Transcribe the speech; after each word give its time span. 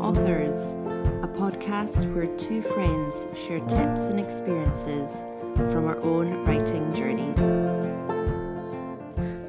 Authors, 0.00 0.54
a 1.22 1.28
podcast 1.28 2.12
where 2.14 2.26
two 2.38 2.62
friends 2.62 3.26
share 3.38 3.60
tips 3.60 4.08
and 4.08 4.18
experiences 4.18 5.24
from 5.72 5.86
our 5.86 5.98
own 6.02 6.44
writing 6.46 6.92
journeys. 6.94 7.36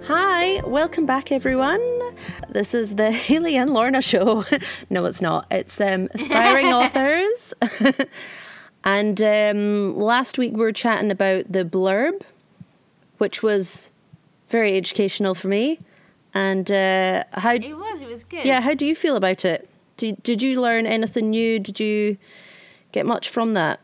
Hi, 0.07 0.61
welcome 0.67 1.05
back, 1.05 1.31
everyone. 1.31 1.81
This 2.49 2.73
is 2.73 2.95
the 2.95 3.11
Haley 3.27 3.55
and 3.55 3.73
Lorna 3.73 4.01
show. 4.01 4.43
no, 4.89 5.05
it's 5.05 5.21
not. 5.21 5.47
It's 5.51 5.79
um, 5.79 6.09
Aspiring 6.13 6.67
Authors. 6.73 7.53
and 8.83 9.21
um, 9.21 9.95
last 9.95 10.37
week 10.37 10.51
we 10.53 10.59
were 10.59 10.73
chatting 10.73 11.11
about 11.11 11.49
the 11.51 11.63
blurb, 11.63 12.21
which 13.19 13.41
was 13.41 13.89
very 14.49 14.75
educational 14.75 15.33
for 15.33 15.47
me. 15.47 15.79
And 16.33 16.69
uh, 16.71 17.23
how 17.33 17.53
It 17.53 17.77
was. 17.77 18.01
It 18.01 18.07
was 18.09 18.23
good. 18.25 18.45
yeah, 18.45 18.59
how 18.61 18.73
do 18.73 18.85
you 18.85 18.95
feel 18.95 19.15
about 19.15 19.45
it? 19.45 19.69
Did, 20.01 20.23
did 20.23 20.41
you 20.41 20.59
learn 20.59 20.87
anything 20.87 21.29
new? 21.29 21.59
Did 21.59 21.79
you 21.79 22.17
get 22.91 23.05
much 23.05 23.29
from 23.29 23.53
that? 23.53 23.79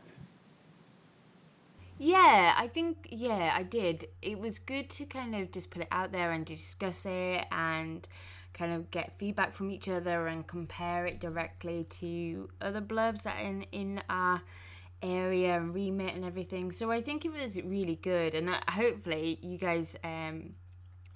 Yeah, 2.00 2.56
I 2.58 2.68
think 2.68 3.10
yeah, 3.12 3.54
I 3.56 3.62
did. 3.62 4.08
It 4.24 4.40
was 4.40 4.58
good 4.58 4.90
to 4.90 5.06
kind 5.06 5.36
of 5.36 5.52
just 5.52 5.70
put 5.70 5.84
it 5.84 5.88
out 5.92 6.12
there 6.12 6.32
and 6.32 6.44
discuss 6.44 7.06
it 7.06 7.46
and 7.52 8.08
kind 8.56 8.74
of 8.74 8.90
get 8.90 9.14
feedback 9.20 9.54
from 9.54 9.70
each 9.70 9.88
other 9.88 10.26
and 10.26 10.48
compare 10.48 11.06
it 11.06 11.20
directly 11.20 11.86
to 12.02 12.50
other 12.62 12.82
blurbs 12.82 13.22
that 13.22 13.40
in 13.40 13.68
in 13.72 14.02
our 14.10 14.42
area 15.04 15.56
and 15.56 15.76
remit 15.76 16.16
and 16.16 16.26
everything. 16.26 16.72
So 16.72 16.90
I 16.90 17.00
think 17.00 17.26
it 17.26 17.32
was 17.32 17.62
really 17.62 18.00
good, 18.02 18.34
and 18.34 18.50
uh, 18.50 18.56
hopefully 18.72 19.38
you 19.44 19.60
guys 19.60 19.96
um 20.04 20.56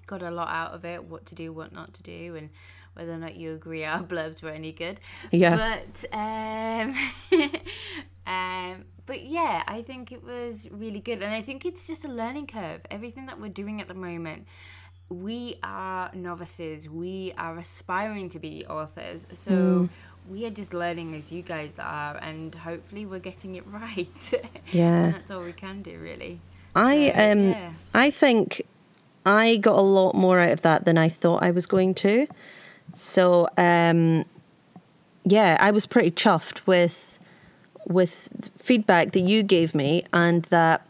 got 0.06 0.22
a 0.22 0.30
lot 0.30 0.50
out 0.50 0.74
of 0.74 0.86
it. 0.86 1.04
What 1.04 1.26
to 1.28 1.36
do, 1.36 1.52
what 1.52 1.74
not 1.74 1.96
to 1.96 2.04
do, 2.04 2.36
and 2.36 2.52
whether 2.94 3.14
or 3.14 3.18
not 3.18 3.36
you 3.36 3.54
agree 3.54 3.84
our 3.84 4.04
blurbs 4.12 4.42
were 4.42 4.50
any 4.50 4.72
good. 4.72 5.00
Yeah. 5.32 5.56
But 5.56 6.06
um, 6.14 6.96
um, 8.28 8.86
but 9.06 9.24
yeah, 9.24 9.64
I 9.68 9.82
think 9.82 10.12
it 10.12 10.24
was 10.24 10.68
really 10.72 11.00
good, 11.00 11.22
and 11.22 11.34
I 11.34 11.42
think 11.42 11.66
it's 11.66 11.88
just 11.88 12.06
a 12.06 12.10
learning 12.10 12.48
curve. 12.48 12.82
Everything 12.90 13.26
that 13.28 13.40
we're 13.40 13.50
doing 13.50 13.82
at 13.82 13.88
the 13.88 13.94
moment, 13.94 14.48
we 15.10 15.58
are 15.64 16.12
novices. 16.14 16.90
We 16.90 17.34
are 17.38 17.58
aspiring 17.58 18.30
to 18.30 18.40
be 18.40 18.66
authors, 18.66 19.28
so. 19.34 19.52
Mm. 19.52 19.90
We 20.30 20.46
are 20.46 20.52
just 20.52 20.72
learning 20.76 21.16
as 21.16 21.32
you 21.32 21.42
guys 21.42 21.72
are, 21.80 22.16
and 22.18 22.54
hopefully 22.54 23.08
we're 23.08 23.18
getting 23.18 23.56
it 23.56 23.66
right. 23.82 24.34
Yeah. 24.72 25.06
and 25.06 25.16
that's 25.16 25.32
all 25.32 25.42
we 25.42 25.52
can 25.52 25.82
do, 25.82 25.98
really. 25.98 26.40
I 26.76 27.12
So, 27.16 27.32
um 27.32 27.50
yeah. 27.50 27.74
I 27.96 28.12
think 28.12 28.62
I 29.26 29.56
got 29.58 29.78
a 29.78 29.82
lot 29.82 30.16
more 30.16 30.40
out 30.40 30.52
of 30.52 30.62
that 30.62 30.86
than 30.86 30.98
I 30.98 31.10
thought 31.10 31.44
I 31.44 31.52
was 31.52 31.66
going 31.66 31.94
to. 31.96 32.28
So 32.94 33.48
um 33.58 34.26
yeah, 35.24 35.58
I 35.60 35.72
was 35.72 35.86
pretty 35.86 36.12
chuffed 36.12 36.66
with 36.66 37.20
with 37.88 38.30
feedback 38.58 39.12
that 39.12 39.22
you 39.22 39.44
gave 39.44 39.74
me 39.76 40.04
and 40.14 40.44
that 40.46 40.86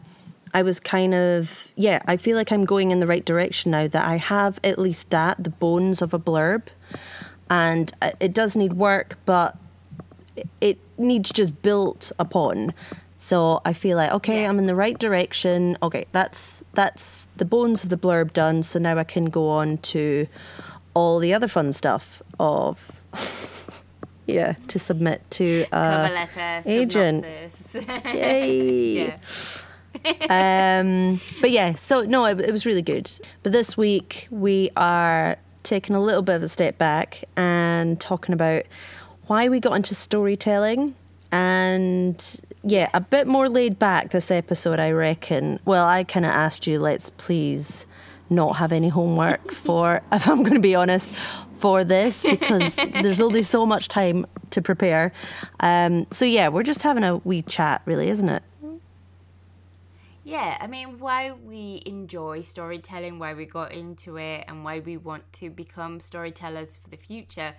I 0.54 0.62
was 0.62 0.80
kind 0.80 1.14
of 1.14 1.72
yeah, 1.76 2.02
I 2.06 2.16
feel 2.16 2.36
like 2.36 2.52
I'm 2.52 2.64
going 2.64 2.90
in 2.90 3.00
the 3.00 3.06
right 3.06 3.24
direction 3.24 3.70
now 3.70 3.88
that 3.88 4.06
I 4.06 4.16
have 4.16 4.58
at 4.64 4.78
least 4.78 5.10
that 5.10 5.42
the 5.42 5.50
bones 5.50 6.02
of 6.02 6.12
a 6.14 6.18
blurb 6.18 6.64
and 7.50 7.92
uh, 8.02 8.12
it 8.20 8.32
does 8.32 8.56
need 8.56 8.74
work 8.74 9.18
but 9.24 9.56
it 10.60 10.78
needs 10.98 11.30
just 11.30 11.60
built 11.62 12.12
upon. 12.18 12.72
So 13.16 13.60
I 13.64 13.72
feel 13.72 13.96
like 13.96 14.10
okay, 14.12 14.42
Yeah. 14.42 14.48
I'm 14.48 14.58
in 14.58 14.66
the 14.66 14.74
right 14.74 14.98
direction. 14.98 15.78
Okay, 15.82 16.06
that's 16.12 16.64
that's 16.74 17.26
the 17.36 17.44
bones 17.44 17.84
of 17.84 17.90
the 17.90 17.96
blurb 17.96 18.32
done. 18.32 18.62
So 18.62 18.78
now 18.78 18.98
I 18.98 19.04
can 19.04 19.26
go 19.26 19.48
on 19.48 19.78
to 19.78 20.26
all 20.94 21.18
the 21.18 21.32
other 21.34 21.48
fun 21.48 21.72
stuff 21.72 22.22
of 22.38 22.92
yeah 24.26 24.54
to 24.68 24.78
submit 24.78 25.22
to 25.30 25.64
uh, 25.72 26.08
Cover 26.08 26.14
letter, 26.14 26.62
agent. 26.66 27.24
Yay! 28.14 29.06
yeah. 29.06 29.18
um, 30.80 31.20
but 31.40 31.50
yeah, 31.50 31.74
so 31.74 32.02
no, 32.02 32.24
it, 32.24 32.40
it 32.40 32.52
was 32.52 32.66
really 32.66 32.82
good. 32.82 33.10
But 33.42 33.52
this 33.52 33.76
week 33.76 34.26
we 34.30 34.70
are 34.76 35.36
taking 35.62 35.94
a 35.94 36.00
little 36.00 36.22
bit 36.22 36.36
of 36.36 36.42
a 36.42 36.48
step 36.48 36.78
back 36.78 37.24
and 37.36 38.00
talking 38.00 38.32
about 38.32 38.64
why 39.26 39.48
we 39.48 39.60
got 39.60 39.74
into 39.74 39.94
storytelling 39.94 40.94
and 41.30 42.40
yeah, 42.64 42.88
a 42.94 43.00
bit 43.00 43.26
more 43.26 43.48
laid 43.48 43.78
back 43.78 44.10
this 44.10 44.30
episode, 44.30 44.78
I 44.78 44.90
reckon. 44.92 45.60
Well, 45.64 45.86
I 45.86 46.04
kind 46.04 46.24
of 46.24 46.32
asked 46.32 46.66
you, 46.66 46.78
let's 46.78 47.10
please 47.10 47.86
not 48.32 48.56
have 48.56 48.72
any 48.72 48.88
homework 48.88 49.52
for, 49.52 50.02
if 50.12 50.28
I'm 50.28 50.42
going 50.42 50.54
to 50.54 50.60
be 50.60 50.74
honest, 50.74 51.10
for 51.58 51.84
this 51.84 52.22
because 52.22 52.74
there's 53.02 53.20
only 53.20 53.42
so 53.42 53.64
much 53.64 53.88
time 53.88 54.26
to 54.50 54.60
prepare. 54.60 55.12
Um, 55.60 56.06
so 56.10 56.24
yeah, 56.24 56.48
we're 56.48 56.64
just 56.64 56.82
having 56.82 57.04
a 57.04 57.18
wee 57.18 57.42
chat, 57.42 57.82
really, 57.84 58.08
isn't 58.08 58.28
it? 58.28 58.42
Yeah, 60.24 60.56
I 60.60 60.68
mean, 60.68 61.00
why 61.00 61.32
we 61.32 61.82
enjoy 61.84 62.42
storytelling, 62.42 63.18
why 63.18 63.34
we 63.34 63.44
got 63.44 63.72
into 63.72 64.18
it, 64.18 64.44
and 64.46 64.64
why 64.64 64.78
we 64.78 64.96
want 64.96 65.30
to 65.34 65.50
become 65.50 65.98
storytellers 65.98 66.78
for 66.82 66.90
the 66.90 66.96
future. 66.96 67.54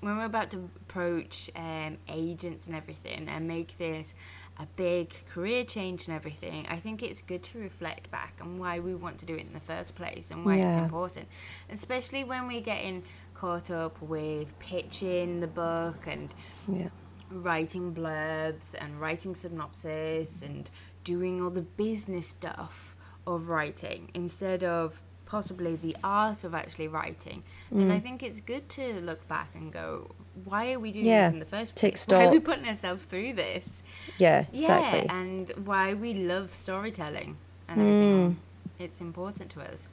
When 0.00 0.18
we're 0.18 0.26
about 0.26 0.50
to 0.50 0.68
approach 0.76 1.50
um, 1.56 1.96
agents 2.06 2.66
and 2.66 2.76
everything 2.76 3.28
and 3.28 3.48
make 3.48 3.78
this 3.78 4.14
a 4.58 4.66
big 4.76 5.12
career 5.32 5.64
change 5.64 6.06
and 6.08 6.16
everything, 6.16 6.66
I 6.68 6.78
think 6.78 7.02
it's 7.02 7.20
good 7.20 7.42
to 7.44 7.58
reflect 7.58 8.10
back 8.10 8.34
on 8.40 8.58
why 8.58 8.78
we 8.80 8.94
want 8.94 9.18
to 9.18 9.26
do 9.26 9.34
it 9.34 9.40
in 9.40 9.52
the 9.52 9.60
first 9.60 9.94
place 9.94 10.30
and 10.30 10.44
why 10.44 10.56
it's 10.56 10.76
important. 10.76 11.28
Especially 11.70 12.24
when 12.24 12.46
we're 12.46 12.60
getting 12.62 13.02
caught 13.34 13.70
up 13.70 14.00
with 14.00 14.58
pitching 14.58 15.40
the 15.40 15.46
book 15.46 16.06
and 16.06 16.32
Yeah. 16.68 16.88
writing 17.30 17.94
blurbs 17.94 18.74
and 18.78 18.98
writing 19.00 19.34
synopsis 19.34 20.40
and 20.42 20.70
doing 21.04 21.42
all 21.42 21.50
the 21.50 21.62
business 21.62 22.28
stuff 22.28 22.96
of 23.26 23.48
writing 23.48 24.10
instead 24.14 24.64
of 24.64 25.00
possibly 25.26 25.76
the 25.76 25.96
art 26.02 26.44
of 26.44 26.54
actually 26.54 26.88
writing. 26.88 27.42
And 27.70 27.92
I 27.92 28.00
think 28.00 28.22
it's 28.22 28.40
good 28.40 28.68
to 28.70 29.00
look 29.00 29.26
back 29.28 29.50
and 29.54 29.72
go, 29.72 30.10
why 30.44 30.72
are 30.72 30.78
we 30.78 30.92
doing 30.92 31.06
Yeah, 31.06 31.26
this 31.28 31.34
in 31.34 31.40
the 31.40 31.46
first 31.46 31.76
take 31.76 31.94
place? 31.94 32.06
Why 32.08 32.26
are 32.26 32.30
we 32.30 32.40
putting 32.40 32.66
ourselves 32.66 33.04
through 33.04 33.34
this? 33.34 33.82
Yeah, 34.18 34.46
Yeah, 34.52 34.78
exactly. 34.78 35.08
and 35.10 35.66
why 35.66 35.94
we 35.94 36.14
love 36.14 36.54
storytelling 36.54 37.36
and 37.68 37.80
everything. 37.80 38.36
It's 38.78 39.00
important 39.00 39.50
to 39.52 39.60
us. 39.62 39.88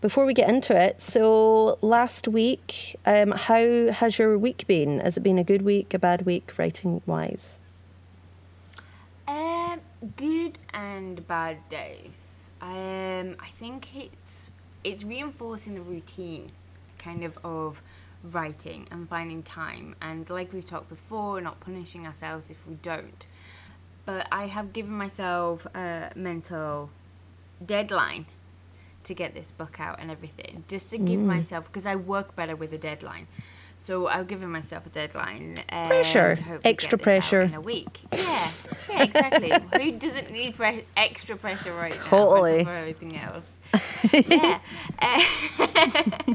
Before 0.00 0.24
we 0.24 0.32
get 0.34 0.48
into 0.48 0.74
it, 0.80 1.00
so 1.00 1.78
last 1.82 2.28
week, 2.28 2.96
um, 3.04 3.32
how 3.32 3.88
has 3.90 4.18
your 4.18 4.38
week 4.38 4.66
been? 4.66 5.00
Has 5.00 5.16
it 5.16 5.22
been 5.22 5.38
a 5.38 5.44
good 5.44 5.62
week, 5.62 5.92
a 5.92 5.98
bad 5.98 6.24
week, 6.24 6.52
writing 6.56 7.02
wise? 7.04 7.58
Um, 9.26 9.80
good 10.16 10.58
and 10.72 11.26
bad 11.26 11.68
days. 11.68 12.27
Um, 12.60 13.36
I 13.38 13.48
think 13.48 13.94
it's 13.96 14.50
it's 14.84 15.04
reinforcing 15.04 15.74
the 15.74 15.80
routine, 15.80 16.50
kind 16.98 17.24
of 17.24 17.38
of 17.44 17.82
writing 18.24 18.86
and 18.90 19.08
finding 19.08 19.42
time, 19.42 19.94
and 20.00 20.28
like 20.28 20.52
we've 20.52 20.66
talked 20.66 20.88
before, 20.88 21.40
not 21.40 21.60
punishing 21.60 22.06
ourselves 22.06 22.50
if 22.50 22.56
we 22.66 22.74
don't. 22.82 23.26
But 24.04 24.26
I 24.32 24.46
have 24.46 24.72
given 24.72 24.92
myself 24.92 25.66
a 25.74 26.10
mental 26.16 26.90
deadline 27.64 28.26
to 29.04 29.14
get 29.14 29.34
this 29.34 29.50
book 29.50 29.78
out 29.80 30.00
and 30.00 30.10
everything, 30.10 30.64
just 30.68 30.90
to 30.90 30.98
give 30.98 31.20
myself 31.20 31.66
because 31.66 31.86
I 31.86 31.96
work 31.96 32.34
better 32.34 32.56
with 32.56 32.72
a 32.72 32.78
deadline. 32.78 33.26
So 33.78 34.08
I've 34.08 34.26
given 34.26 34.50
myself 34.50 34.86
a 34.86 34.88
deadline. 34.90 35.54
Pressure. 35.68 36.36
Extra 36.64 36.64
get 36.64 36.80
this 36.80 36.92
out 36.92 37.00
pressure. 37.00 37.40
in 37.42 37.54
a 37.54 37.60
week. 37.60 38.00
Yeah, 38.12 38.50
yeah, 38.90 39.02
exactly. 39.04 39.52
Who 39.80 39.92
doesn't 39.92 40.30
need 40.32 40.56
pre- 40.56 40.84
extra 40.96 41.36
pressure 41.36 41.74
right 41.74 41.92
Totally. 41.92 42.58
now? 42.58 42.64
top 42.64 42.72
of 42.72 42.74
everything 42.74 43.16
else. 43.16 43.46
yeah. 44.12 44.60
Uh, 44.98 46.34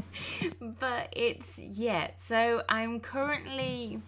but 0.80 1.10
it's 1.12 1.58
yeah. 1.58 2.10
So 2.16 2.62
I'm 2.68 2.98
currently 2.98 4.00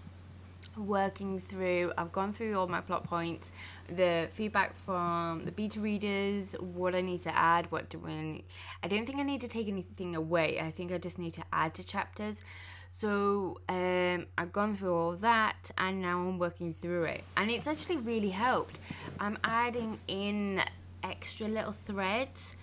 working 0.77 1.39
through 1.39 1.93
I've 1.97 2.13
gone 2.13 2.33
through 2.33 2.59
all 2.59 2.67
my 2.69 2.81
plot 2.81 3.05
points, 3.05 3.53
the 3.89 4.29
feedback 4.33 4.75
from 4.85 5.45
the 5.45 5.53
beta 5.53 5.81
readers, 5.81 6.53
what 6.61 6.95
I 6.95 7.01
need 7.01 7.23
to 7.23 7.37
add, 7.37 7.71
what 7.71 7.89
do 7.89 8.01
I 8.07 8.15
need. 8.15 8.45
I 8.83 8.89
don't 8.89 9.07
think 9.07 9.19
I 9.19 9.23
need 9.23 9.41
to 9.43 9.49
take 9.49 9.69
anything 9.69 10.17
away. 10.17 10.59
I 10.61 10.71
think 10.71 10.93
I 10.93 10.99
just 10.99 11.19
need 11.19 11.35
to 11.35 11.45
add 11.53 11.75
to 11.75 11.85
chapters. 11.85 12.43
So 12.91 13.61
um, 13.69 14.27
I've 14.39 14.53
gone 14.53 14.77
through 14.77 14.95
all 14.95 15.13
that 15.17 15.71
and 15.77 16.01
now 16.01 16.19
I'm 16.21 16.39
working 16.39 16.73
through 16.73 17.05
it. 17.05 17.25
And 17.37 17.51
it's 17.51 17.67
actually 17.67 17.99
really 17.99 18.31
helped. 18.31 18.81
I'm 19.21 19.39
adding 19.45 19.99
in 20.09 20.63
extra 21.03 21.49
little 21.49 21.73
threads 21.73 22.55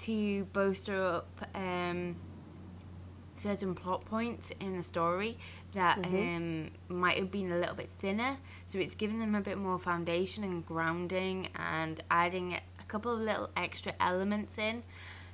to 0.00 0.44
bolster 0.52 1.02
up 1.02 1.28
um, 1.54 2.16
certain 3.34 3.74
plot 3.74 4.04
points 4.04 4.52
in 4.60 4.76
the 4.76 4.82
story 4.82 5.38
that 5.74 5.98
um, 6.04 6.70
might 6.88 7.18
have 7.18 7.30
been 7.30 7.52
a 7.52 7.58
little 7.58 7.74
bit 7.74 7.90
thinner. 7.98 8.36
So 8.66 8.78
it's 8.78 8.94
giving 8.94 9.20
them 9.20 9.34
a 9.34 9.40
bit 9.40 9.58
more 9.58 9.78
foundation 9.78 10.44
and 10.44 10.66
grounding 10.66 11.48
and 11.56 12.02
adding 12.10 12.54
a 12.54 12.84
couple 12.88 13.12
of 13.12 13.20
little 13.20 13.50
extra 13.56 13.94
elements 14.00 14.58
in. 14.58 14.82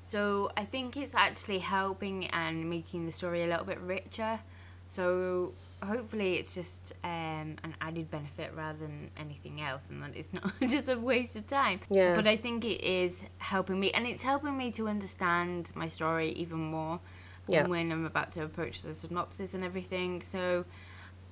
So 0.05 0.53
I 0.57 0.65
think 0.65 0.97
it's 0.97 1.15
actually 1.15 1.59
helping 1.59 2.27
and 2.27 2.69
making 2.69 3.07
the 3.07 3.13
story 3.13 3.43
a 3.43 3.47
little 3.47 3.65
bit 3.65 3.81
richer. 3.81 4.39
So 4.87 5.55
hopefully 5.83 6.35
it's 6.35 6.55
just 6.55 6.93
um, 7.03 7.57
an 7.65 7.75
added 7.81 8.11
benefit 8.11 8.53
rather 8.55 8.79
than 8.79 9.11
anything 9.17 9.63
else, 9.63 9.83
and 9.89 10.03
that 10.03 10.13
it's 10.15 10.33
not 10.33 10.53
just 10.61 10.89
a 10.91 10.99
waste 10.99 11.37
of 11.37 11.47
time. 11.47 11.81
Yeah. 11.91 12.15
But 12.15 12.27
I 12.27 12.37
think 12.37 12.65
it 12.65 12.83
is 12.83 13.25
helping 13.39 13.81
me, 13.81 13.91
and 13.93 14.07
it's 14.07 14.23
helping 14.23 14.57
me 14.57 14.71
to 14.73 14.89
understand 14.89 15.71
my 15.75 15.89
story 15.89 16.33
even 16.33 16.59
more. 16.59 17.01
Yeah. 17.47 17.67
When 17.67 17.93
I'm 17.93 18.07
about 18.07 18.33
to 18.33 18.45
approach 18.45 18.83
the 18.83 18.95
synopsis 18.95 19.53
and 19.53 19.65
everything, 19.65 20.23
so 20.23 20.65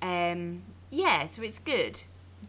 um, 0.03 0.61
yeah, 0.91 1.25
so 1.25 1.41
it's 1.41 1.57
good. 1.57 2.01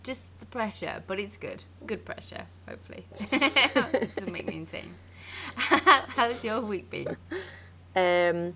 Just 0.02 0.38
the 0.40 0.46
pressure, 0.46 1.02
but 1.06 1.18
it's 1.18 1.36
good. 1.38 1.64
Good 1.86 2.04
pressure, 2.04 2.44
hopefully. 2.68 3.06
it 3.32 4.14
Doesn't 4.16 4.32
make 4.32 4.46
me 4.46 4.56
insane. 4.56 4.92
How's 5.56 6.44
your 6.44 6.60
week 6.60 6.90
been? 6.90 7.16
Um, 7.96 8.54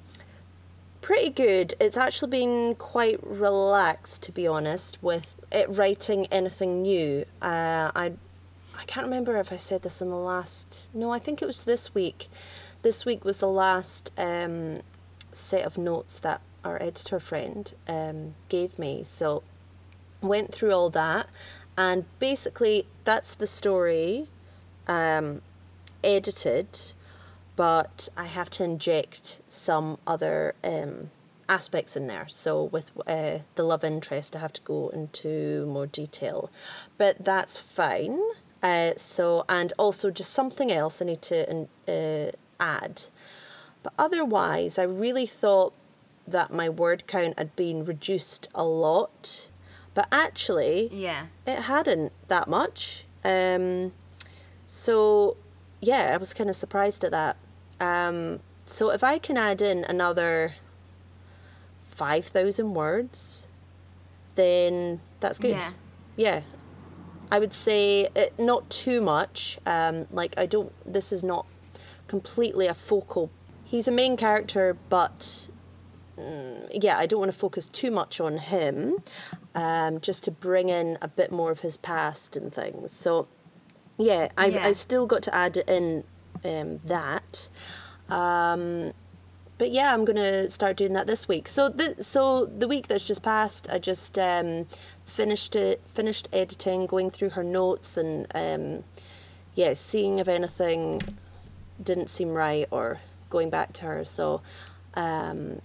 pretty 1.00 1.30
good. 1.30 1.74
It's 1.80 1.96
actually 1.96 2.30
been 2.30 2.74
quite 2.74 3.18
relaxed, 3.26 4.22
to 4.24 4.32
be 4.32 4.46
honest, 4.46 5.02
with 5.02 5.36
it 5.50 5.68
writing 5.70 6.26
anything 6.26 6.82
new. 6.82 7.24
Uh, 7.40 7.90
I 7.94 8.12
I 8.78 8.84
can't 8.84 9.06
remember 9.06 9.36
if 9.36 9.52
I 9.52 9.56
said 9.56 9.82
this 9.82 10.00
in 10.00 10.10
the 10.10 10.16
last. 10.16 10.88
No, 10.94 11.10
I 11.10 11.18
think 11.18 11.42
it 11.42 11.46
was 11.46 11.64
this 11.64 11.94
week. 11.94 12.28
This 12.82 13.04
week 13.04 13.24
was 13.24 13.38
the 13.38 13.48
last 13.48 14.12
um, 14.16 14.82
set 15.32 15.64
of 15.64 15.76
notes 15.76 16.18
that 16.20 16.40
our 16.64 16.80
editor 16.80 17.18
friend 17.18 17.72
um, 17.88 18.34
gave 18.48 18.78
me. 18.78 19.02
So 19.02 19.42
went 20.20 20.52
through 20.52 20.72
all 20.72 20.90
that, 20.90 21.28
and 21.76 22.04
basically 22.18 22.86
that's 23.04 23.34
the 23.34 23.46
story 23.46 24.28
um, 24.86 25.42
edited, 26.16 26.68
but 27.56 28.08
I 28.16 28.26
have 28.26 28.50
to 28.50 28.64
inject 28.64 29.40
some 29.48 29.98
other 30.06 30.54
um, 30.64 31.10
aspects 31.48 31.96
in 31.96 32.06
there. 32.06 32.26
So 32.28 32.64
with 32.64 32.90
uh, 33.06 33.38
the 33.56 33.62
love 33.62 33.84
interest, 33.84 34.34
I 34.36 34.38
have 34.40 34.52
to 34.54 34.62
go 34.62 34.88
into 34.88 35.66
more 35.66 35.86
detail, 35.86 36.50
but 36.96 37.24
that's 37.24 37.58
fine. 37.58 38.18
Uh, 38.62 38.92
so 38.96 39.44
and 39.48 39.72
also 39.78 40.10
just 40.10 40.32
something 40.32 40.70
else 40.72 41.00
I 41.00 41.04
need 41.04 41.22
to 41.22 41.66
uh, 41.86 42.30
add. 42.58 43.02
But 43.82 43.92
otherwise, 43.98 44.78
I 44.78 44.82
really 44.82 45.26
thought 45.26 45.74
that 46.26 46.52
my 46.52 46.68
word 46.68 47.04
count 47.06 47.38
had 47.38 47.54
been 47.56 47.84
reduced 47.84 48.48
a 48.54 48.64
lot, 48.64 49.48
but 49.94 50.06
actually, 50.12 50.88
Yeah. 50.92 51.26
it 51.46 51.62
hadn't 51.62 52.12
that 52.28 52.48
much. 52.48 53.04
Um, 53.24 53.92
so, 54.66 55.36
yeah, 55.80 56.10
I 56.12 56.16
was 56.16 56.34
kind 56.34 56.50
of 56.50 56.56
surprised 56.56 57.04
at 57.04 57.10
that. 57.10 57.36
Um, 57.80 58.40
so, 58.66 58.90
if 58.90 59.02
I 59.02 59.18
can 59.18 59.36
add 59.36 59.62
in 59.62 59.84
another 59.84 60.54
5,000 61.84 62.74
words, 62.74 63.46
then 64.34 65.00
that's 65.20 65.38
good. 65.38 65.50
Yeah. 65.50 65.72
Yeah. 66.16 66.40
I 67.30 67.38
would 67.38 67.52
say 67.52 68.08
it, 68.14 68.38
not 68.38 68.70
too 68.70 69.00
much. 69.00 69.58
Um, 69.66 70.06
like, 70.10 70.34
I 70.38 70.46
don't, 70.46 70.72
this 70.90 71.12
is 71.12 71.22
not 71.22 71.46
completely 72.06 72.66
a 72.66 72.74
focal. 72.74 73.30
He's 73.64 73.86
a 73.86 73.92
main 73.92 74.16
character, 74.16 74.76
but 74.88 75.48
mm, 76.18 76.68
yeah, 76.72 76.98
I 76.98 77.06
don't 77.06 77.20
want 77.20 77.32
to 77.32 77.38
focus 77.38 77.68
too 77.68 77.90
much 77.90 78.20
on 78.20 78.38
him, 78.38 79.02
um, 79.54 80.00
just 80.00 80.24
to 80.24 80.30
bring 80.30 80.68
in 80.68 80.98
a 81.02 81.08
bit 81.08 81.30
more 81.30 81.50
of 81.50 81.60
his 81.60 81.76
past 81.76 82.36
and 82.36 82.52
things. 82.52 82.92
So, 82.92 83.28
yeah, 83.98 84.28
I've 84.36 84.54
Yeah. 84.54 84.66
I 84.66 84.72
still 84.72 85.06
got 85.06 85.22
to 85.24 85.34
add 85.34 85.56
in 85.56 86.04
um, 86.44 86.80
that. 86.84 87.50
Um, 88.08 88.92
but 89.58 89.72
yeah, 89.72 89.92
I'm 89.92 90.04
gonna 90.04 90.48
start 90.48 90.76
doing 90.76 90.92
that 90.92 91.06
this 91.08 91.26
week. 91.26 91.48
So 91.48 91.68
the 91.68 92.02
so 92.02 92.46
the 92.46 92.68
week 92.68 92.86
that's 92.86 93.04
just 93.04 93.22
passed, 93.22 93.68
I 93.70 93.78
just 93.78 94.18
um, 94.18 94.66
finished 95.04 95.56
it, 95.56 95.82
finished 95.92 96.28
editing, 96.32 96.86
going 96.86 97.10
through 97.10 97.30
her 97.30 97.42
notes, 97.42 97.96
and 97.96 98.26
um, 98.34 98.84
yeah, 99.54 99.74
seeing 99.74 100.20
if 100.20 100.28
anything 100.28 101.02
didn't 101.82 102.08
seem 102.08 102.30
right 102.30 102.66
or 102.70 103.00
going 103.30 103.50
back 103.50 103.72
to 103.74 103.84
her. 103.86 104.04
So, 104.04 104.42
um, 104.94 105.60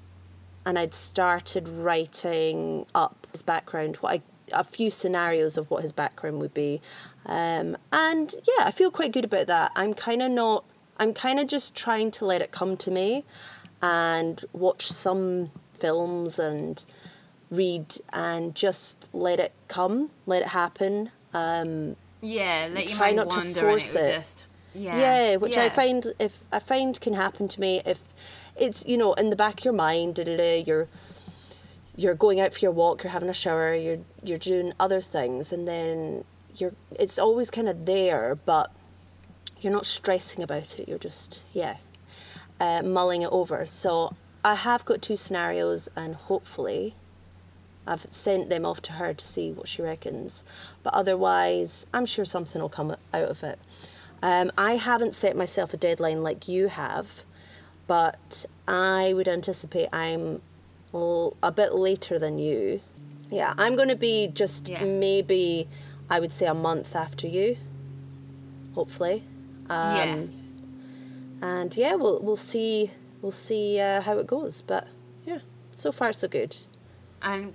and 0.65 0.80
I'd 0.80 0.95
started 0.95 1.68
writing 1.68 2.88
up 2.95 3.27
his 3.31 3.44
background, 3.44 3.97
what 3.97 4.13
I, 4.13 4.21
a 4.51 4.63
few 4.63 4.89
scenarios 4.89 5.57
of 5.57 5.69
what 5.69 5.83
his 5.83 5.91
background 5.91 6.39
would 6.41 6.53
be, 6.53 6.81
um, 7.25 7.77
and 7.91 8.35
yeah, 8.47 8.65
I 8.65 8.71
feel 8.71 8.91
quite 8.91 9.11
good 9.11 9.25
about 9.25 9.47
that. 9.47 9.71
I'm 9.75 9.93
kind 9.93 10.21
of 10.21 10.31
not. 10.31 10.65
I'm 10.97 11.13
kind 11.13 11.39
of 11.39 11.47
just 11.47 11.75
trying 11.75 12.11
to 12.11 12.25
let 12.25 12.41
it 12.41 12.51
come 12.51 12.77
to 12.77 12.91
me, 12.91 13.23
and 13.81 14.43
watch 14.53 14.91
some 14.91 15.51
films 15.73 16.39
and 16.39 16.83
read 17.51 17.97
and 18.11 18.55
just 18.55 18.95
let 19.13 19.39
it 19.39 19.53
come, 19.67 20.09
let 20.25 20.41
it 20.41 20.49
happen. 20.49 21.11
Um, 21.33 21.95
Yeah, 22.21 22.69
let 22.71 22.87
your 22.87 22.97
Try 22.97 23.13
mind 23.13 23.29
not 23.29 23.43
to 23.43 23.53
force 23.53 23.95
it, 23.95 24.05
just 24.05 24.45
yeah. 24.73 24.97
yeah, 24.97 25.35
which 25.35 25.57
I 25.57 25.69
find 25.69 26.13
if 26.19 26.41
I 26.51 26.59
find 26.59 26.99
can 26.99 27.13
happen 27.13 27.47
to 27.47 27.59
me 27.59 27.81
if 27.85 27.99
it's 28.55 28.85
you 28.85 28.97
know 28.97 29.13
in 29.13 29.29
the 29.29 29.35
back 29.35 29.59
of 29.59 29.65
your 29.65 29.73
mind, 29.73 30.15
da, 30.15 30.23
da, 30.23 30.37
da, 30.37 30.63
you're 30.63 30.87
you're 31.95 32.15
going 32.15 32.39
out 32.39 32.53
for 32.53 32.59
your 32.59 32.71
walk, 32.71 33.03
you're 33.03 33.11
having 33.11 33.29
a 33.29 33.33
shower, 33.33 33.75
you're 33.75 33.99
you're 34.23 34.37
doing 34.37 34.73
other 34.79 35.01
things, 35.01 35.51
and 35.51 35.67
then 35.67 36.23
you're 36.55 36.73
it's 36.91 37.17
always 37.19 37.50
kind 37.50 37.67
of 37.67 37.85
there, 37.85 38.35
but 38.35 38.71
you're 39.59 39.73
not 39.73 39.85
stressing 39.85 40.44
about 40.44 40.79
it. 40.79 40.88
You're 40.88 40.97
just 40.97 41.44
yeah, 41.53 41.77
uh, 42.59 42.81
mulling 42.83 43.21
it 43.21 43.29
over. 43.31 43.65
So 43.65 44.15
I 44.44 44.55
have 44.55 44.85
got 44.85 45.01
two 45.01 45.17
scenarios, 45.17 45.89
and 45.95 46.15
hopefully. 46.15 46.95
I've 47.85 48.07
sent 48.09 48.50
them 48.50 48.65
off 48.65 48.81
to 48.83 48.94
her 48.94 49.13
to 49.13 49.25
see 49.27 49.51
what 49.51 49.67
she 49.67 49.81
reckons. 49.81 50.45
But 50.83 50.94
otherwise, 50.94 51.85
I'm 51.94 52.05
sure 52.05 52.23
something 52.23 52.61
will 52.61 52.69
come 52.69 52.91
out 52.91 53.27
of 53.29 53.44
it. 53.44 53.59
Um, 54.21 54.53
I 54.57 54.77
haven't 54.77 55.15
set 55.15 55.35
myself 55.35 55.73
a 55.73 55.77
deadline 55.77 56.23
like 56.23 56.47
you 56.47 56.69
have, 56.69 57.07
but 57.85 58.45
I 58.69 59.11
would 59.13 59.27
anticipate 59.27 59.89
I'm 59.91 60.41
a 60.94 61.51
bit 61.53 61.73
later 61.75 62.17
than 62.17 62.39
you. 62.39 62.79
Yeah, 63.29 63.53
I'm 63.57 63.75
going 63.75 63.89
to 63.89 63.97
be 63.97 64.27
just 64.27 64.69
Yeah. 64.69 64.85
maybe, 64.85 65.67
I 66.09 66.19
would 66.19 66.31
say, 66.31 66.45
a 66.45 66.54
month 66.54 66.95
after 66.95 67.28
you, 67.28 67.57
hopefully. 68.75 69.23
Um, 69.69 69.95
yeah. 69.95 70.25
And 71.42 71.75
yeah, 71.75 71.95
we'll 71.95 72.19
we'll 72.21 72.35
see 72.35 72.92
we'll 73.21 73.31
see 73.31 73.80
uh, 73.80 74.01
how 74.01 74.18
it 74.18 74.28
goes. 74.28 74.61
But 74.61 74.87
yeah, 75.25 75.39
so 75.75 75.92
far 75.92 76.13
so 76.13 76.28
good. 76.28 76.56
And 77.21 77.54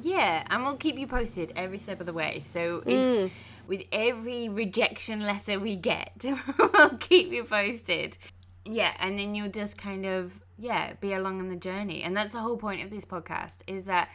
yeah, 0.00 0.44
and 0.50 0.62
we'll 0.64 0.76
keep 0.76 0.98
you 0.98 1.06
posted 1.06 1.52
every 1.56 1.78
step 1.78 2.00
of 2.00 2.06
the 2.06 2.12
way. 2.12 2.42
So 2.44 2.82
if 2.86 2.92
Mm. 2.92 3.30
with 3.66 3.84
every 3.92 4.48
rejection 4.48 5.20
letter 5.20 5.58
we 5.60 5.76
get, 5.76 6.24
we'll 6.58 6.96
keep 6.98 7.30
you 7.32 7.44
posted. 7.44 8.16
Yeah, 8.64 8.92
and 9.00 9.18
then 9.18 9.34
you'll 9.34 9.50
just 9.50 9.76
kind 9.78 10.04
of 10.06 10.40
yeah 10.58 10.94
be 11.00 11.12
along 11.12 11.38
on 11.40 11.48
the 11.48 11.56
journey, 11.56 12.02
and 12.02 12.16
that's 12.16 12.32
the 12.34 12.40
whole 12.40 12.56
point 12.56 12.82
of 12.82 12.90
this 12.90 13.04
podcast 13.04 13.58
is 13.66 13.84
that 13.84 14.08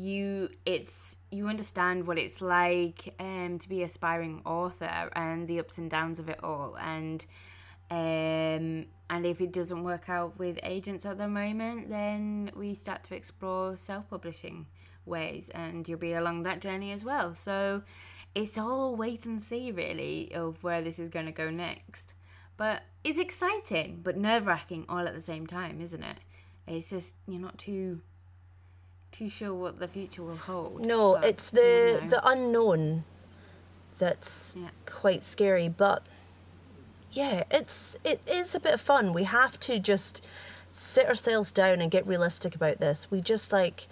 you 0.00 0.48
it's 0.64 1.16
you 1.30 1.48
understand 1.48 2.06
what 2.06 2.18
it's 2.18 2.40
like 2.40 3.14
um 3.18 3.58
to 3.58 3.68
be 3.68 3.82
aspiring 3.82 4.42
author 4.44 5.10
and 5.14 5.48
the 5.48 5.58
ups 5.60 5.78
and 5.78 5.90
downs 5.90 6.18
of 6.18 6.28
it 6.28 6.42
all. 6.42 6.76
And 6.80 7.24
um 7.90 8.86
and 9.08 9.24
if 9.24 9.40
it 9.40 9.52
doesn't 9.52 9.84
work 9.84 10.08
out 10.08 10.38
with 10.38 10.58
agents 10.62 11.06
at 11.06 11.18
the 11.18 11.28
moment 11.28 11.88
then 11.88 12.50
we 12.56 12.74
start 12.74 13.04
to 13.04 13.14
explore 13.14 13.76
self-publishing 13.76 14.66
ways 15.04 15.48
and 15.50 15.88
you'll 15.88 15.98
be 15.98 16.14
along 16.14 16.42
that 16.42 16.60
journey 16.60 16.92
as 16.92 17.04
well. 17.04 17.34
So 17.34 17.82
it's 18.34 18.58
all 18.58 18.96
wait 18.96 19.24
and 19.24 19.42
see 19.42 19.72
really 19.72 20.32
of 20.34 20.62
where 20.62 20.82
this 20.82 20.98
is 20.98 21.08
going 21.08 21.26
to 21.26 21.32
go 21.32 21.50
next. 21.50 22.14
But 22.56 22.82
it's 23.04 23.18
exciting 23.18 24.00
but 24.02 24.16
nerve-wracking 24.16 24.86
all 24.88 25.06
at 25.06 25.14
the 25.14 25.22
same 25.22 25.46
time 25.46 25.80
isn't 25.80 26.02
it? 26.02 26.18
It's 26.66 26.90
just 26.90 27.14
you're 27.28 27.40
not 27.40 27.58
too 27.58 28.00
too 29.12 29.28
sure 29.30 29.54
what 29.54 29.78
the 29.78 29.88
future 29.88 30.22
will 30.22 30.36
hold 30.36 30.84
No, 30.84 31.16
it's 31.16 31.50
the 31.50 32.00
know. 32.02 32.08
the 32.08 32.28
unknown 32.28 33.04
that's 33.98 34.56
Yeah. 34.58 34.68
quite 34.84 35.24
scary. 35.24 35.68
But 35.68 36.02
yeah, 37.12 37.44
it's 37.50 37.96
it 38.04 38.20
is 38.26 38.54
a 38.54 38.60
bit 38.60 38.74
of 38.74 38.80
fun. 38.80 39.12
We 39.12 39.24
have 39.24 39.58
to 39.60 39.78
just 39.78 40.24
sit 40.70 41.06
ourselves 41.06 41.50
down 41.52 41.80
and 41.80 41.90
get 41.90 42.06
realistic 42.06 42.54
about 42.54 42.78
this. 42.78 43.10
We 43.10 43.20
just 43.20 43.52
like 43.52 43.88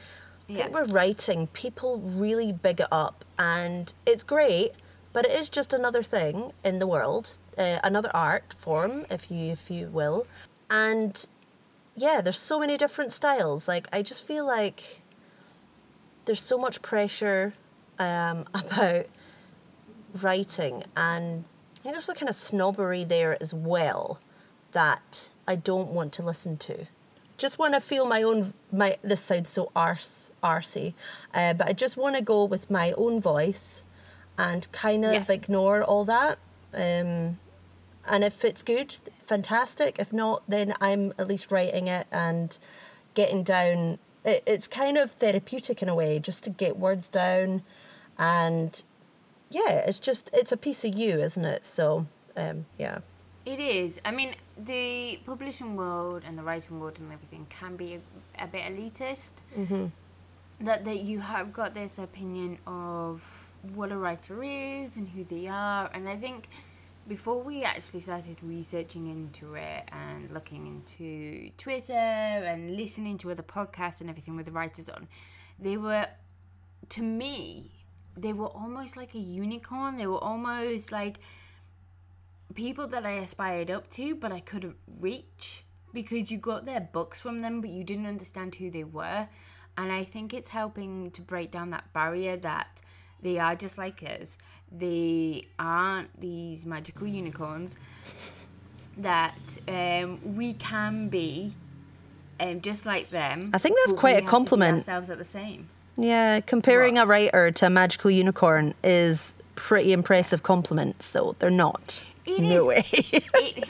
I 0.49 0.53
Yeah. 0.53 0.63
think 0.65 0.75
we're 0.75 0.85
writing. 0.93 1.47
People 1.49 1.99
really 1.99 2.53
big 2.53 2.81
it 2.81 2.89
up, 2.93 3.25
and 3.39 3.93
it's 4.05 4.25
great. 4.25 4.73
But 5.15 5.25
it 5.25 5.31
is 5.33 5.49
just 5.49 5.73
another 5.73 6.03
thing 6.03 6.53
in 6.65 6.81
the 6.81 6.87
world, 6.89 7.39
uh, 7.57 7.79
another 7.85 8.11
art 8.13 8.55
form, 8.59 9.07
if 9.09 9.31
you 9.31 9.53
if 9.53 9.71
you 9.71 9.87
will, 9.89 10.27
and 10.69 11.27
yeah, 11.97 12.21
there's 12.21 12.39
so 12.39 12.59
many 12.59 12.77
different 12.77 13.13
styles. 13.13 13.69
Like 13.69 13.87
I 13.93 14.03
just 14.03 14.27
feel 14.27 14.45
like 14.45 15.01
there's 16.25 16.41
so 16.41 16.59
much 16.59 16.81
pressure 16.83 17.55
um, 17.99 18.47
about 18.55 19.07
writing, 20.21 20.85
and 20.97 21.45
I 21.77 21.81
think 21.83 21.95
there's 21.95 22.09
a 22.09 22.15
kind 22.15 22.29
of 22.29 22.37
snobbery 22.37 23.05
there 23.05 23.37
as 23.43 23.53
well 23.55 24.21
that 24.73 25.31
I 25.47 25.57
don't 25.57 25.91
want 25.91 26.13
to 26.15 26.23
listen 26.23 26.57
to. 26.59 26.87
just 27.37 27.59
want 27.59 27.75
to 27.75 27.81
feel 27.81 28.07
my 28.07 28.23
own. 28.23 28.55
My 28.73 28.97
this 29.03 29.21
sounds 29.21 29.51
so 29.51 29.71
arse 29.75 30.31
arsey, 30.43 30.95
uh, 31.35 31.53
but 31.55 31.67
I 31.67 31.73
just 31.73 31.97
want 31.97 32.17
to 32.17 32.23
go 32.23 32.45
with 32.45 32.71
my 32.71 32.93
own 32.93 33.21
voice, 33.21 33.83
and 34.39 34.71
kind 34.73 35.05
of 35.05 35.13
Yeah. 35.29 35.35
ignore 35.35 35.83
all 35.83 36.05
that. 36.05 36.39
Um, 36.73 37.39
and 38.07 38.23
if 38.23 38.45
it's 38.45 38.63
good, 38.63 38.95
fantastic. 39.25 39.97
If 39.99 40.13
not, 40.13 40.43
then 40.49 40.75
I'm 40.81 41.13
at 41.19 41.27
least 41.27 41.51
writing 41.51 41.89
it 41.89 42.07
and 42.13 42.57
getting 43.15 43.43
down. 43.43 43.99
It, 44.25 44.43
it's 44.47 44.67
kind 44.67 44.97
of 44.97 45.13
therapeutic 45.13 45.83
in 45.83 45.89
a 45.89 45.95
way, 45.95 46.19
just 46.19 46.45
to 46.45 46.51
get 46.51 46.79
words 46.79 47.09
down, 47.09 47.63
and 48.19 48.83
yeah, 49.51 49.71
it's 49.87 49.99
just 49.99 50.31
it's 50.33 50.53
a 50.53 50.57
piece 50.57 50.85
of 50.85 50.95
you, 50.95 51.19
isn't 51.19 51.45
it? 51.45 51.67
So 51.67 52.07
um, 52.37 52.67
yeah. 52.79 52.99
It 53.45 53.61
is. 53.61 54.01
I 54.07 54.11
mean, 54.11 54.31
the 54.57 55.21
publishing 55.27 55.77
world 55.77 56.23
and 56.27 56.39
the 56.39 56.43
writing 56.43 56.81
world 56.81 56.99
and 56.99 57.13
everything 57.13 57.47
can 57.51 57.77
be 57.77 57.95
a, 57.95 58.45
a 58.45 58.47
bit 58.47 58.63
elitist. 58.63 59.33
Mm-hmm. 59.57 59.87
That 60.61 60.85
that 60.85 61.01
you 61.01 61.19
have 61.21 61.53
got 61.53 61.75
this 61.75 61.99
opinion 61.99 62.59
of 62.67 63.21
what 63.75 63.93
a 63.93 63.97
writer 63.97 64.43
is 64.43 64.97
and 64.97 65.09
who 65.09 65.25
they 65.25 65.49
are, 65.49 65.91
and 65.93 66.09
I 66.09 66.17
think 66.17 66.49
before 67.07 67.43
we 67.43 67.65
actually 67.65 68.01
started 68.01 68.37
researching 68.43 69.09
into 69.09 69.55
it 69.55 69.89
and 69.93 70.31
looking 70.31 70.67
into 70.67 71.51
Twitter 71.59 71.93
and 71.93 72.77
listening 72.77 73.19
to 73.19 73.31
other 73.31 73.43
podcasts 73.43 74.01
and 74.01 74.09
everything 74.09 74.37
with 74.37 74.47
the 74.47 74.53
writers 74.53 74.89
on, 74.89 75.09
they 75.59 75.77
were, 75.77 76.07
to 76.89 77.03
me, 77.03 77.71
they 78.17 78.33
were 78.33 78.47
almost 78.47 78.97
like 78.97 79.15
a 79.15 79.19
unicorn. 79.19 79.97
They 79.97 80.07
were 80.07 80.23
almost 80.23 80.93
like 80.93 81.19
people 82.55 82.87
that 82.89 83.05
I 83.05 83.13
aspired 83.13 83.71
up 83.71 83.91
to, 83.91 84.15
but 84.15 84.33
I 84.33 84.41
couldn't 84.41 84.77
reach 85.01 85.65
because 85.93 86.31
you 86.31 86.39
got 86.39 86.65
their 86.65 86.81
books 86.81 87.21
from 87.21 87.43
them, 87.43 87.61
but 87.61 87.71
you 87.71 87.85
didn't 87.85 88.07
understand 88.07 88.55
who 88.55 88.71
they 88.71 88.85
were. 88.85 89.29
And 89.77 89.93
I 89.93 90.05
think 90.05 90.33
it's 90.33 90.51
helping 90.51 91.11
to 91.13 91.23
break 91.23 91.51
down 91.51 91.71
that 91.71 91.93
barrier 91.93 92.37
that 92.39 92.81
they 93.21 93.39
are 93.39 93.57
just 93.57 93.79
like 93.79 94.03
us. 94.03 94.39
They 94.73 95.47
aren't 95.59 96.21
these 96.21 96.67
magical 96.67 97.07
unicorns. 97.07 97.77
That 98.97 99.35
um, 99.69 100.37
we 100.37 100.55
can 100.55 101.09
be 101.09 101.55
um, 102.41 102.61
just 102.61 102.87
like 102.87 103.11
them. 103.11 103.51
I 103.53 103.59
think 103.59 103.77
that's 103.85 103.99
quite 103.99 104.13
a 104.13 104.15
have 104.15 104.21
to 104.23 104.27
be 104.27 104.31
compliment. 104.31 104.79
Ourselves 104.79 105.11
at 105.11 105.19
the 105.19 105.25
same. 105.25 105.69
Yeah, 105.97 106.41
comparing 106.41 106.95
What? 106.95 107.05
a 107.05 107.07
writer 107.07 107.51
to 107.51 107.67
a 107.67 107.71
magical 107.71 108.11
unicorn 108.11 108.75
is 108.83 109.35
pretty 109.55 109.93
impressive 109.93 110.43
compliment. 110.43 111.03
So 111.03 111.37
they're 111.39 111.51
not. 111.51 112.05
It 112.27 112.41
no 112.41 112.63
is. 112.63 112.67
way. 112.67 112.85
it, 112.93 113.25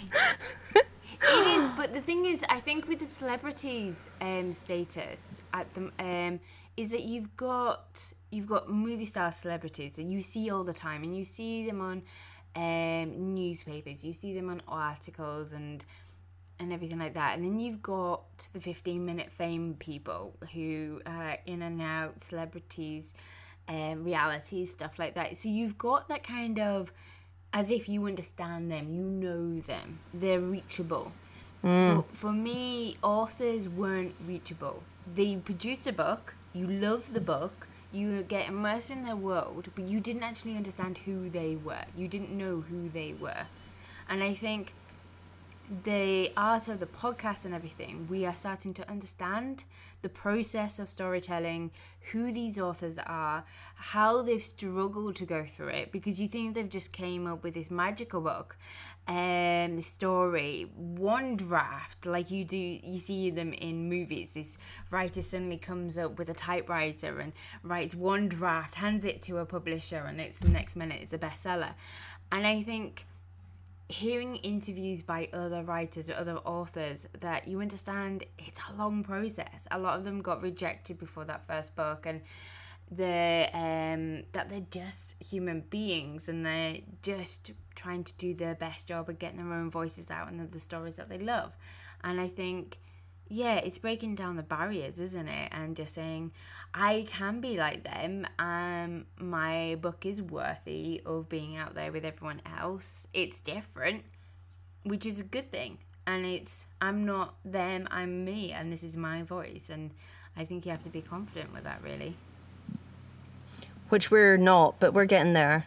it 0.74 1.46
is, 1.46 1.68
but 1.76 1.92
the 1.92 2.00
thing 2.00 2.26
is, 2.26 2.44
I 2.48 2.60
think 2.60 2.88
with 2.88 3.00
the 3.00 3.06
celebrities 3.06 4.08
um, 4.20 4.52
status 4.52 5.42
at 5.52 5.72
the 5.74 5.90
um, 5.98 6.40
is 6.76 6.90
that 6.90 7.02
you've 7.02 7.36
got 7.36 8.12
you've 8.34 8.46
got 8.46 8.68
movie 8.68 9.04
star 9.04 9.30
celebrities 9.32 9.96
that 9.96 10.04
you 10.04 10.20
see 10.22 10.50
all 10.50 10.64
the 10.64 10.72
time, 10.72 11.02
and 11.04 11.16
you 11.16 11.24
see 11.24 11.66
them 11.66 11.80
on 11.80 12.02
um, 12.56 13.34
newspapers, 13.34 14.04
you 14.04 14.12
see 14.12 14.34
them 14.34 14.50
on 14.50 14.62
articles 14.68 15.52
and 15.52 15.84
and 16.60 16.72
everything 16.72 17.00
like 17.00 17.14
that, 17.14 17.36
and 17.36 17.44
then 17.44 17.58
you've 17.58 17.82
got 17.82 18.22
the 18.52 18.60
fifteen 18.60 19.04
minute 19.04 19.30
fame 19.30 19.74
people 19.78 20.34
who 20.52 21.00
are 21.04 21.36
in 21.46 21.62
and 21.62 21.82
out 21.82 22.20
celebrities, 22.20 23.12
um, 23.68 24.04
reality 24.04 24.64
stuff 24.64 24.98
like 24.98 25.14
that. 25.14 25.36
So 25.36 25.48
you've 25.48 25.76
got 25.78 26.08
that 26.08 26.22
kind 26.22 26.60
of 26.60 26.92
as 27.52 27.70
if 27.70 27.88
you 27.88 28.06
understand 28.06 28.70
them, 28.70 28.92
you 28.92 29.02
know 29.02 29.60
them, 29.60 29.98
they're 30.12 30.40
reachable. 30.40 31.12
But 31.96 32.16
for 32.16 32.32
me, 32.32 32.98
authors 33.02 33.68
weren't 33.68 34.14
reachable. 34.26 34.82
They 35.14 35.36
produced 35.36 35.86
a 35.86 35.92
book, 35.92 36.34
you 36.52 36.66
love 36.66 37.12
the 37.14 37.20
book, 37.20 37.66
you 37.94 38.22
get 38.22 38.48
immersed 38.48 38.90
in 38.90 39.04
their 39.04 39.16
world, 39.16 39.68
but 39.74 39.88
you 39.88 40.00
didn't 40.00 40.22
actually 40.22 40.56
understand 40.56 40.98
who 40.98 41.30
they 41.30 41.56
were. 41.56 41.84
You 41.96 42.08
didn't 42.08 42.30
know 42.30 42.64
who 42.68 42.88
they 42.88 43.14
were. 43.14 43.46
And 44.08 44.22
I 44.22 44.34
think 44.34 44.74
the 45.84 46.30
art 46.36 46.68
of 46.68 46.80
the 46.80 46.86
podcast 46.86 47.44
and 47.44 47.54
everything, 47.54 48.06
we 48.10 48.26
are 48.26 48.34
starting 48.34 48.74
to 48.74 48.90
understand 48.90 49.64
the 50.02 50.08
process 50.10 50.78
of 50.78 50.88
storytelling, 50.88 51.70
who 52.12 52.30
these 52.30 52.58
authors 52.58 52.98
are, 53.06 53.44
how 53.74 54.20
they've 54.20 54.42
struggled 54.42 55.16
to 55.16 55.24
go 55.24 55.44
through 55.44 55.68
it, 55.68 55.90
because 55.90 56.20
you 56.20 56.28
think 56.28 56.54
they've 56.54 56.68
just 56.68 56.92
came 56.92 57.26
up 57.26 57.42
with 57.42 57.54
this 57.54 57.70
magical 57.70 58.20
book, 58.20 58.58
um, 59.08 59.76
the 59.76 59.82
story, 59.82 60.70
one 60.76 61.36
draft, 61.36 62.04
like 62.04 62.30
you 62.30 62.44
do, 62.44 62.58
you 62.58 62.98
see 62.98 63.30
them 63.30 63.54
in 63.54 63.88
movies. 63.88 64.34
This 64.34 64.58
writer 64.90 65.22
suddenly 65.22 65.56
comes 65.56 65.96
up 65.96 66.18
with 66.18 66.28
a 66.28 66.34
typewriter 66.34 67.20
and 67.20 67.32
writes 67.62 67.94
one 67.94 68.28
draft, 68.28 68.74
hands 68.74 69.06
it 69.06 69.22
to 69.22 69.38
a 69.38 69.46
publisher, 69.46 70.04
and 70.06 70.20
it's 70.20 70.38
the 70.38 70.48
next 70.48 70.76
minute 70.76 71.00
it's 71.00 71.14
a 71.14 71.18
bestseller. 71.18 71.72
And 72.30 72.46
I 72.46 72.62
think 72.62 73.06
hearing 73.88 74.36
interviews 74.36 75.02
by 75.02 75.28
other 75.32 75.62
writers 75.62 76.08
or 76.08 76.14
other 76.14 76.36
authors 76.38 77.06
that 77.20 77.46
you 77.46 77.60
understand 77.60 78.24
it's 78.38 78.60
a 78.70 78.76
long 78.76 79.04
process. 79.04 79.66
A 79.70 79.78
lot 79.78 79.98
of 79.98 80.04
them 80.04 80.22
got 80.22 80.42
rejected 80.42 80.98
before 80.98 81.24
that 81.26 81.46
first 81.46 81.76
book 81.76 82.06
and 82.06 82.22
the 82.90 83.48
um 83.54 84.24
that 84.32 84.50
they're 84.50 84.66
just 84.70 85.14
human 85.18 85.60
beings 85.70 86.28
and 86.28 86.44
they're 86.44 86.78
just 87.02 87.52
trying 87.74 88.04
to 88.04 88.12
do 88.18 88.34
their 88.34 88.54
best 88.54 88.86
job 88.86 89.08
of 89.08 89.18
getting 89.18 89.38
their 89.38 89.58
own 89.58 89.70
voices 89.70 90.10
out 90.10 90.30
and 90.30 90.50
the 90.50 90.60
stories 90.60 90.96
that 90.96 91.08
they 91.08 91.18
love. 91.18 91.52
And 92.02 92.20
i 92.20 92.28
think 92.28 92.78
yeah 93.28 93.56
it's 93.56 93.78
breaking 93.78 94.14
down 94.14 94.36
the 94.36 94.42
barriers 94.42 95.00
isn't 95.00 95.28
it? 95.28 95.48
And 95.52 95.76
just 95.76 95.94
saying 95.94 96.32
i 96.74 97.06
can 97.08 97.40
be 97.40 97.56
like 97.56 97.84
them. 97.84 98.26
Um 98.38 99.06
my 99.18 99.76
book 99.80 100.04
is 100.06 100.20
worthy 100.22 101.02
of 101.06 101.28
being 101.28 101.56
out 101.56 101.74
there 101.74 101.92
with 101.92 102.04
everyone 102.04 102.42
else. 102.58 103.06
It's 103.12 103.40
different 103.40 104.04
which 104.84 105.06
is 105.06 105.20
a 105.20 105.24
good 105.24 105.50
thing. 105.50 105.78
And 106.06 106.26
it's 106.26 106.66
i'm 106.80 107.04
not 107.04 107.36
them 107.44 107.88
i'm 107.90 108.24
me. 108.24 108.52
And 108.52 108.72
this 108.72 108.82
is 108.82 108.96
my 108.96 109.22
voice. 109.22 109.70
And 109.70 109.92
i 110.36 110.44
think 110.44 110.64
you 110.66 110.72
have 110.72 110.82
to 110.84 110.90
be 110.90 111.02
confident 111.02 111.52
with 111.52 111.64
that 111.64 111.82
really. 111.82 112.18
Which 113.88 114.10
we're 114.10 114.36
not, 114.36 114.76
but 114.80 114.92
we're 114.94 115.04
getting 115.04 115.34
there. 115.34 115.66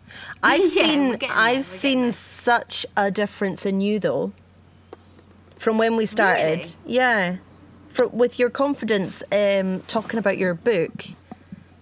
I've 0.42 0.64
Yeah, 0.64 0.68
seen 0.68 1.16
getting 1.16 1.42
there, 1.42 1.52
we're 1.52 1.58
I've 1.58 1.64
seen 1.64 2.12
such 2.12 2.86
a 2.96 3.10
difference 3.10 3.66
in 3.66 3.80
you 3.80 3.98
though. 3.98 4.32
From 5.62 5.78
when 5.78 5.94
we 5.96 6.06
started. 6.06 6.58
Really? 6.58 6.74
Yeah. 6.86 7.36
For, 7.88 8.08
with 8.08 8.38
your 8.38 8.50
confidence 8.50 9.22
um, 9.30 9.80
talking 9.86 10.18
about 10.18 10.36
your 10.36 10.54
book. 10.54 11.04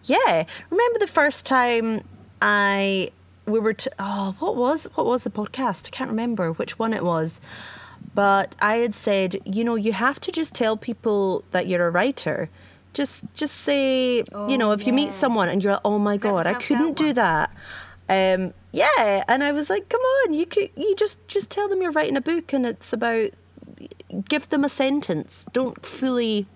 Yeah. 0.05 0.45
Remember 0.71 0.99
the 0.99 1.07
first 1.07 1.47
time 1.47 2.03
I 2.43 3.11
we 3.47 3.59
were 3.59 3.73
t- 3.73 3.91
oh 3.99 4.35
what 4.39 4.55
was 4.57 4.85
what 4.97 5.07
was 5.07 5.25
the 5.25 5.31
podcast? 5.31 5.87
I 5.87 5.91
can't 5.91 6.11
remember 6.11 6.53
which 6.53 6.79
one 6.79 6.93
it 6.93 7.05
was. 7.05 7.41
But 8.15 8.55
I 8.61 8.77
had 8.77 8.95
said, 8.95 9.37
you 9.47 9.65
know, 9.65 9.77
you 9.77 9.93
have 9.93 10.21
to 10.21 10.33
just 10.33 10.53
tell 10.55 10.77
people 10.77 11.45
that 11.53 11.67
you're 11.67 11.87
a 11.87 11.91
writer. 11.91 12.51
Just 12.93 13.25
just 13.35 13.55
say, 13.57 14.17
you 14.17 14.25
Oh, 14.33 14.57
know, 14.57 14.73
if 14.73 14.87
you 14.87 14.93
meet 14.93 15.13
someone 15.13 15.49
and 15.49 15.63
you're 15.63 15.75
like, 15.75 15.83
"Oh 15.87 15.99
my 15.99 16.17
god, 16.19 16.47
I 16.47 16.55
couldn't 16.55 16.97
do 16.97 17.13
that." 17.15 17.51
Um, 18.09 18.53
yeah, 18.73 19.23
and 19.29 19.45
I 19.45 19.53
was 19.53 19.71
like, 19.71 19.89
"Come 19.89 20.01
on, 20.01 20.35
you 20.35 20.45
could 20.45 20.71
you 20.77 20.95
just 20.97 21.17
just 21.29 21.49
tell 21.51 21.69
them 21.69 21.81
you're 21.81 21.93
writing 21.93 22.17
a 22.17 22.21
book 22.21 22.53
and 22.53 22.67
it's 22.67 22.93
about 22.93 23.31
give 24.29 24.49
them 24.49 24.65
a 24.65 24.69
sentence. 24.69 25.47
Don't 25.53 25.85
fully 25.85 26.47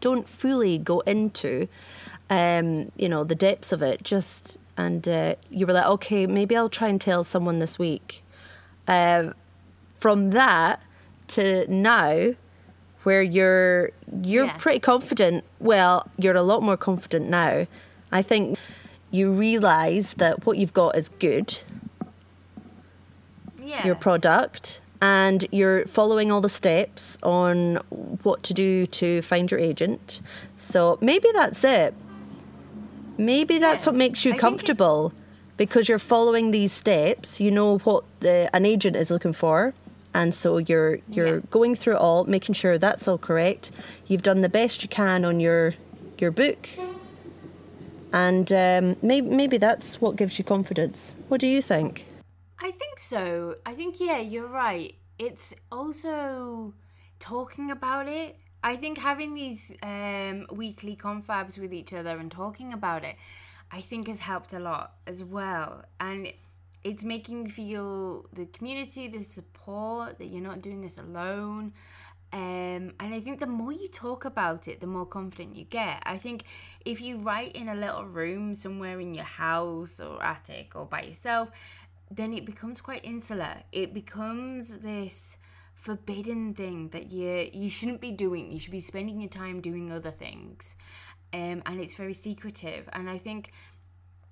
don't 0.00 0.28
fully 0.28 0.78
go 0.78 1.00
into 1.00 1.68
um, 2.30 2.92
you 2.96 3.08
know, 3.08 3.24
the 3.24 3.34
depths 3.34 3.72
of 3.72 3.80
it. 3.82 4.02
Just 4.02 4.58
and 4.76 5.08
uh, 5.08 5.34
you 5.50 5.66
were 5.66 5.72
like, 5.72 5.86
"Okay, 5.86 6.26
maybe 6.26 6.56
I'll 6.56 6.68
try 6.68 6.88
and 6.88 7.00
tell 7.00 7.24
someone 7.24 7.58
this 7.58 7.78
week." 7.78 8.22
Um, 8.86 9.34
from 9.98 10.30
that 10.30 10.80
to 11.28 11.66
now 11.70 12.34
where 13.02 13.22
you're 13.22 13.90
you're 14.22 14.46
Yeah. 14.46 14.56
pretty 14.58 14.78
confident 14.80 15.44
well 15.60 16.06
you're 16.18 16.36
a 16.36 16.42
lot 16.42 16.62
more 16.62 16.76
confident 16.76 17.28
now 17.28 17.66
i 18.12 18.22
think 18.22 18.58
you 19.10 19.30
realize 19.30 20.14
that 20.14 20.46
what 20.46 20.56
you've 20.58 20.72
got 20.72 20.96
is 20.96 21.08
good 21.08 21.56
yeah 23.62 23.84
your 23.86 23.94
product 23.94 24.80
and 25.00 25.46
you're 25.52 25.86
following 25.86 26.32
all 26.32 26.40
the 26.40 26.48
steps 26.48 27.18
on 27.22 27.76
what 28.22 28.42
to 28.44 28.54
do 28.54 28.86
to 28.86 29.22
find 29.22 29.50
your 29.50 29.60
agent. 29.60 30.20
So 30.56 30.98
maybe 31.00 31.28
that's 31.32 31.62
it. 31.64 31.94
Maybe 33.16 33.58
that's 33.58 33.84
Yeah. 33.84 33.90
what 33.90 33.96
makes 33.96 34.24
you 34.24 34.30
I 34.30 34.34
think 34.34 34.38
it- 34.38 34.40
comfortable 34.40 35.12
because 35.56 35.88
you're 35.88 35.98
following 35.98 36.52
these 36.52 36.72
steps 36.72 37.40
you 37.40 37.50
know 37.50 37.78
what 37.78 38.04
the, 38.20 38.48
an 38.54 38.64
agent 38.64 38.94
is 38.94 39.10
looking 39.10 39.32
for 39.32 39.74
and 40.14 40.32
so 40.32 40.58
you're 40.58 40.98
you're 41.08 41.36
Yeah. 41.36 41.40
going 41.50 41.74
through 41.74 41.94
it 41.94 41.98
all 42.00 42.24
making 42.24 42.54
sure 42.54 42.78
that's 42.78 43.06
all 43.08 43.18
correct. 43.18 43.72
You've 44.06 44.22
done 44.22 44.40
the 44.40 44.48
best 44.48 44.82
you 44.82 44.88
can 44.88 45.24
on 45.24 45.40
your 45.40 45.74
your 46.18 46.30
book. 46.30 46.68
And 48.12 48.50
um, 48.52 48.96
maybe 49.02 49.28
maybe 49.28 49.58
that's 49.58 50.00
what 50.00 50.16
gives 50.16 50.38
you 50.38 50.44
confidence. 50.44 51.14
What 51.28 51.40
do 51.40 51.46
you 51.46 51.60
think 51.60 52.04
I 52.60 52.70
think 52.72 52.98
so. 52.98 53.56
I 53.64 53.72
think 53.74 54.00
yeah, 54.00 54.18
you're 54.18 54.48
right. 54.48 54.94
It's 55.18 55.54
also 55.70 56.74
talking 57.18 57.70
about 57.70 58.08
it. 58.08 58.36
I 58.62 58.76
think 58.76 58.98
having 58.98 59.34
these 59.34 59.72
um, 59.82 60.46
weekly 60.52 60.96
confabs 60.96 61.58
with 61.58 61.72
each 61.72 61.92
other 61.92 62.18
and 62.18 62.30
talking 62.30 62.72
about 62.72 63.04
it, 63.04 63.16
I 63.70 63.80
think 63.80 64.08
has 64.08 64.20
helped 64.20 64.52
a 64.52 64.58
lot 64.58 64.94
as 65.06 65.22
well. 65.22 65.84
And 66.00 66.32
it's 66.82 67.04
making 67.04 67.46
you 67.46 67.50
feel 67.52 68.26
the 68.32 68.46
community, 68.46 69.06
the 69.08 69.22
support, 69.22 70.18
that 70.18 70.26
you're 70.26 70.42
not 70.42 70.60
doing 70.60 70.80
this 70.80 70.98
alone. 70.98 71.72
Um, 72.30 72.92
and 73.00 73.14
I 73.14 73.20
think 73.20 73.40
the 73.40 73.46
more 73.46 73.72
you 73.72 73.88
talk 73.88 74.24
about 74.24 74.68
it, 74.68 74.80
the 74.80 74.86
more 74.86 75.06
confident 75.06 75.56
you 75.56 75.64
get. 75.64 76.02
I 76.04 76.18
think 76.18 76.44
if 76.84 77.00
you 77.00 77.18
write 77.18 77.52
in 77.52 77.68
a 77.68 77.74
little 77.74 78.04
room 78.04 78.54
somewhere 78.54 79.00
in 79.00 79.14
your 79.14 79.24
house 79.24 79.98
or 79.98 80.22
attic 80.22 80.72
or 80.74 80.84
by 80.84 81.02
yourself, 81.02 81.50
then 82.10 82.32
it 82.32 82.44
becomes 82.44 82.80
quite 82.80 83.04
insular. 83.04 83.56
It 83.72 83.94
becomes 83.94 84.78
this 84.78 85.38
forbidden 85.74 86.54
thing 86.54 86.88
that 86.88 87.12
you 87.12 87.48
you 87.52 87.70
shouldn't 87.70 88.00
be 88.00 88.10
doing. 88.10 88.50
You 88.50 88.58
should 88.58 88.72
be 88.72 88.80
spending 88.80 89.20
your 89.20 89.30
time 89.30 89.60
doing 89.60 89.92
other 89.92 90.10
things, 90.10 90.76
um, 91.32 91.62
and 91.66 91.80
it's 91.80 91.94
very 91.94 92.14
secretive. 92.14 92.88
And 92.92 93.08
I 93.08 93.18
think 93.18 93.52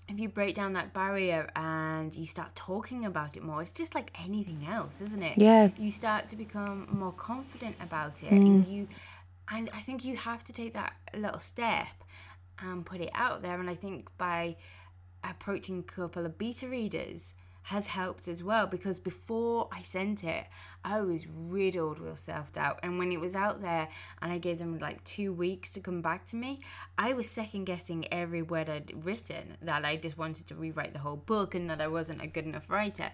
if 0.09 0.21
you 0.21 0.29
break 0.29 0.55
down 0.55 0.75
that 0.75 0.93
barrier 0.93 1.51
and 1.57 2.15
you 2.15 2.27
start 2.27 2.55
talking 2.55 3.05
about 3.05 3.37
it 3.37 3.43
more, 3.43 3.61
it's 3.61 3.73
just 3.73 3.95
like 3.95 4.13
anything 4.25 4.67
else, 4.69 5.01
isn't 5.01 5.23
it? 5.23 5.37
Yeah. 5.37 5.69
You 5.77 5.91
start 5.91 6.29
to 6.29 6.37
become 6.37 6.87
more 6.91 7.13
confident 7.13 7.77
about 7.81 8.23
it, 8.23 8.31
and 8.31 8.67
you, 8.67 8.89
and 9.51 9.69
I 9.75 9.81
think 9.81 10.05
you 10.05 10.17
have 10.17 10.45
to 10.45 10.53
take 10.53 10.75
that 10.75 10.95
little 11.15 11.41
step 11.41 11.89
and 12.61 12.87
put 12.87 13.01
it 13.01 13.11
out 13.15 13.43
there. 13.43 13.59
And 13.59 13.69
I 13.69 13.75
think 13.75 14.09
by 14.17 14.57
approaching 15.25 15.81
a 15.81 15.83
couple 15.83 16.25
of 16.25 16.39
beta 16.39 16.69
readers 16.69 17.35
has 17.67 17.89
helped 17.89 18.29
as 18.29 18.45
well 18.45 18.65
because 18.65 19.01
before 19.01 19.69
I 19.73 19.83
sent 19.83 20.23
it, 20.23 20.45
I 20.85 21.01
was 21.01 21.23
riddled 21.27 21.99
with 21.99 22.17
self 22.17 22.53
doubt. 22.53 22.79
And 22.85 22.97
when 22.97 23.11
it 23.11 23.19
was 23.19 23.35
out 23.35 23.61
there 23.61 23.89
and 24.23 24.33
I 24.33 24.39
gave 24.39 24.61
them 24.61 24.79
like 24.79 25.03
two 25.03 25.33
weeks 25.33 25.73
to 25.73 25.81
come 25.81 26.01
back 26.01 26.27
to 26.27 26.37
me, 26.37 26.61
I 26.97 27.13
was 27.13 27.29
second 27.29 27.65
guessing 27.65 28.07
every 28.13 28.43
word 28.43 28.71
I'd 28.71 29.05
written 29.05 29.57
that 29.63 29.85
I 29.85 29.97
just 29.97 30.17
wanted 30.17 30.47
to 30.47 30.55
rewrite 30.55 30.93
the 30.93 31.01
whole 31.01 31.17
book 31.17 31.57
and 31.57 31.69
that 31.69 31.81
I 31.81 31.89
wasn't 31.89 32.23
a 32.23 32.29
good 32.29 32.45
enough 32.45 32.71
writer. 32.71 33.11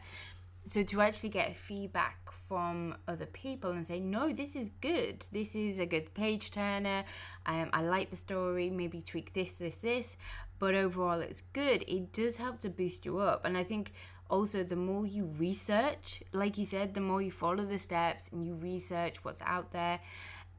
So 0.67 0.83
to 0.83 1.01
actually 1.01 1.31
get 1.31 1.57
feedback 1.57 2.31
from 2.47 2.95
other 3.09 3.27
people 3.27 3.71
and 3.71 3.87
say, 3.87 4.01
no, 4.01 4.35
this 4.35 4.55
is 4.55 4.71
good. 4.83 5.25
This 5.33 5.57
is 5.57 5.79
a 5.79 5.87
good 5.87 6.13
page 6.13 6.51
turner. 6.51 7.05
Um, 7.47 7.71
I 7.73 7.81
like 7.81 8.11
the 8.11 8.17
story. 8.17 8.69
Maybe 8.69 9.01
tweak 9.01 9.33
this, 9.33 9.55
this, 9.55 9.77
this. 9.77 10.19
But 10.59 10.75
overall, 10.75 11.21
it's 11.21 11.41
good. 11.55 11.83
It 11.89 12.13
does 12.13 12.37
help 12.37 12.61
to 12.61 12.69
boost 12.69 13.07
you 13.07 13.19
up. 13.19 13.47
And 13.47 13.57
I 13.57 13.65
think 13.65 13.93
also 14.33 14.65
the 14.65 14.75
more 14.91 15.07
you 15.07 15.27
research 15.39 16.23
like 16.33 16.57
you 16.57 16.65
said 16.65 16.95
the 16.95 17.01
more 17.01 17.21
you 17.21 17.31
follow 17.31 17.65
the 17.67 17.79
steps 17.79 18.31
and 18.33 18.47
you 18.47 18.55
research 18.55 19.23
what's 19.25 19.43
out 19.43 19.71
there 19.73 20.01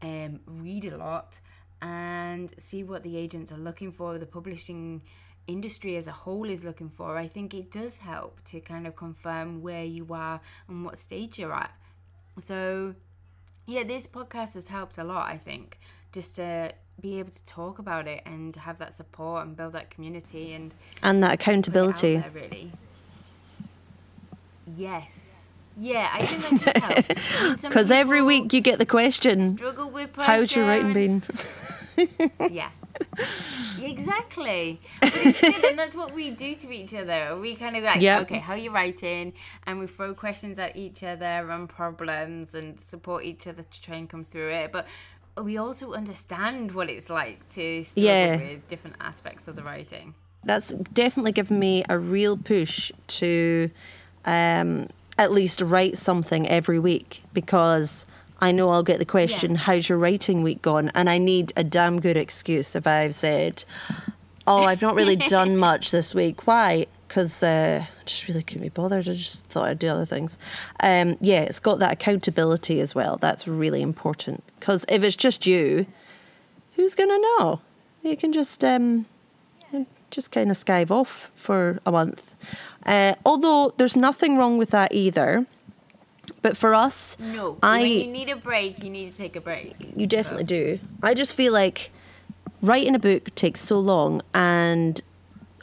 um, 0.03 0.39
read 0.46 0.86
a 0.86 0.96
lot 0.96 1.39
and 1.82 2.53
see 2.60 2.84
what 2.84 3.01
the 3.01 3.18
agents 3.18 3.51
are 3.51 3.58
looking 3.58 3.92
for 3.92 4.18
the 4.20 4.25
publishing 4.27 5.01
industry 5.48 5.96
as 5.98 6.08
a 6.08 6.12
whole 6.12 6.48
is 6.50 6.63
looking 6.63 6.89
for 6.89 7.18
i 7.18 7.27
think 7.27 7.53
it 7.53 7.72
does 7.72 7.98
help 7.98 8.42
to 8.44 8.60
kind 8.62 8.86
of 8.86 8.96
confirm 8.96 9.62
where 9.62 9.84
you 9.84 10.06
are 10.12 10.39
and 10.68 10.86
what 10.86 11.00
stage 11.00 11.39
you're 11.39 11.53
at 11.53 11.72
so 12.39 12.94
yeah 13.65 13.84
this 13.84 14.06
podcast 14.06 14.53
has 14.53 14.68
helped 14.68 15.00
a 15.00 15.03
lot 15.03 15.27
i 15.27 15.38
think 15.38 15.80
just 16.12 16.36
to 16.36 16.72
be 17.01 17.18
able 17.18 17.32
to 17.32 17.44
talk 17.46 17.80
about 17.80 18.08
it 18.08 18.22
and 18.27 18.56
have 18.56 18.77
that 18.77 18.94
support 18.94 19.46
and 19.48 19.58
build 19.58 19.74
that 19.74 19.89
community 19.89 20.53
and 20.53 20.75
And 21.01 21.24
that 21.24 21.32
put 21.32 21.34
it 21.34 21.48
out 21.48 21.50
accountability. 21.50 22.18
there, 22.18 22.32
really 22.36 22.72
Yes. 24.75 25.48
Yeah, 25.79 26.07
I 26.14 26.25
think 26.25 26.62
that 26.64 26.74
does 26.75 26.83
help. 26.83 27.18
I 27.42 27.48
mean, 27.48 27.55
Because 27.62 27.90
every 27.92 28.22
week 28.22 28.53
you 28.53 28.62
get 28.62 28.77
the 28.79 28.86
question, 28.86 29.42
struggle 29.57 29.90
with 29.90 30.14
pressure. 30.14 30.31
how's 30.31 30.55
your 30.55 30.68
writing 30.68 30.94
been? 30.94 31.24
Yeah. 32.51 32.70
exactly. 33.81 34.79
But 35.01 35.12
it's 35.16 35.42
good, 35.42 35.66
and 35.66 35.79
that's 35.79 35.96
what 35.98 36.14
we 36.14 36.31
do 36.31 36.55
to 36.55 36.72
each 36.72 36.94
other. 36.94 37.38
We 37.40 37.55
kind 37.55 37.75
of 37.75 37.83
like, 37.83 38.01
Yep. 38.01 38.22
okay, 38.24 38.40
how 38.40 38.53
are 38.53 38.57
you 38.57 38.72
writing? 38.72 39.33
And 39.66 39.79
we 39.79 39.88
throw 39.88 40.14
questions 40.14 40.59
at 40.59 40.75
each 40.75 41.03
other 41.03 41.25
and 41.51 41.68
problems 41.70 42.55
and 42.55 42.79
support 42.79 43.24
each 43.25 43.48
other 43.48 43.64
to 43.64 43.81
try 43.81 43.96
and 43.96 44.09
come 44.09 44.25
through 44.25 44.50
it. 44.50 44.72
But 44.72 44.88
we 45.42 45.57
also 45.57 45.94
understand 45.94 46.72
what 46.74 46.90
it's 46.90 47.09
like 47.09 47.48
to 47.55 47.83
struggle 47.83 48.03
Yeah. 48.12 48.36
with 48.38 48.68
different 48.68 48.96
aspects 49.00 49.48
of 49.48 49.55
the 49.55 49.64
writing. 49.64 50.14
That's 50.44 50.70
definitely 50.94 51.31
given 51.31 51.57
me 51.59 51.83
a 51.90 51.98
real 51.98 52.38
push 52.38 52.92
to 53.07 53.70
um, 54.25 54.90
at 55.18 55.31
least 55.31 55.62
write 55.62 55.98
something 55.98 56.48
every 56.48 56.79
week 56.79 57.24
because 57.33 58.05
I 58.42 58.51
know 58.51 58.70
I'll 58.70 58.83
get 58.83 59.00
the 59.00 59.05
question, 59.05 59.51
Yeah. 59.51 59.57
How's 59.57 59.88
your 59.88 59.98
writing 59.98 60.44
week 60.44 60.62
gone? 60.62 60.92
And 60.96 61.09
I 61.09 61.18
need 61.18 61.53
a 61.55 61.64
damn 61.64 62.01
good 62.01 62.18
excuse 62.18 62.75
if 62.75 62.86
I've 62.88 63.16
said, 63.16 63.64
Oh, 64.46 64.64
I've 64.64 64.81
not 64.81 64.96
really 64.96 65.16
done 65.27 65.55
much 65.57 65.92
this 65.92 66.14
week. 66.14 66.46
Why? 66.46 66.88
Because 67.07 67.44
uh, 67.44 67.86
I 67.86 68.03
just 68.05 68.27
really 68.27 68.44
couldn't 68.44 68.64
be 68.64 68.70
bothered. 68.70 69.07
I 69.07 69.14
just 69.14 69.46
thought 69.46 69.70
I'd 69.70 69.79
do 69.79 69.88
other 69.88 70.05
things. 70.05 70.38
Um, 70.79 71.18
yeah, 71.22 71.42
it's 71.42 71.59
got 71.59 71.79
that 71.79 71.94
accountability 71.94 72.81
as 72.81 72.94
well. 72.94 73.18
That's 73.18 73.48
really 73.48 73.81
important. 73.81 74.44
Because 74.59 74.83
if 74.90 75.03
it's 75.03 75.16
just 75.16 75.46
you, 75.46 75.86
who's 76.75 76.96
going 76.96 77.09
to 77.09 77.20
know? 77.40 77.62
You 78.01 78.18
can 78.18 78.33
just 78.33 78.64
um, 78.64 79.05
just 80.14 80.31
kind 80.31 80.51
of 80.51 80.57
skive 80.57 80.92
off 80.92 81.31
for 81.36 81.79
a 81.86 81.92
month. 81.92 82.36
Uh, 82.85 83.15
although 83.25 83.74
there's 83.77 83.96
nothing 83.96 84.37
wrong 84.37 84.57
with 84.57 84.69
that 84.72 84.93
either. 84.93 85.46
But 86.41 86.57
for 86.57 86.74
us, 86.74 87.17
No, 87.19 87.57
I 87.63 87.79
when 87.81 87.91
you 87.91 88.07
need 88.07 88.29
a 88.29 88.35
break, 88.35 88.83
you 88.83 88.89
need 88.89 89.11
to 89.11 89.17
take 89.17 89.35
a 89.35 89.41
break. 89.41 89.75
you 89.96 90.05
definitely 90.07 90.43
do. 90.46 90.79
I 91.01 91.13
just 91.13 91.33
feel 91.33 91.53
like 91.53 91.91
writing 92.61 92.96
a 92.96 93.00
book 93.00 93.33
takes 93.35 93.61
so 93.61 93.79
long, 93.79 94.22
and 94.33 95.01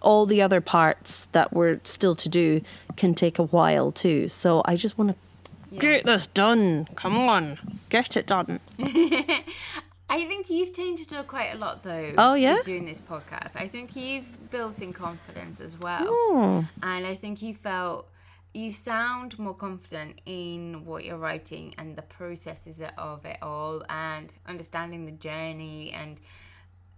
all 0.03 0.25
the 0.25 0.41
other 0.41 0.61
parts 0.63 1.29
that 1.33 1.53
we're 1.53 1.81
still 1.85 2.15
to 2.17 2.29
do 2.29 2.63
can 2.97 3.15
take 3.15 3.39
a 3.39 3.43
while 3.45 3.91
too. 3.93 4.29
So 4.29 4.63
I 4.65 4.77
just 4.77 4.97
want 4.97 5.11
to 5.11 5.17
Yeah. 5.71 5.81
get 5.81 6.07
this 6.07 6.27
done. 6.27 6.89
Come 6.95 7.19
on, 7.19 7.59
get 7.91 8.17
it 8.17 8.27
done. 8.27 8.61
You've 10.71 10.77
changed 10.77 11.13
uh, 11.13 11.25
quite 11.25 11.53
a 11.53 11.59
lot 11.59 11.83
though. 11.83 12.13
Oh, 12.17 12.35
yeah? 12.35 12.59
Doing 12.65 12.85
this 12.85 13.01
podcast, 13.01 13.57
I 13.57 13.67
think 13.67 13.97
you've 13.97 14.51
built 14.53 14.83
in 14.83 14.93
confidence 14.93 15.61
as 15.61 15.77
well, 15.77 16.07
Oh, 16.09 16.65
and 16.85 17.05
I 17.05 17.17
think 17.17 17.43
you 17.43 17.55
felt 17.55 18.09
you 18.55 18.71
sound 18.71 19.37
more 19.37 19.55
confident 19.55 20.21
in 20.27 20.85
what 20.85 21.05
you're 21.05 21.19
writing 21.19 21.75
and 21.77 21.97
the 21.97 22.03
processes 22.03 22.81
of 22.97 23.25
it 23.27 23.39
all, 23.43 23.83
and 23.89 24.33
understanding 24.47 25.07
the 25.07 25.13
journey 25.13 25.91
and. 25.93 26.19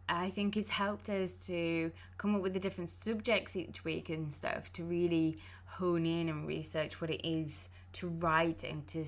I 0.08 0.28
think 0.28 0.58
it's 0.58 0.68
helped 0.68 1.08
us 1.08 1.46
to 1.46 1.90
come 2.18 2.35
up 2.35 2.42
with 2.42 2.52
the 2.52 2.61
different 2.61 2.90
subjects 2.90 3.56
each 3.56 3.82
week 3.82 4.11
and 4.11 4.30
stuff 4.35 4.70
to 4.74 4.85
really 4.85 5.38
hone 5.64 6.04
in 6.04 6.28
and 6.28 6.46
research 6.46 7.00
what 7.00 7.08
it 7.08 7.26
is 7.26 7.70
to 7.94 8.08
write 8.08 8.62
and 8.64 8.87
to 8.88 9.06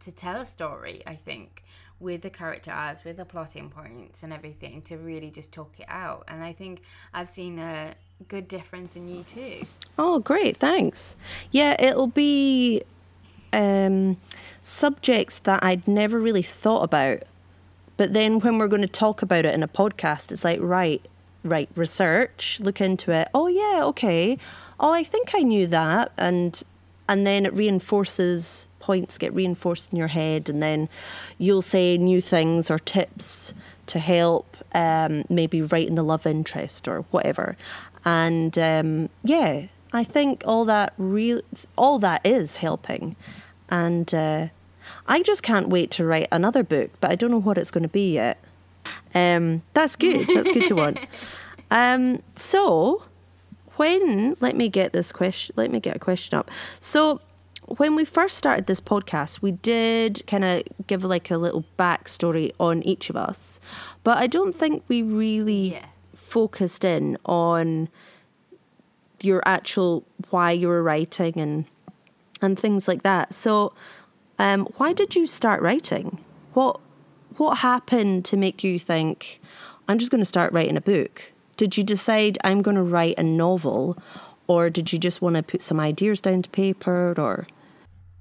to 0.00 0.10
tell 0.12 0.40
a 0.40 0.46
story. 0.46 1.02
I 1.06 1.14
think 1.14 1.62
with 2.00 2.22
the 2.22 2.30
characters, 2.30 3.04
with 3.04 3.16
the 3.16 3.24
plotting 3.24 3.70
points 3.70 4.22
and 4.22 4.32
everything, 4.32 4.82
to 4.82 4.96
really 4.96 5.30
just 5.30 5.52
talk 5.52 5.72
it 5.78 5.86
out. 5.88 6.24
And 6.28 6.42
I 6.42 6.52
think 6.52 6.82
I've 7.12 7.28
seen 7.28 7.58
a 7.58 7.94
good 8.28 8.48
difference 8.48 8.96
in 8.96 9.08
you 9.08 9.22
too. 9.22 9.64
Oh, 9.98 10.18
great, 10.18 10.56
thanks. 10.56 11.16
Yeah, 11.50 11.76
it'll 11.78 12.08
be 12.08 12.82
um, 13.52 14.16
subjects 14.62 15.38
that 15.40 15.62
I'd 15.62 15.86
never 15.86 16.18
really 16.18 16.42
thought 16.42 16.82
about. 16.82 17.22
But 17.96 18.12
then 18.12 18.40
when 18.40 18.58
we're 18.58 18.68
going 18.68 18.82
to 18.82 18.88
talk 18.88 19.22
about 19.22 19.44
it 19.44 19.54
in 19.54 19.62
a 19.62 19.68
podcast, 19.68 20.32
it's 20.32 20.44
like, 20.44 20.58
right, 20.60 21.00
right, 21.44 21.68
research, 21.76 22.58
look 22.60 22.80
into 22.80 23.12
it. 23.12 23.28
Oh, 23.32 23.46
yeah, 23.46 23.84
okay. 23.84 24.36
Oh, 24.80 24.90
I 24.90 25.04
think 25.04 25.30
I 25.34 25.42
knew 25.42 25.68
that. 25.68 26.10
And 26.18 26.60
and 27.08 27.26
then 27.26 27.46
it 27.46 27.54
reinforces 27.54 28.66
points 28.80 29.16
get 29.16 29.32
reinforced 29.32 29.92
in 29.92 29.98
your 29.98 30.08
head 30.08 30.50
and 30.50 30.62
then 30.62 30.88
you'll 31.38 31.62
say 31.62 31.96
new 31.96 32.20
things 32.20 32.70
or 32.70 32.78
tips 32.78 33.54
to 33.86 33.98
help 33.98 34.56
um, 34.74 35.24
maybe 35.30 35.62
writing 35.62 35.94
the 35.94 36.02
love 36.02 36.26
interest 36.26 36.86
or 36.86 37.00
whatever. 37.10 37.56
And 38.04 38.58
um, 38.58 39.08
yeah 39.22 39.66
i 39.92 40.02
think 40.02 40.42
all 40.44 40.64
that 40.64 40.92
real 40.98 41.40
all 41.78 41.98
that 42.00 42.20
is 42.26 42.58
helping. 42.58 43.16
And 43.70 44.12
uh, 44.14 44.48
i 45.06 45.22
just 45.22 45.42
can't 45.42 45.68
wait 45.68 45.90
to 45.92 46.04
write 46.04 46.28
another 46.30 46.62
book 46.62 46.90
but 47.00 47.10
i 47.10 47.14
don't 47.14 47.30
know 47.30 47.40
what 47.40 47.56
it's 47.56 47.70
going 47.70 47.82
to 47.82 47.88
be 47.88 48.12
yet. 48.12 48.38
Um, 49.14 49.62
that's 49.72 49.96
good. 49.96 50.28
That's 50.28 50.50
good 50.50 50.66
to 50.66 50.74
want. 50.74 50.98
Um, 51.70 52.22
so 52.36 53.02
when 53.76 54.36
let 54.40 54.56
me 54.56 54.68
get 54.68 54.92
this 54.92 55.12
question 55.12 55.54
let 55.56 55.70
me 55.70 55.80
get 55.80 55.96
a 55.96 55.98
question 55.98 56.38
up 56.38 56.50
so 56.80 57.20
when 57.66 57.94
we 57.94 58.04
first 58.04 58.36
started 58.36 58.66
this 58.66 58.80
podcast 58.80 59.40
we 59.42 59.52
did 59.52 60.22
kind 60.26 60.44
of 60.44 60.62
give 60.86 61.02
like 61.04 61.30
a 61.30 61.38
little 61.38 61.64
backstory 61.78 62.52
on 62.60 62.82
each 62.82 63.08
of 63.10 63.16
us 63.16 63.58
but 64.02 64.18
i 64.18 64.26
don't 64.26 64.54
think 64.54 64.82
we 64.88 65.02
really 65.02 65.72
Yeah. 65.72 65.86
focused 66.14 66.84
in 66.84 67.16
on 67.24 67.88
your 69.22 69.42
actual 69.46 70.04
why 70.30 70.50
you 70.52 70.68
were 70.68 70.82
writing 70.82 71.38
and 71.40 71.64
and 72.42 72.58
things 72.58 72.86
like 72.86 73.02
that 73.02 73.32
so 73.34 73.72
um, 74.38 74.66
why 74.78 74.92
did 74.92 75.14
you 75.14 75.26
start 75.26 75.62
writing 75.62 76.18
what 76.52 76.80
what 77.36 77.58
happened 77.58 78.24
to 78.26 78.36
make 78.36 78.62
you 78.62 78.78
think 78.78 79.40
I'm 79.88 79.98
just 79.98 80.10
going 80.10 80.20
to 80.20 80.24
start 80.24 80.52
writing 80.52 80.76
a 80.76 80.80
book? 80.80 81.33
Did 81.56 81.76
you 81.76 81.84
decide 81.84 82.38
I'm 82.42 82.62
going 82.62 82.76
to 82.76 82.82
write 82.82 83.14
a 83.16 83.22
novel, 83.22 83.96
or 84.46 84.70
did 84.70 84.92
you 84.92 84.98
just 84.98 85.22
want 85.22 85.36
to 85.36 85.42
put 85.42 85.62
some 85.62 85.78
ideas 85.78 86.20
down 86.20 86.42
to 86.42 86.50
paper, 86.50 87.14
or? 87.16 87.46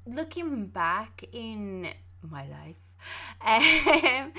Looking 0.06 0.68
back 0.68 1.26
in 1.32 1.88
my 2.22 2.46
life, 2.48 2.76
um, 3.42 4.34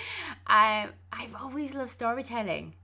I 0.47 0.89
I've 1.13 1.35
always 1.35 1.75
loved 1.75 1.91
storytelling. 1.91 2.75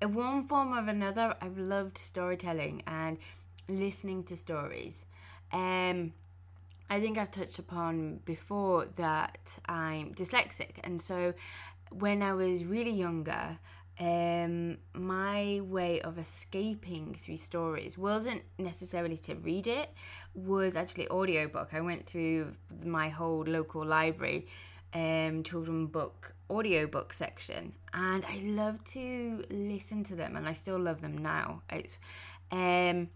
In 0.00 0.14
one 0.14 0.44
form 0.44 0.74
or 0.74 0.88
another, 0.88 1.34
I've 1.40 1.58
loved 1.58 1.98
storytelling 1.98 2.82
and 2.86 3.18
listening 3.68 4.22
to 4.24 4.36
stories. 4.36 5.04
Um, 5.52 6.12
I 6.88 7.00
think 7.00 7.18
I've 7.18 7.32
touched 7.32 7.58
upon 7.58 8.20
before 8.24 8.86
that 8.96 9.58
I'm 9.66 10.14
dyslexic, 10.14 10.76
and 10.84 11.00
so 11.00 11.34
when 11.90 12.22
I 12.22 12.32
was 12.34 12.64
really 12.64 12.92
younger, 12.92 13.58
um, 14.00 14.78
my 14.94 15.60
way 15.64 16.00
of 16.02 16.18
escaping 16.18 17.14
through 17.14 17.38
stories 17.38 17.98
wasn't 17.98 18.42
necessarily 18.58 19.16
to 19.18 19.34
read 19.34 19.66
it, 19.66 19.90
was 20.34 20.76
actually 20.76 21.08
audiobook. 21.10 21.74
I 21.74 21.80
went 21.80 22.06
through 22.06 22.54
my 22.84 23.08
whole 23.08 23.44
local 23.44 23.84
library 23.84 24.46
um, 24.94 25.42
children 25.42 25.86
book 25.86 26.32
audiobook 26.50 27.12
section 27.12 27.74
and 27.92 28.24
I 28.24 28.40
love 28.44 28.82
to 28.84 29.44
listen 29.50 30.02
to 30.04 30.14
them 30.14 30.34
and 30.36 30.48
I 30.48 30.54
still 30.54 30.78
love 30.78 31.02
them 31.02 31.18
now. 31.18 31.62
It's 31.70 31.98
um 32.50 33.10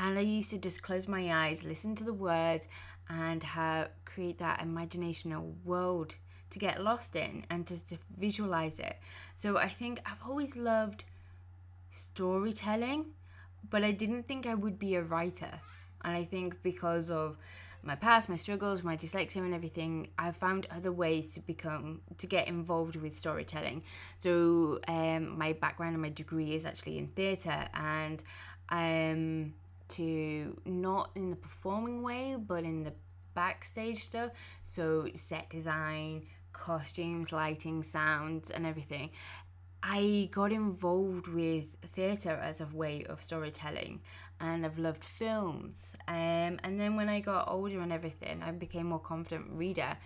and 0.00 0.16
I 0.16 0.20
used 0.20 0.50
to 0.50 0.58
just 0.58 0.80
close 0.82 1.08
my 1.08 1.46
eyes, 1.46 1.64
listen 1.64 1.96
to 1.96 2.04
the 2.04 2.12
words, 2.12 2.68
and 3.08 3.42
have, 3.42 3.88
create 4.04 4.38
that 4.38 4.60
imaginational 4.60 5.54
world 5.64 6.14
to 6.50 6.58
get 6.58 6.82
lost 6.82 7.16
in 7.16 7.44
and 7.50 7.66
to, 7.66 7.86
to 7.86 7.98
visualize 8.18 8.78
it. 8.78 8.96
So 9.36 9.56
I 9.56 9.68
think 9.68 10.00
I've 10.06 10.22
always 10.28 10.56
loved 10.56 11.04
storytelling, 11.90 13.06
but 13.68 13.84
I 13.84 13.92
didn't 13.92 14.26
think 14.28 14.46
I 14.46 14.54
would 14.54 14.78
be 14.78 14.94
a 14.94 15.02
writer. 15.02 15.50
And 16.04 16.16
I 16.16 16.24
think 16.24 16.62
because 16.62 17.10
of 17.10 17.36
my 17.82 17.94
past, 17.94 18.28
my 18.28 18.36
struggles, 18.36 18.82
my 18.82 18.96
dyslexia, 18.96 19.36
and 19.36 19.54
everything, 19.54 20.08
I 20.18 20.32
found 20.32 20.66
other 20.70 20.92
ways 20.92 21.32
to 21.34 21.40
become 21.40 22.00
to 22.18 22.26
get 22.26 22.48
involved 22.48 22.96
with 22.96 23.18
storytelling. 23.18 23.82
So 24.18 24.80
um, 24.88 25.38
my 25.38 25.52
background 25.52 25.94
and 25.94 26.02
my 26.02 26.10
degree 26.10 26.54
is 26.54 26.66
actually 26.66 26.98
in 26.98 27.08
theatre, 27.08 27.68
and 27.74 28.22
um, 28.70 29.54
to 29.88 30.60
not 30.64 31.10
in 31.14 31.30
the 31.30 31.36
performing 31.36 32.02
way, 32.02 32.36
but 32.38 32.64
in 32.64 32.84
the 32.84 32.92
backstage 33.34 34.02
stuff. 34.02 34.32
So, 34.64 35.08
set 35.14 35.48
design, 35.48 36.26
costumes, 36.58 37.32
lighting, 37.32 37.82
sounds, 37.82 38.50
and 38.50 38.66
everything. 38.66 39.10
I 39.82 40.28
got 40.32 40.52
involved 40.52 41.28
with 41.28 41.76
theatre 41.94 42.38
as 42.42 42.60
a 42.60 42.66
way 42.66 43.04
of 43.08 43.22
storytelling, 43.22 44.00
and 44.40 44.66
I've 44.66 44.78
loved 44.78 45.04
films. 45.04 45.94
Um, 46.06 46.58
and 46.64 46.80
then 46.80 46.96
when 46.96 47.08
I 47.08 47.20
got 47.20 47.48
older 47.48 47.80
and 47.80 47.92
everything, 47.92 48.42
I 48.42 48.50
became 48.50 48.86
more 48.86 48.98
confident 48.98 49.46
reader 49.52 49.96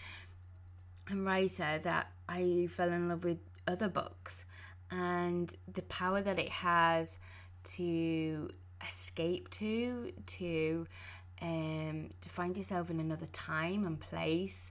and 1.08 1.24
writer. 1.24 1.80
That 1.82 2.12
I 2.28 2.68
fell 2.76 2.90
in 2.90 3.08
love 3.08 3.24
with 3.24 3.38
other 3.66 3.88
books 3.88 4.44
and 4.90 5.52
the 5.72 5.82
power 5.82 6.20
that 6.20 6.38
it 6.38 6.50
has 6.50 7.18
to 7.64 8.50
escape 8.86 9.48
to, 9.50 10.12
to 10.26 10.86
um, 11.40 12.10
to 12.20 12.28
find 12.28 12.56
yourself 12.56 12.88
in 12.88 13.00
another 13.00 13.26
time 13.32 13.84
and 13.84 13.98
place, 13.98 14.70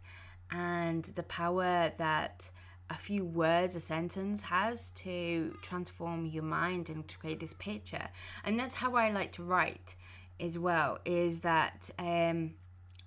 and 0.51 1.03
the 1.15 1.23
power 1.23 1.91
that 1.97 2.49
a 2.89 2.95
few 2.95 3.23
words, 3.23 3.75
a 3.75 3.79
sentence 3.79 4.41
has 4.41 4.91
to 4.91 5.55
transform 5.61 6.25
your 6.25 6.43
mind 6.43 6.89
and 6.89 7.07
to 7.07 7.17
create 7.17 7.39
this 7.39 7.53
picture. 7.53 8.07
And 8.43 8.59
that's 8.59 8.75
how 8.75 8.95
I 8.95 9.11
like 9.11 9.31
to 9.33 9.43
write 9.43 9.95
as 10.39 10.59
well, 10.59 10.99
is 11.05 11.39
that 11.41 11.89
um, 11.97 12.55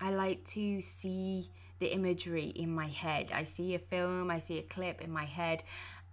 I 0.01 0.11
like 0.11 0.45
to 0.47 0.81
see 0.81 1.51
the 1.81 1.93
imagery 1.93 2.47
in 2.47 2.75
my 2.75 2.87
head. 2.87 3.29
I 3.33 3.45
see 3.45 3.75
a 3.75 3.79
film, 3.79 4.31
I 4.31 4.39
see 4.39 4.59
a 4.59 4.63
clip 4.63 5.03
in 5.03 5.11
my 5.11 5.25
head, 5.25 5.63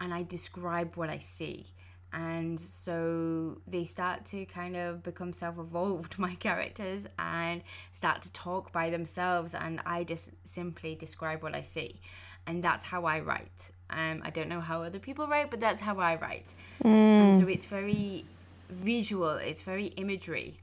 and 0.01 0.13
I 0.13 0.23
describe 0.23 0.97
what 0.97 1.09
I 1.09 1.19
see 1.19 1.67
and 2.13 2.59
so 2.59 3.57
they 3.67 3.85
start 3.85 4.25
to 4.25 4.45
kind 4.45 4.75
of 4.75 5.01
become 5.03 5.31
self-evolved 5.31 6.19
my 6.27 6.35
characters 6.35 7.05
and 7.17 7.61
start 7.91 8.21
to 8.21 8.31
talk 8.33 8.71
by 8.71 8.89
themselves 8.89 9.53
and 9.53 9.81
i 9.85 10.03
just 10.03 10.29
simply 10.43 10.95
describe 10.95 11.41
what 11.43 11.55
i 11.55 11.61
see. 11.61 11.99
And 12.47 12.63
that's 12.63 12.83
how 12.85 13.05
i 13.05 13.19
write. 13.19 13.69
Um, 13.89 14.21
i 14.23 14.29
don't 14.29 14.49
know 14.49 14.61
how 14.61 14.83
other 14.83 14.99
people 14.99 15.27
write 15.27 15.51
but 15.51 15.59
that's 15.59 15.81
how 15.81 15.97
i 15.99 16.15
write. 16.15 16.53
Mm. 16.83 16.89
and 16.89 17.37
so 17.37 17.47
it's 17.47 17.65
very 17.65 18.25
visual 18.69 19.31
it's 19.31 19.61
very 19.61 19.87
imagery 19.87 20.59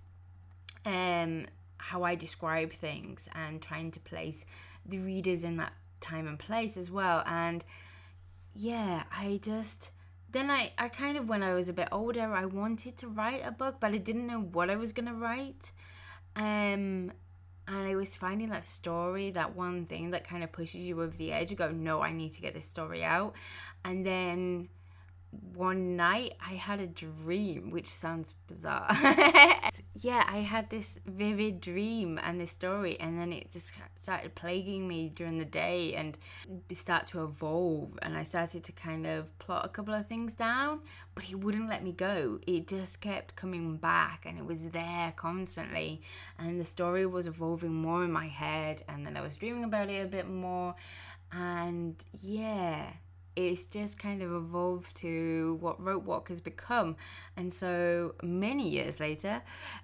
um, 0.86 1.44
how 1.76 2.02
i 2.02 2.14
describe 2.14 2.72
things 2.72 3.28
and 3.34 3.60
trying 3.60 3.90
to 3.90 4.00
place 4.00 4.46
the 4.86 4.98
readers 4.98 5.44
in 5.44 5.58
that 5.58 5.72
time 6.00 6.26
and 6.26 6.38
place 6.38 6.76
as 6.76 6.90
well. 6.90 7.22
And 7.26 7.64
yeah 8.54 9.04
i 9.12 9.38
just 9.42 9.90
then 10.30 10.50
I, 10.50 10.72
I 10.76 10.88
kind 10.88 11.16
of 11.16 11.28
when 11.28 11.42
I 11.42 11.54
was 11.54 11.68
a 11.68 11.72
bit 11.72 11.88
older 11.92 12.32
I 12.32 12.44
wanted 12.44 12.96
to 12.98 13.08
write 13.08 13.42
a 13.44 13.50
book 13.50 13.76
but 13.80 13.92
I 13.92 13.98
didn't 13.98 14.26
know 14.26 14.40
what 14.40 14.70
I 14.70 14.76
was 14.76 14.92
gonna 14.92 15.14
write. 15.14 15.72
Um 16.36 17.12
and 17.70 17.86
I 17.86 17.96
was 17.96 18.16
finding 18.16 18.48
that 18.50 18.64
story 18.64 19.30
that 19.32 19.54
one 19.54 19.86
thing 19.86 20.10
that 20.10 20.26
kind 20.26 20.42
of 20.42 20.52
pushes 20.52 20.86
you 20.86 21.02
over 21.02 21.16
the 21.16 21.32
edge. 21.32 21.50
You 21.50 21.56
go 21.56 21.70
no 21.70 22.00
I 22.00 22.12
need 22.12 22.34
to 22.34 22.40
get 22.40 22.54
this 22.54 22.66
story 22.66 23.04
out. 23.04 23.34
And 23.84 24.04
then 24.04 24.68
one 25.30 25.96
night 25.96 26.34
I 26.40 26.54
had 26.54 26.80
a 26.80 26.86
dream, 26.86 27.70
which 27.70 27.86
sounds 27.86 28.34
bizarre. 28.46 28.86
yeah, 29.94 30.24
I 30.26 30.38
had 30.38 30.70
this 30.70 30.98
vivid 31.06 31.60
dream 31.60 32.18
and 32.22 32.40
this 32.40 32.50
story, 32.50 32.98
and 32.98 33.18
then 33.18 33.32
it 33.32 33.50
just 33.50 33.72
started 33.96 34.34
plaguing 34.34 34.88
me 34.88 35.10
during 35.10 35.38
the 35.38 35.44
day 35.44 35.94
and 35.94 36.16
start 36.72 37.06
to 37.06 37.24
evolve. 37.24 37.98
And 38.02 38.16
I 38.16 38.22
started 38.22 38.64
to 38.64 38.72
kind 38.72 39.06
of 39.06 39.38
plot 39.38 39.66
a 39.66 39.68
couple 39.68 39.92
of 39.94 40.06
things 40.06 40.34
down, 40.34 40.80
but 41.14 41.24
he 41.24 41.34
wouldn't 41.34 41.68
let 41.68 41.84
me 41.84 41.92
go. 41.92 42.38
It 42.46 42.66
just 42.66 43.00
kept 43.00 43.36
coming 43.36 43.76
back, 43.76 44.24
and 44.24 44.38
it 44.38 44.46
was 44.46 44.66
there 44.68 45.12
constantly. 45.16 46.00
And 46.38 46.60
the 46.60 46.64
story 46.64 47.04
was 47.04 47.26
evolving 47.26 47.74
more 47.74 48.04
in 48.04 48.12
my 48.12 48.26
head, 48.26 48.82
and 48.88 49.04
then 49.04 49.16
I 49.16 49.20
was 49.20 49.36
dreaming 49.36 49.64
about 49.64 49.90
it 49.90 50.04
a 50.04 50.08
bit 50.08 50.28
more. 50.28 50.74
And 51.30 51.96
yeah, 52.22 52.92
it's 53.38 53.66
just 53.66 53.98
kind 53.98 54.20
of 54.20 54.32
evolved 54.32 54.96
to 54.96 55.56
what 55.60 55.80
rope 55.82 56.02
walk 56.02 56.28
has 56.28 56.40
become 56.40 56.96
and 57.36 57.52
so 57.52 58.14
many 58.22 58.68
years 58.68 58.98
later 58.98 59.40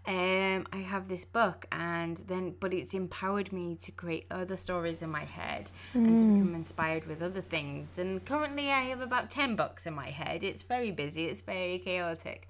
um, 0.07 0.67
i 0.73 0.79
have 0.85 1.09
this 1.09 1.25
book 1.25 1.67
and 1.71 2.17
then 2.27 2.55
but 2.59 2.75
it's 2.75 2.95
empowered 2.95 3.53
me 3.53 3.77
to 3.77 3.93
create 3.93 4.27
other 4.31 4.57
stories 4.57 5.03
in 5.03 5.11
my 5.11 5.25
head 5.25 5.71
mm. 5.95 6.05
and 6.05 6.19
to 6.19 6.25
become 6.25 6.53
mm. 6.53 6.57
inspired 6.57 7.07
with 7.07 7.23
other 7.23 7.40
things 7.40 7.99
and 7.99 8.25
currently 8.25 8.71
i 8.71 8.81
have 8.83 9.01
about 9.01 9.31
10 9.31 9.55
books 9.55 9.87
in 9.87 9.95
my 9.95 10.11
head 10.11 10.43
it's 10.43 10.62
very 10.62 10.90
busy 10.90 11.27
it's 11.27 11.40
very 11.40 11.79
chaotic 11.79 12.49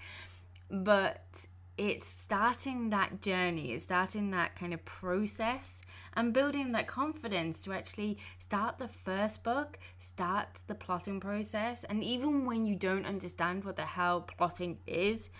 but 0.70 1.44
it's 1.76 2.06
starting 2.06 2.90
that 2.90 3.20
journey, 3.20 3.72
it's 3.72 3.86
starting 3.86 4.30
that 4.30 4.54
kind 4.54 4.72
of 4.72 4.84
process 4.84 5.82
and 6.14 6.32
building 6.32 6.72
that 6.72 6.86
confidence 6.86 7.62
to 7.64 7.72
actually 7.72 8.18
start 8.38 8.78
the 8.78 8.86
first 8.86 9.42
book, 9.42 9.78
start 9.98 10.60
the 10.68 10.74
plotting 10.74 11.18
process. 11.18 11.82
And 11.84 12.04
even 12.04 12.44
when 12.44 12.64
you 12.64 12.76
don't 12.76 13.04
understand 13.04 13.64
what 13.64 13.76
the 13.76 13.82
hell 13.82 14.20
plotting 14.20 14.78
is, 14.86 15.30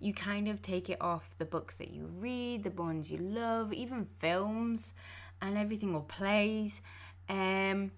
you 0.00 0.12
kind 0.12 0.48
of 0.48 0.62
take 0.62 0.90
it 0.90 1.00
off 1.00 1.34
the 1.38 1.44
books 1.44 1.78
that 1.78 1.92
you 1.92 2.10
read, 2.18 2.64
the 2.64 2.70
ones 2.70 3.10
you 3.10 3.18
love, 3.18 3.72
even 3.72 4.06
films 4.18 4.94
and 5.40 5.56
everything 5.56 5.94
or 5.94 6.02
plays. 6.02 6.82
Um, 7.28 7.92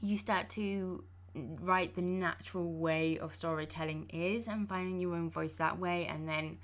you 0.00 0.16
start 0.16 0.48
to 0.50 1.02
write 1.60 1.94
the 1.94 2.02
natural 2.02 2.72
way 2.72 3.18
of 3.18 3.34
storytelling 3.34 4.08
is 4.12 4.48
and 4.48 4.68
finding 4.68 4.98
your 5.00 5.14
own 5.14 5.28
voice 5.28 5.56
that 5.56 5.78
way 5.78 6.06
and 6.06 6.28
then 6.28 6.58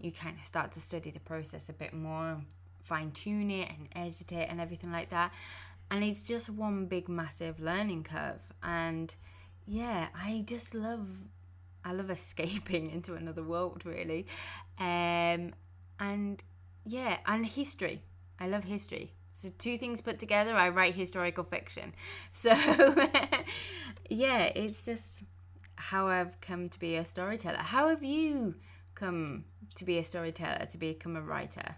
you 0.00 0.12
kind 0.12 0.36
of 0.38 0.44
start 0.44 0.72
to 0.72 0.80
study 0.80 1.10
the 1.10 1.20
process 1.20 1.68
a 1.68 1.72
bit 1.72 1.92
more, 1.92 2.40
fine 2.82 3.10
tune 3.12 3.50
it 3.50 3.70
and 3.70 3.88
edit 3.94 4.32
it 4.32 4.48
and 4.50 4.60
everything 4.60 4.92
like 4.92 5.10
that. 5.10 5.32
And 5.90 6.02
it's 6.04 6.24
just 6.24 6.48
one 6.48 6.86
big 6.86 7.08
massive 7.08 7.60
learning 7.60 8.04
curve. 8.04 8.40
And 8.62 9.14
yeah, 9.66 10.08
I 10.14 10.44
just 10.46 10.74
love 10.74 11.06
I 11.84 11.92
love 11.92 12.10
escaping 12.18 12.90
into 12.90 13.14
another 13.14 13.42
world 13.42 13.84
really. 13.84 14.26
Um 14.78 15.52
and 15.98 16.42
yeah, 16.84 17.18
and 17.26 17.44
history. 17.44 18.02
I 18.38 18.48
love 18.48 18.64
history. 18.64 19.12
So 19.34 19.48
two 19.58 19.76
things 19.76 20.00
put 20.00 20.18
together, 20.18 20.54
I 20.54 20.70
write 20.70 20.94
historical 20.94 21.44
fiction. 21.44 21.94
So 22.32 22.52
yeah, 24.08 24.44
it's 24.44 24.84
just 24.84 25.22
how 25.76 26.08
I've 26.08 26.40
come 26.40 26.68
to 26.68 26.78
be 26.78 26.96
a 26.96 27.04
storyteller. 27.04 27.58
How 27.58 27.88
have 27.88 28.02
you 28.02 28.54
come 28.94 29.44
to 29.76 29.84
be 29.84 29.98
a 29.98 30.04
storyteller, 30.04 30.66
to 30.70 30.78
become 30.78 31.16
a 31.16 31.22
writer? 31.22 31.76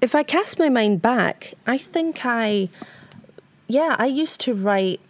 If 0.00 0.14
I 0.14 0.24
cast 0.24 0.58
my 0.58 0.68
mind 0.68 1.00
back, 1.00 1.54
I 1.66 1.78
think 1.78 2.24
I 2.24 2.68
yeah, 3.68 3.96
I 3.98 4.06
used 4.06 4.40
to 4.42 4.54
write 4.54 5.00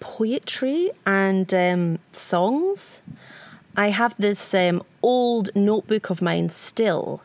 poetry 0.00 0.90
and 1.06 1.52
um, 1.54 1.98
songs. 2.12 3.02
I 3.76 3.90
have 3.90 4.16
this 4.16 4.54
um, 4.54 4.82
old 5.02 5.50
notebook 5.54 6.10
of 6.10 6.20
mine 6.20 6.48
still, 6.48 7.22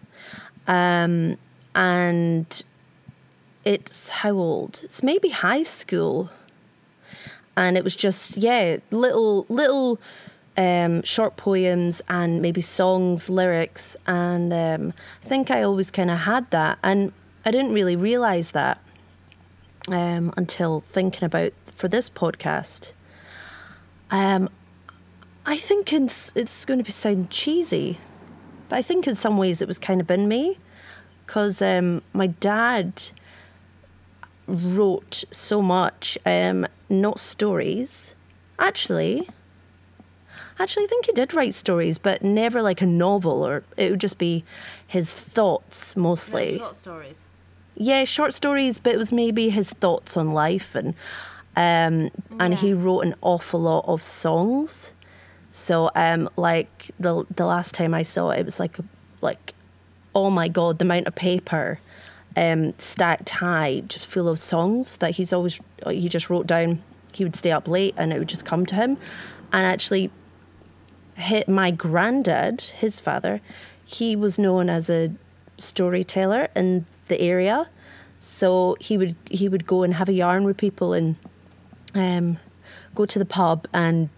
um, 0.67 1.37
and 1.73 2.63
it's 3.65 4.09
how 4.09 4.31
old? 4.31 4.81
It's 4.83 5.01
maybe 5.01 5.29
high 5.29 5.63
school, 5.63 6.29
and 7.57 7.75
it 7.75 7.83
was 7.83 7.95
just 7.95 8.37
yeah, 8.37 8.77
little 8.91 9.45
little 9.49 9.99
um, 10.57 11.01
short 11.03 11.35
poems 11.37 12.01
and 12.07 12.41
maybe 12.41 12.61
songs, 12.61 13.29
lyrics, 13.29 13.95
and 14.05 14.53
um, 14.53 14.93
I 15.23 15.27
think 15.27 15.49
I 15.51 15.63
always 15.63 15.91
kind 15.91 16.11
of 16.11 16.19
had 16.19 16.49
that, 16.51 16.77
and 16.83 17.11
I 17.45 17.51
didn't 17.51 17.73
really 17.73 17.95
realize 17.95 18.51
that 18.51 18.79
um, 19.89 20.33
until 20.37 20.79
thinking 20.81 21.23
about 21.23 21.53
for 21.73 21.87
this 21.87 22.09
podcast. 22.09 22.93
Um, 24.11 24.49
I 25.45 25.57
think 25.57 25.91
it's 25.91 26.31
it's 26.35 26.65
going 26.65 26.79
to 26.79 26.83
be 26.83 26.91
sound 26.91 27.29
cheesy, 27.29 27.97
but 28.69 28.77
I 28.77 28.81
think 28.81 29.07
in 29.07 29.15
some 29.15 29.37
ways 29.37 29.61
it 29.61 29.67
was 29.67 29.79
kind 29.79 29.99
of 29.99 30.09
in 30.11 30.27
me, 30.27 30.57
because 31.25 31.61
um, 31.61 32.01
my 32.13 32.27
dad 32.27 33.01
wrote 34.47 35.23
so 35.31 35.61
much, 35.61 36.17
um, 36.25 36.67
not 36.89 37.19
stories. 37.19 38.15
Actually, 38.59 39.27
actually, 40.59 40.85
I 40.85 40.87
think 40.87 41.05
he 41.05 41.11
did 41.13 41.33
write 41.33 41.53
stories, 41.53 41.97
but 41.97 42.23
never 42.23 42.61
like 42.61 42.81
a 42.81 42.85
novel, 42.85 43.45
or 43.45 43.63
it 43.77 43.91
would 43.91 44.01
just 44.01 44.17
be 44.17 44.43
his 44.87 45.11
thoughts 45.11 45.95
mostly. 45.95 46.57
short 46.57 46.75
stories. 46.75 47.23
Yeah, 47.75 48.03
short 48.03 48.33
stories, 48.33 48.77
but 48.79 48.93
it 48.93 48.97
was 48.97 49.11
maybe 49.11 49.49
his 49.49 49.71
thoughts 49.71 50.15
on 50.15 50.33
life, 50.33 50.75
and 50.75 50.93
um, 51.55 52.11
and 52.39 52.53
he 52.53 52.73
wrote 52.73 53.01
an 53.01 53.15
awful 53.21 53.61
lot 53.61 53.85
of 53.87 54.03
songs. 54.03 54.91
So, 55.51 55.89
um, 55.95 56.29
like 56.35 56.91
the 56.99 57.25
the 57.35 57.45
last 57.45 57.73
time 57.73 57.93
I 57.93 58.03
saw 58.03 58.29
it, 58.31 58.39
it 58.39 58.45
was 58.45 58.59
like 58.59 58.77
like, 59.21 59.53
oh 60.13 60.29
my 60.29 60.47
god, 60.47 60.79
the 60.79 60.85
amount 60.85 61.07
of 61.07 61.15
paper 61.15 61.79
um, 62.35 62.73
stacked 62.77 63.29
high, 63.29 63.81
just 63.87 64.07
full 64.07 64.27
of 64.27 64.39
songs 64.39 64.97
that 64.97 65.11
he's 65.11 65.33
always 65.33 65.59
he 65.87 66.09
just 66.09 66.29
wrote 66.29 66.47
down. 66.47 66.81
He 67.13 67.23
would 67.23 67.35
stay 67.35 67.51
up 67.51 67.67
late, 67.67 67.93
and 67.97 68.11
it 68.11 68.19
would 68.19 68.29
just 68.29 68.45
come 68.45 68.65
to 68.67 68.75
him, 68.75 68.97
and 69.51 69.65
actually, 69.65 70.09
my 71.47 71.71
granddad, 71.71 72.61
his 72.61 72.99
father, 72.99 73.41
he 73.85 74.15
was 74.15 74.39
known 74.39 74.69
as 74.69 74.89
a 74.89 75.11
storyteller 75.57 76.47
in 76.55 76.85
the 77.07 77.19
area. 77.21 77.69
So 78.19 78.77
he 78.79 78.97
would 78.97 79.15
he 79.29 79.49
would 79.49 79.67
go 79.67 79.83
and 79.83 79.93
have 79.95 80.09
a 80.09 80.13
yarn 80.13 80.43
with 80.45 80.57
people 80.57 80.93
and 80.93 81.15
um, 81.93 82.37
go 82.95 83.05
to 83.05 83.19
the 83.19 83.25
pub 83.25 83.67
and 83.73 84.09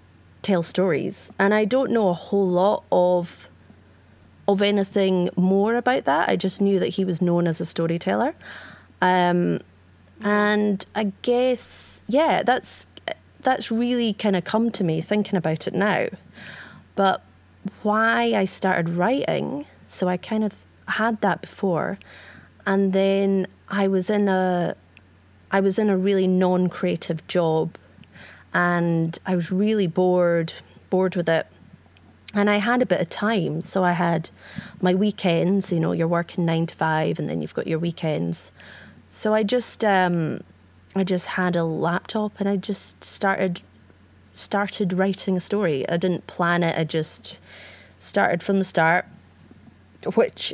tell 0.42 0.64
stories. 0.64 1.32
And 1.40 1.54
I 1.54 1.66
don't 1.66 1.92
know 1.92 2.10
a 2.10 2.14
whole 2.14 2.48
lot 2.48 2.84
of 2.92 3.50
of 4.48 4.62
anything 4.62 5.30
more 5.36 5.76
about 5.76 6.06
that. 6.06 6.30
I 6.30 6.36
just 6.36 6.62
knew 6.62 6.80
that 6.80 6.90
he 6.90 7.04
was 7.04 7.22
known 7.22 7.48
as 7.48 7.60
a 7.60 7.66
storyteller. 7.66 8.36
Um, 9.02 9.60
and 10.22 10.86
I 10.96 11.12
guess 11.24 12.04
yeah, 12.08 12.44
that's 12.44 12.86
that's 13.42 13.72
really 13.72 14.14
kind 14.14 14.36
of 14.36 14.44
come 14.44 14.72
to 14.72 14.84
me 14.84 15.02
thinking 15.02 15.36
about 15.36 15.68
it 15.68 15.74
now. 15.74 16.08
But 16.96 17.22
why 17.84 18.34
I 18.34 18.46
started 18.46 18.90
writing, 18.90 19.66
so 19.88 20.08
I 20.08 20.18
kind 20.18 20.44
of 20.44 20.54
had 20.88 21.22
that 21.22 21.42
before, 21.42 21.98
and 22.66 22.94
then 22.94 23.48
I 23.70 23.88
was 23.88 24.10
in 24.10 24.28
a 24.28 24.76
I 25.52 25.60
was 25.60 25.80
in 25.80 25.90
a 25.90 25.98
really 25.98 26.28
non-creative 26.28 27.26
job, 27.28 27.78
and 28.54 29.18
I 29.26 29.36
was 29.36 29.52
really 29.52 29.88
bored 29.88 30.54
bored 30.90 31.16
with 31.16 31.30
it. 31.30 31.48
And 32.34 32.50
I 32.50 32.58
had 32.58 32.82
a 32.82 32.86
bit 32.86 33.00
of 33.00 33.10
time, 33.10 33.62
so 33.62 33.84
I 33.86 33.94
had 33.94 34.30
my 34.82 34.94
weekends. 34.94 35.72
You 35.72 35.80
know, 35.80 35.94
you're 35.94 36.08
working 36.08 36.46
nine 36.46 36.66
to 36.66 36.76
five, 36.76 37.18
and 37.18 37.30
then 37.30 37.42
you've 37.42 37.54
got 37.54 37.68
your 37.68 37.80
weekends. 37.80 38.52
So 39.10 39.34
I 39.34 39.44
just 39.44 39.86
um, 39.86 40.42
I 40.96 41.04
just 41.04 41.28
had 41.28 41.56
a 41.56 41.64
laptop, 41.64 42.40
and 42.40 42.50
I 42.50 42.58
just 42.58 43.04
started 43.04 43.62
started 44.36 44.94
writing 44.94 45.36
a 45.36 45.40
story. 45.40 45.88
I 45.90 45.98
didn't 45.98 46.28
plan 46.28 46.62
it. 46.62 46.78
I 46.78 46.84
just 46.84 47.40
started 47.98 48.44
from 48.44 48.60
the 48.60 48.64
start, 48.64 49.06
which 50.14 50.54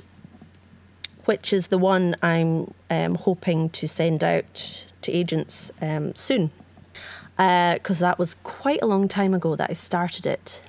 which 1.25 1.53
is 1.53 1.67
the 1.67 1.77
one 1.77 2.15
I'm 2.21 2.73
um, 2.89 3.15
hoping 3.15 3.69
to 3.71 3.87
send 3.87 4.23
out 4.23 4.85
to 5.01 5.11
agents 5.11 5.71
um, 5.81 6.15
soon, 6.15 6.51
because 7.37 7.99
that 7.99 8.17
was 8.17 8.35
quite 8.43 8.79
a 8.81 8.85
long 8.85 9.07
time 9.07 9.33
ago 9.33 9.55
that 9.55 9.69
I 9.69 9.73
started 9.73 10.25
it. 10.25 10.63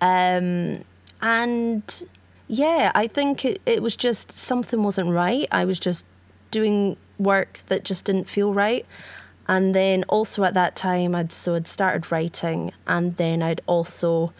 Um, 0.00 0.84
and 1.20 2.06
yeah, 2.46 2.92
I 2.94 3.06
think 3.06 3.44
it, 3.44 3.60
it 3.66 3.82
was 3.82 3.96
just 3.96 4.30
something 4.30 4.82
wasn't 4.82 5.10
right. 5.10 5.48
I 5.50 5.64
was 5.64 5.78
just 5.78 6.04
doing 6.50 6.96
work 7.18 7.60
that 7.66 7.84
just 7.84 8.04
didn't 8.04 8.28
feel 8.28 8.52
right. 8.54 8.86
And 9.46 9.74
then 9.74 10.04
also 10.08 10.44
at 10.44 10.54
that 10.54 10.74
time, 10.74 11.14
I'd 11.14 11.32
so 11.32 11.54
I'd 11.54 11.66
started 11.66 12.10
writing, 12.10 12.72
and 12.86 13.16
then 13.16 13.42
I'd 13.42 13.60
also 13.66 14.32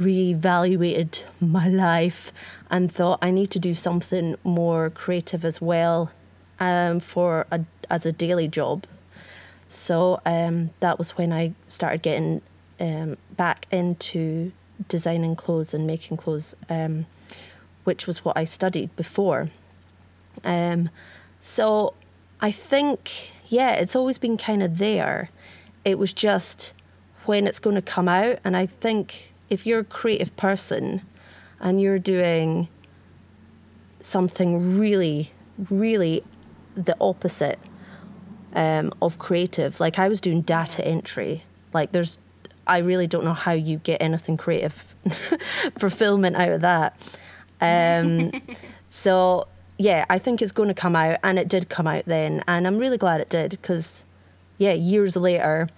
reevaluated 0.00 1.24
my 1.40 1.68
life 1.68 2.32
and 2.70 2.90
thought 2.90 3.18
I 3.22 3.30
need 3.30 3.50
to 3.52 3.58
do 3.58 3.74
something 3.74 4.36
more 4.44 4.90
creative 4.90 5.44
as 5.44 5.60
well 5.60 6.10
um, 6.60 7.00
for 7.00 7.46
a, 7.50 7.60
as 7.90 8.06
a 8.06 8.12
daily 8.12 8.48
job. 8.48 8.86
So 9.68 10.20
um, 10.26 10.70
that 10.80 10.98
was 10.98 11.12
when 11.12 11.32
I 11.32 11.54
started 11.66 12.02
getting 12.02 12.42
um, 12.78 13.16
back 13.36 13.66
into 13.70 14.52
designing 14.88 15.36
clothes 15.36 15.72
and 15.72 15.86
making 15.86 16.16
clothes, 16.18 16.54
um, 16.68 17.06
which 17.84 18.06
was 18.06 18.24
what 18.24 18.36
I 18.36 18.44
studied 18.44 18.94
before. 18.96 19.48
Um, 20.44 20.90
so 21.40 21.94
I 22.40 22.50
think, 22.50 23.32
yeah, 23.52 23.72
it's 23.72 23.94
always 23.94 24.16
been 24.16 24.38
kind 24.38 24.62
of 24.62 24.78
there. 24.78 25.28
It 25.84 25.98
was 25.98 26.14
just 26.14 26.72
when 27.26 27.46
it's 27.46 27.58
going 27.58 27.76
to 27.76 27.82
come 27.82 28.08
out. 28.08 28.38
And 28.44 28.56
I 28.56 28.64
think 28.64 29.34
if 29.50 29.66
you're 29.66 29.80
a 29.80 29.84
creative 29.84 30.34
person 30.36 31.02
and 31.60 31.78
you're 31.78 31.98
doing 31.98 32.68
something 34.00 34.78
really, 34.78 35.32
really 35.68 36.24
the 36.74 36.96
opposite 36.98 37.58
um, 38.54 38.90
of 39.02 39.18
creative, 39.18 39.80
like 39.80 39.98
I 39.98 40.08
was 40.08 40.22
doing 40.22 40.40
data 40.40 40.82
entry, 40.86 41.44
like 41.74 41.92
there's, 41.92 42.18
I 42.66 42.78
really 42.78 43.06
don't 43.06 43.24
know 43.24 43.34
how 43.34 43.52
you 43.52 43.76
get 43.78 44.00
anything 44.00 44.38
creative 44.38 44.96
fulfillment 45.78 46.36
out 46.36 46.52
of 46.52 46.62
that. 46.62 46.98
Um, 47.60 48.32
so 48.88 49.46
yeah, 49.78 50.04
I 50.10 50.18
think 50.18 50.42
it's 50.42 50.52
going 50.52 50.68
to 50.68 50.74
come 50.74 50.94
out, 50.94 51.18
and 51.22 51.38
it 51.38 51.48
did 51.48 51.68
come 51.68 51.86
out 51.86 52.04
then, 52.06 52.42
and 52.46 52.66
I'm 52.66 52.78
really 52.78 52.98
glad 52.98 53.20
it 53.20 53.28
did 53.28 53.50
because, 53.50 54.04
yeah, 54.58 54.72
years 54.72 55.16
later, 55.16 55.68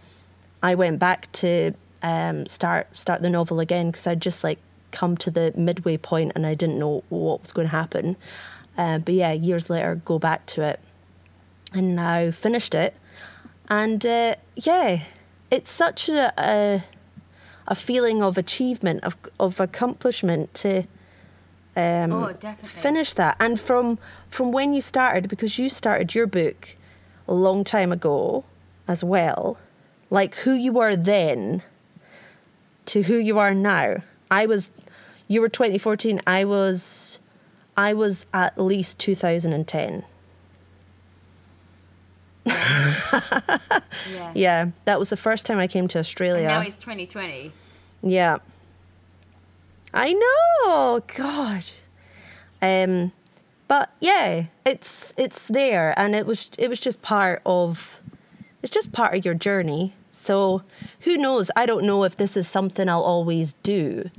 I 0.63 0.75
went 0.75 0.99
back 0.99 1.31
to 1.33 1.75
um, 2.03 2.47
start 2.47 2.97
start 2.97 3.23
the 3.23 3.31
novel 3.31 3.61
again 3.61 3.91
because 3.91 4.07
I'd 4.07 4.21
just 4.21 4.45
like 4.45 4.59
come 4.91 5.17
to 5.19 5.31
the 5.31 5.53
midway 5.57 5.97
point 5.97 6.33
and 6.35 6.47
I 6.47 6.55
didn't 6.55 6.79
know 6.79 7.03
what 7.09 7.43
was 7.43 7.53
going 7.53 7.67
to 7.67 7.73
happen. 7.73 8.17
Uh, 8.77 8.99
but 8.99 9.15
yeah, 9.15 9.33
years 9.33 9.71
later, 9.71 10.01
go 10.05 10.19
back 10.19 10.47
to 10.47 10.63
it, 10.63 10.81
and 11.73 11.97
now 11.97 12.31
finished 12.31 12.75
it, 12.75 12.95
and 13.69 14.05
uh, 14.05 14.35
yeah, 14.57 15.03
it's 15.51 15.71
such 15.71 16.09
a, 16.09 16.33
a 16.39 16.85
a 17.67 17.75
feeling 17.75 18.23
of 18.23 18.37
achievement 18.37 19.03
of 19.05 19.17
of 19.41 19.61
accomplishment 19.61 20.53
to 20.55 20.85
um, 21.77 22.13
Oh, 22.13 22.33
definitely. 22.33 22.81
finish 22.81 23.13
that. 23.15 23.37
And 23.41 23.59
from 23.61 23.99
from 24.31 24.53
when 24.53 24.73
you 24.73 24.81
started, 24.81 25.29
because 25.29 25.59
you 25.59 25.69
started 25.69 26.15
your 26.15 26.27
book 26.27 26.77
a 27.29 27.35
long 27.35 27.65
time 27.65 27.91
ago 27.93 28.45
as 28.87 29.03
well, 29.03 29.57
like 30.11 30.35
who 30.37 30.53
you 30.53 30.73
were 30.73 30.95
then 30.97 31.63
to 32.87 33.03
who 33.03 33.17
you 33.17 33.39
are 33.39 33.55
now. 33.55 33.97
I 34.31 34.47
was, 34.47 34.71
you 35.29 35.41
were 35.41 35.49
2014. 35.49 36.21
I 36.27 36.45
was, 36.45 37.19
I 37.77 37.95
was 37.95 38.27
at 38.35 38.59
least 38.59 38.99
2010. 38.99 40.05
Yeah. 42.47 43.81
Yeah, 44.35 44.67
that 44.85 44.99
was 44.99 45.09
the 45.11 45.17
first 45.17 45.47
time 45.47 45.59
I 45.59 45.67
came 45.67 45.89
to 45.89 45.99
Australia. 45.99 46.49
And 46.49 46.49
now 46.49 46.61
it's 46.61 46.79
2020. 46.79 47.53
Yeah. 48.03 48.39
I 49.95 50.13
know. 50.13 51.03
God. 51.17 51.65
Um 52.61 53.13
but 53.67 53.91
yeah, 54.01 54.47
it's 54.67 55.15
it's 55.17 55.49
there 55.49 55.99
and 55.99 56.15
it 56.15 56.27
was 56.27 56.51
it 56.59 56.69
was 56.69 56.81
just 56.81 57.01
part 57.01 57.41
of 57.47 58.01
it's 58.63 58.71
just 58.71 58.93
part 58.93 59.15
of 59.15 59.25
your 59.25 59.35
journey. 59.35 59.95
So 60.11 60.63
who 61.01 61.17
knows? 61.17 61.51
I 61.57 61.67
don't 61.67 61.85
know 61.85 62.05
if 62.05 62.17
this 62.17 62.37
is 62.37 62.49
something 62.49 62.89
I'll 62.89 63.03
always 63.03 63.55
do. 63.63 64.11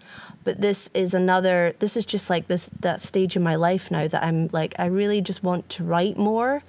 But 0.43 0.61
this 0.61 0.89
is 0.93 1.13
another 1.13 1.73
this 1.79 1.97
is 1.97 2.05
just 2.05 2.29
like 2.29 2.47
this 2.47 2.69
that 2.79 3.01
stage 3.01 3.35
in 3.35 3.43
my 3.43 3.55
life 3.55 3.91
now 3.91 4.07
that 4.07 4.23
I'm 4.23 4.49
like 4.53 4.75
I 4.79 4.85
really 4.85 5.21
just 5.21 5.43
want 5.43 5.69
to 5.71 5.83
write 5.83 6.17
more. 6.17 6.63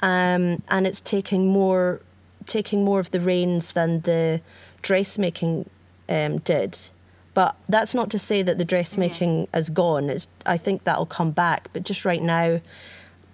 Um 0.00 0.62
and 0.68 0.86
it's 0.86 1.00
taking 1.00 1.46
more 1.46 2.00
taking 2.46 2.84
more 2.84 2.98
of 3.00 3.10
the 3.12 3.20
reins 3.20 3.74
than 3.74 4.00
the 4.00 4.40
dressmaking 4.82 5.68
um, 6.08 6.38
did. 6.38 6.76
But 7.32 7.54
that's 7.68 7.94
not 7.94 8.10
to 8.10 8.18
say 8.18 8.42
that 8.42 8.58
the 8.58 8.64
dressmaking 8.64 9.46
Yeah. 9.52 9.58
is 9.58 9.70
gone. 9.70 10.10
It's, 10.10 10.26
I 10.46 10.56
think 10.56 10.84
that'll 10.84 11.06
come 11.06 11.30
back. 11.30 11.68
But 11.72 11.84
just 11.84 12.04
right 12.04 12.22
now, 12.22 12.60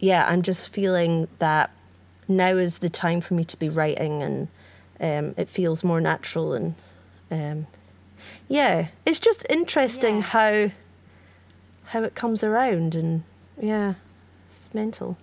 yeah, 0.00 0.26
I'm 0.28 0.42
just 0.42 0.68
feeling 0.68 1.28
that 1.38 1.70
now 2.28 2.56
is 2.56 2.78
the 2.78 2.90
time 2.90 3.20
for 3.20 3.34
me 3.34 3.44
to 3.44 3.56
be 3.56 3.68
writing, 3.70 4.22
and 4.22 4.48
um, 5.00 5.34
it 5.38 5.48
feels 5.48 5.82
more 5.82 6.00
natural. 6.00 6.52
And 6.52 6.74
um, 7.30 7.66
yeah, 8.48 8.88
it's 9.06 9.20
just 9.20 9.46
interesting 9.48 10.16
Yeah. 10.16 10.22
how 10.22 10.70
how 11.84 12.02
it 12.02 12.14
comes 12.14 12.42
around, 12.44 12.94
and 12.94 13.22
yeah, 13.60 13.94
it's 14.50 14.68
mental. 14.74 15.16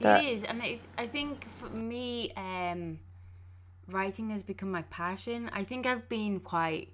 It 0.00 0.24
is, 0.24 0.42
and 0.42 0.60
I, 0.60 0.80
I 0.98 1.06
think 1.06 1.48
for 1.48 1.68
me, 1.68 2.32
um, 2.32 2.98
writing 3.86 4.30
has 4.30 4.42
become 4.42 4.70
my 4.72 4.82
passion. 4.82 5.48
I 5.52 5.62
think 5.62 5.86
I've 5.86 6.08
been 6.08 6.40
quite 6.40 6.88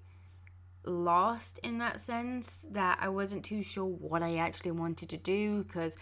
lost 0.84 1.58
in 1.58 1.78
that 1.78 2.00
sense 2.00 2.66
that 2.70 2.98
I 3.00 3.08
wasn't 3.08 3.44
too 3.44 3.62
sure 3.62 3.84
what 3.84 4.22
I 4.22 4.36
actually 4.36 4.70
wanted 4.72 5.08
to 5.10 5.16
do 5.16 5.64
because 5.64 5.96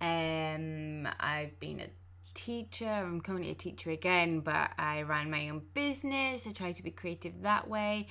um, 0.00 1.08
I've 1.20 1.58
been 1.60 1.80
a 1.80 1.88
teacher. 2.34 2.88
I'm 2.88 3.20
currently 3.20 3.50
a 3.50 3.54
teacher 3.54 3.90
again, 3.90 4.40
but 4.40 4.70
I 4.78 5.02
ran 5.02 5.30
my 5.30 5.48
own 5.48 5.62
business. 5.74 6.46
I 6.46 6.52
tried 6.52 6.76
to 6.76 6.82
be 6.82 6.90
creative 6.90 7.42
that 7.42 7.68
way. 7.68 8.08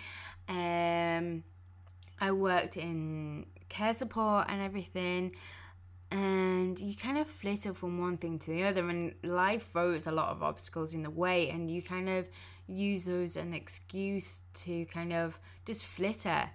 Um, 0.49 1.43
I 2.19 2.31
worked 2.31 2.77
in 2.77 3.45
care 3.69 3.93
support 3.93 4.45
and 4.49 4.61
everything 4.61 5.33
and 6.11 6.79
you 6.79 6.95
kind 6.95 7.17
of 7.17 7.27
flitter 7.27 7.73
from 7.73 7.99
one 7.99 8.17
thing 8.17 8.39
to 8.39 8.51
the 8.51 8.63
other 8.63 8.87
and 8.87 9.13
life 9.23 9.71
throws 9.71 10.07
a 10.07 10.11
lot 10.11 10.29
of 10.29 10.43
obstacles 10.43 10.93
in 10.93 11.03
the 11.03 11.09
way 11.09 11.49
and 11.49 11.69
you 11.69 11.81
kind 11.81 12.07
of 12.07 12.25
use 12.67 13.05
those 13.05 13.37
as 13.37 13.43
an 13.43 13.53
excuse 13.53 14.41
to 14.53 14.85
kind 14.85 15.13
of 15.13 15.39
just 15.65 15.85
flitter 15.85 16.49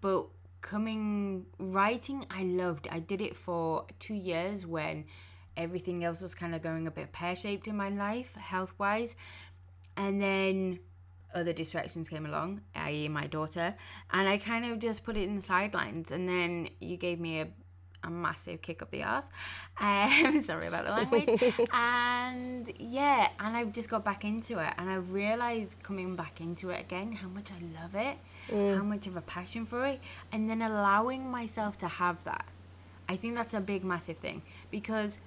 but 0.00 0.26
coming 0.60 1.46
writing 1.58 2.24
i 2.30 2.42
loved 2.42 2.88
i 2.90 2.98
did 2.98 3.20
it 3.20 3.36
for 3.36 3.86
two 3.98 4.14
years 4.14 4.66
when 4.66 5.04
everything 5.56 6.04
else 6.04 6.20
was 6.20 6.34
kind 6.34 6.54
of 6.54 6.62
going 6.62 6.86
a 6.86 6.90
bit 6.90 7.10
pear-shaped 7.12 7.66
in 7.66 7.76
my 7.76 7.88
life 7.88 8.34
health 8.34 8.74
wise 8.78 9.16
and 9.96 10.20
then 10.22 10.78
other 11.34 11.52
distractions 11.52 12.08
came 12.08 12.26
along, 12.26 12.60
i.e., 12.74 13.08
my 13.08 13.26
daughter, 13.26 13.74
and 14.12 14.28
I 14.28 14.38
kind 14.38 14.64
of 14.64 14.78
just 14.78 15.04
put 15.04 15.16
it 15.16 15.28
in 15.28 15.36
the 15.36 15.42
sidelines. 15.42 16.10
And 16.10 16.28
then 16.28 16.68
you 16.80 16.96
gave 16.96 17.20
me 17.20 17.40
a, 17.40 17.48
a 18.04 18.10
massive 18.10 18.62
kick 18.62 18.82
up 18.82 18.90
the 18.90 19.02
ass. 19.02 19.30
Um, 19.80 20.40
sorry 20.44 20.66
about 20.66 20.86
the 20.86 20.92
language. 20.92 21.42
and 21.72 22.72
yeah, 22.78 23.28
and 23.38 23.56
I've 23.56 23.72
just 23.72 23.88
got 23.88 24.04
back 24.04 24.24
into 24.24 24.58
it, 24.58 24.72
and 24.78 24.90
I've 24.90 25.12
realized 25.12 25.82
coming 25.82 26.16
back 26.16 26.40
into 26.40 26.70
it 26.70 26.80
again 26.80 27.12
how 27.12 27.28
much 27.28 27.50
I 27.50 27.82
love 27.82 27.94
it, 27.94 28.18
how 28.76 28.82
much 28.82 29.06
of 29.06 29.16
a 29.16 29.22
passion 29.22 29.66
for 29.66 29.86
it, 29.86 30.00
and 30.32 30.48
then 30.48 30.62
allowing 30.62 31.30
myself 31.30 31.78
to 31.78 31.88
have 31.88 32.22
that. 32.24 32.46
I 33.08 33.16
think 33.16 33.34
that's 33.34 33.54
a 33.54 33.60
big, 33.60 33.84
massive 33.84 34.18
thing 34.18 34.42
because 34.70 35.18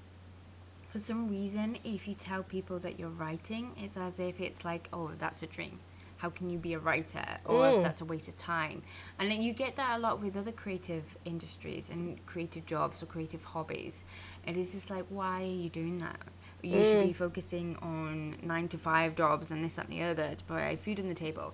for 0.90 1.00
some 1.00 1.28
reason, 1.28 1.78
if 1.84 2.08
you 2.08 2.14
tell 2.14 2.44
people 2.44 2.80
that 2.80 3.00
you're 3.00 3.10
writing, 3.10 3.72
it's 3.78 3.98
as 3.98 4.20
if 4.20 4.40
it's 4.40 4.64
like, 4.64 4.88
oh, 4.94 5.12
that's 5.18 5.42
a 5.42 5.48
dream. 5.48 5.80
How 6.24 6.30
can 6.30 6.50
you 6.50 6.58
be 6.58 6.74
a 6.74 6.80
writer? 6.80 7.26
Or 7.44 7.68
if 7.68 7.76
mm. 7.76 7.84
that's 7.84 8.00
a 8.00 8.06
waste 8.06 8.30
of 8.30 8.38
time. 8.38 8.82
And 9.20 9.30
then 9.30 9.42
you 9.42 9.52
get 9.52 9.76
that 9.76 9.98
a 9.98 10.00
lot 10.00 10.22
with 10.22 10.38
other 10.38 10.54
creative 10.54 11.04
industries 11.26 11.90
and 11.90 12.26
creative 12.26 12.66
jobs 12.66 13.04
or 13.04 13.08
creative 13.08 13.44
hobbies. 13.44 14.06
It 14.48 14.56
is 14.56 14.72
just 14.72 14.90
like, 14.90 15.04
why 15.10 15.42
are 15.42 15.46
you 15.64 15.70
doing 15.70 15.98
that? 15.98 16.22
You 16.62 16.82
should 16.82 17.04
be 17.04 17.10
mm. 17.10 17.16
focusing 17.16 17.76
on 17.82 18.38
nine 18.42 18.70
to 18.70 18.78
five 18.78 19.18
jobs 19.18 19.52
and 19.52 19.66
this, 19.66 19.74
that, 19.74 19.90
and 19.90 20.00
the 20.00 20.04
other 20.04 20.34
to 20.34 20.44
provide 20.46 20.80
food 20.80 20.98
on 21.02 21.10
the 21.10 21.14
table. 21.14 21.54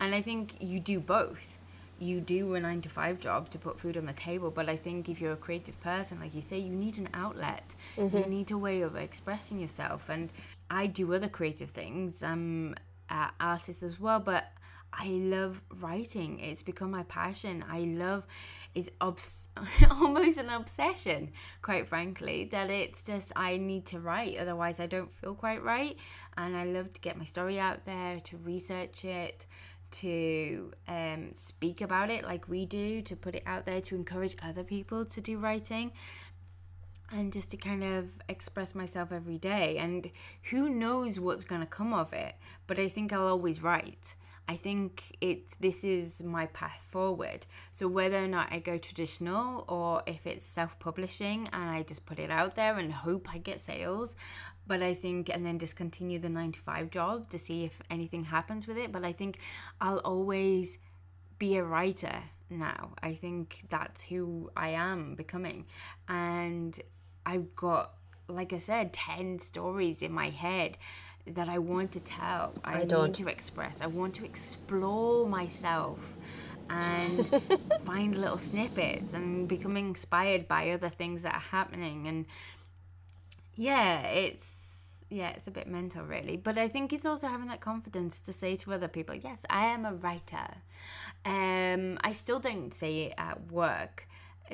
And 0.00 0.12
I 0.12 0.22
think 0.22 0.54
you 0.58 0.80
do 0.80 0.98
both 0.98 1.56
you 2.00 2.18
do 2.18 2.54
a 2.54 2.60
nine 2.60 2.80
to 2.80 2.88
five 2.88 3.20
job 3.20 3.50
to 3.50 3.58
put 3.58 3.78
food 3.78 3.96
on 3.98 4.06
the 4.06 4.12
table 4.14 4.50
but 4.50 4.70
i 4.70 4.76
think 4.76 5.08
if 5.08 5.20
you're 5.20 5.34
a 5.34 5.36
creative 5.36 5.78
person 5.82 6.18
like 6.18 6.34
you 6.34 6.40
say 6.40 6.58
you 6.58 6.74
need 6.74 6.98
an 6.98 7.08
outlet 7.12 7.74
you 7.96 8.04
mm-hmm. 8.04 8.30
need 8.30 8.50
a 8.50 8.56
way 8.56 8.80
of 8.80 8.96
expressing 8.96 9.60
yourself 9.60 10.08
and 10.08 10.30
i 10.70 10.86
do 10.86 11.12
other 11.12 11.28
creative 11.28 11.68
things 11.68 12.22
i'm 12.22 12.74
an 13.10 13.30
artist 13.40 13.82
as 13.82 13.98
well 14.00 14.20
but 14.20 14.46
i 14.92 15.06
love 15.06 15.60
writing. 15.80 16.40
It's 16.40 16.62
become 16.62 16.90
my 16.90 17.04
passion. 17.04 17.64
I 17.70 17.80
love 17.80 18.24
it's 18.74 18.90
obs- 19.00 19.48
almost 19.90 20.38
an 20.38 20.48
obsession 20.48 21.30
quite 21.62 21.88
frankly 21.88 22.48
that 22.52 22.70
it's 22.70 23.02
just 23.02 23.32
i 23.36 23.56
need 23.56 23.84
to 23.86 23.98
write 23.98 24.36
otherwise 24.38 24.78
i 24.80 24.86
don't 24.86 25.12
feel 25.14 25.34
quite 25.34 25.62
right. 25.62 25.96
And 26.36 26.56
i 26.56 26.64
love 26.64 26.92
to 26.92 27.00
get 27.00 27.16
my 27.16 27.24
story 27.24 27.58
out 27.60 27.84
there 27.84 28.20
to 28.20 28.36
research 28.38 29.04
it 29.04 29.46
to 29.90 30.70
um, 30.88 31.30
speak 31.34 31.80
about 31.80 32.10
it 32.10 32.24
like 32.24 32.48
we 32.48 32.64
do, 32.64 33.02
to 33.02 33.16
put 33.16 33.34
it 33.34 33.42
out 33.46 33.66
there, 33.66 33.80
to 33.80 33.94
encourage 33.94 34.36
other 34.42 34.62
people 34.62 35.04
to 35.04 35.20
do 35.20 35.38
writing, 35.38 35.92
and 37.12 37.32
just 37.32 37.50
to 37.50 37.56
kind 37.56 37.82
of 37.82 38.08
express 38.28 38.74
myself 38.74 39.12
every 39.12 39.38
day. 39.38 39.78
And 39.78 40.10
who 40.50 40.68
knows 40.68 41.18
what's 41.18 41.44
going 41.44 41.60
to 41.60 41.66
come 41.66 41.92
of 41.92 42.12
it, 42.12 42.34
but 42.66 42.78
I 42.78 42.88
think 42.88 43.12
I'll 43.12 43.28
always 43.28 43.62
write. 43.62 44.14
I 44.48 44.56
think 44.56 45.16
it 45.20 45.54
this 45.60 45.84
is 45.84 46.24
my 46.24 46.46
path 46.46 46.84
forward. 46.90 47.46
So 47.70 47.86
whether 47.86 48.24
or 48.24 48.26
not 48.26 48.52
I 48.52 48.58
go 48.58 48.78
traditional 48.78 49.64
or 49.68 50.02
if 50.08 50.26
it's 50.26 50.44
self-publishing 50.44 51.48
and 51.52 51.70
I 51.70 51.84
just 51.84 52.04
put 52.04 52.18
it 52.18 52.30
out 52.30 52.56
there 52.56 52.76
and 52.76 52.92
hope 52.92 53.28
I 53.32 53.38
get 53.38 53.60
sales, 53.60 54.16
but 54.66 54.82
I 54.82 54.94
think 54.94 55.28
and 55.28 55.46
then 55.46 55.56
discontinue 55.56 56.18
the 56.18 56.28
9 56.28 56.52
to 56.52 56.60
5 56.60 56.90
job 56.90 57.30
to 57.30 57.38
see 57.38 57.64
if 57.64 57.80
anything 57.90 58.24
happens 58.24 58.66
with 58.66 58.76
it, 58.76 58.90
but 58.90 59.04
I 59.04 59.12
think 59.12 59.38
I'll 59.80 59.98
always 59.98 60.78
be 61.38 61.56
a 61.56 61.62
writer 61.62 62.18
now. 62.50 62.94
I 63.04 63.14
think 63.14 63.64
that's 63.68 64.02
who 64.02 64.50
I 64.56 64.70
am 64.70 65.14
becoming. 65.14 65.66
And 66.08 66.78
I've 67.26 67.54
got 67.56 67.92
like 68.28 68.52
I 68.52 68.58
said 68.58 68.92
10 68.92 69.40
stories 69.40 70.02
in 70.02 70.12
my 70.12 70.30
head 70.30 70.78
that 71.26 71.48
I 71.48 71.58
want 71.58 71.92
to 71.92 72.00
tell. 72.00 72.54
I, 72.64 72.84
don't. 72.84 73.08
need 73.08 73.14
to 73.16 73.28
express. 73.28 73.80
I 73.80 73.86
want 73.86 74.14
to 74.14 74.24
explore 74.24 75.28
myself 75.28 76.16
and 76.68 77.26
find 77.84 78.16
little 78.16 78.38
snippets 78.38 79.12
and 79.12 79.48
become 79.48 79.76
inspired 79.76 80.48
by 80.48 80.70
other 80.70 80.88
things 80.88 81.22
that 81.22 81.34
are 81.34 81.40
happening 81.40 82.06
and 82.06 82.26
yeah, 83.56 84.02
it's 84.02 84.56
yeah, 85.10 85.30
it's 85.30 85.48
a 85.48 85.50
bit 85.50 85.66
mental 85.66 86.04
really, 86.04 86.36
but 86.36 86.56
I 86.56 86.68
think 86.68 86.92
it's 86.92 87.04
also 87.04 87.26
having 87.26 87.48
that 87.48 87.60
confidence 87.60 88.20
to 88.20 88.32
say 88.32 88.54
to 88.56 88.72
other 88.72 88.86
people, 88.86 89.16
"Yes, 89.16 89.44
I 89.50 89.66
am 89.66 89.84
a 89.84 89.92
writer." 89.92 90.46
Um 91.24 91.98
I 92.02 92.12
still 92.12 92.38
don't 92.38 92.72
say 92.72 93.06
it 93.06 93.14
at 93.18 93.50
work 93.50 94.06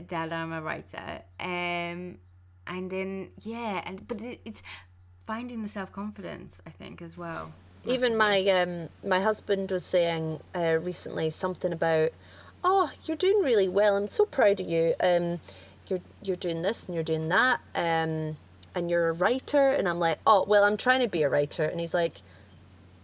that 0.09 0.33
I'm 0.33 0.53
a 0.53 0.63
writer. 0.63 1.23
Um 1.39 2.19
and 2.67 2.91
then 2.91 3.31
yeah, 3.43 3.83
and 3.85 4.07
but 4.07 4.23
it, 4.23 4.41
it's 4.45 4.63
finding 5.27 5.63
the 5.63 5.69
self-confidence, 5.69 6.61
I 6.67 6.71
think 6.71 7.03
as 7.03 7.17
well. 7.17 7.53
Even 7.85 8.17
my 8.17 8.45
um, 8.49 8.89
my 9.05 9.21
husband 9.21 9.71
was 9.71 9.85
saying 9.85 10.41
uh, 10.55 10.79
recently 10.81 11.31
something 11.31 11.73
about, 11.73 12.11
oh, 12.65 12.91
you're 13.05 13.17
doing 13.17 13.43
really 13.43 13.69
well. 13.69 13.97
I'm 13.97 14.09
so 14.09 14.25
proud 14.25 14.61
of 14.61 14.67
you. 14.67 14.95
Um, 15.01 15.41
you're 15.87 16.01
you're 16.23 16.37
doing 16.37 16.63
this 16.63 16.87
and 16.87 16.95
you're 16.95 17.05
doing 17.05 17.29
that. 17.29 17.61
Um, 17.75 18.37
and 18.75 18.91
you're 18.91 19.09
a 19.09 19.13
writer. 19.13 19.71
And 19.71 19.89
I'm 19.89 19.99
like, 19.99 20.19
oh, 20.27 20.45
well, 20.47 20.65
I'm 20.65 20.77
trying 20.77 21.01
to 21.01 21.09
be 21.09 21.23
a 21.23 21.29
writer. 21.29 21.65
And 21.65 21.81
he's 21.81 21.95
like, 21.95 22.21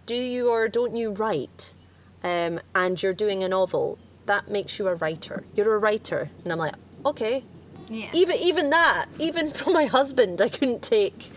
do 0.05 0.15
you 0.15 0.51
or 0.51 0.69
don't 0.69 0.95
you 0.95 1.11
write? 1.11 1.75
Um, 2.23 2.61
and 2.75 3.03
you're 3.03 3.15
doing 3.15 3.43
a 3.43 3.49
novel. 3.49 3.99
That 4.27 4.49
makes 4.49 4.79
you 4.79 4.87
a 4.89 4.95
writer. 4.95 5.45
You're 5.55 5.75
a 5.75 5.79
writer. 5.79 6.31
And 6.45 6.53
I'm 6.53 6.59
like, 6.59 6.75
okay. 7.07 7.45
Yeah. 7.93 8.11
Even 8.13 8.37
even 8.39 8.71
that, 8.71 9.07
even 9.19 9.51
from 9.51 9.73
my 9.73 9.85
husband, 9.87 10.41
I 10.41 10.49
couldn't 10.49 10.83
take 10.83 11.31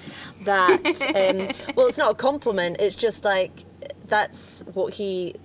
that. 0.43 0.81
Um, 1.15 1.49
well, 1.75 1.87
it's 1.87 1.97
not 1.97 2.11
a 2.11 2.15
compliment. 2.15 2.77
It's 2.79 2.95
just 2.95 3.23
like 3.23 3.51
that's 4.07 4.63
what 4.73 4.93
he 4.95 5.35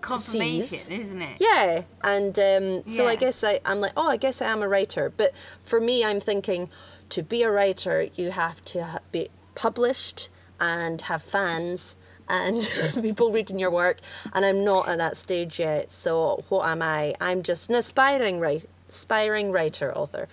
Confirmation, 0.00 0.78
sees. 0.78 0.88
isn't 0.88 1.22
it? 1.22 1.36
yeah, 1.40 1.82
and 2.02 2.38
um, 2.38 2.88
so 2.88 3.06
I 3.06 3.16
guess 3.16 3.42
I, 3.42 3.60
I'm 3.64 3.80
like, 3.80 3.92
oh, 3.96 4.08
I 4.08 4.16
guess 4.18 4.42
I 4.42 4.46
am 4.46 4.62
a 4.62 4.68
writer. 4.68 5.10
But 5.16 5.32
for 5.64 5.80
me, 5.80 6.04
I'm 6.04 6.20
thinking 6.20 6.68
to 7.10 7.22
be 7.22 7.42
a 7.42 7.50
writer, 7.50 8.08
you 8.14 8.30
have 8.32 8.62
to 8.66 8.84
ha- 8.84 8.98
be 9.12 9.28
published 9.54 10.28
and 10.60 11.00
have 11.02 11.22
fans 11.22 11.96
and 12.28 12.66
people 13.02 13.30
reading 13.32 13.58
your 13.58 13.70
work. 13.70 13.98
And 14.34 14.44
I'm 14.44 14.62
not 14.64 14.88
at 14.88 14.98
that 14.98 15.16
stage 15.16 15.58
yet. 15.58 15.90
So 15.90 16.44
what 16.50 16.68
am 16.68 16.82
I? 16.82 17.14
I'm 17.20 17.42
just 17.42 17.70
an 17.70 17.76
aspiring 17.76 18.40
writer, 18.40 18.66
aspiring 18.94 19.50
writer, 19.52 19.88
author. 19.96 20.28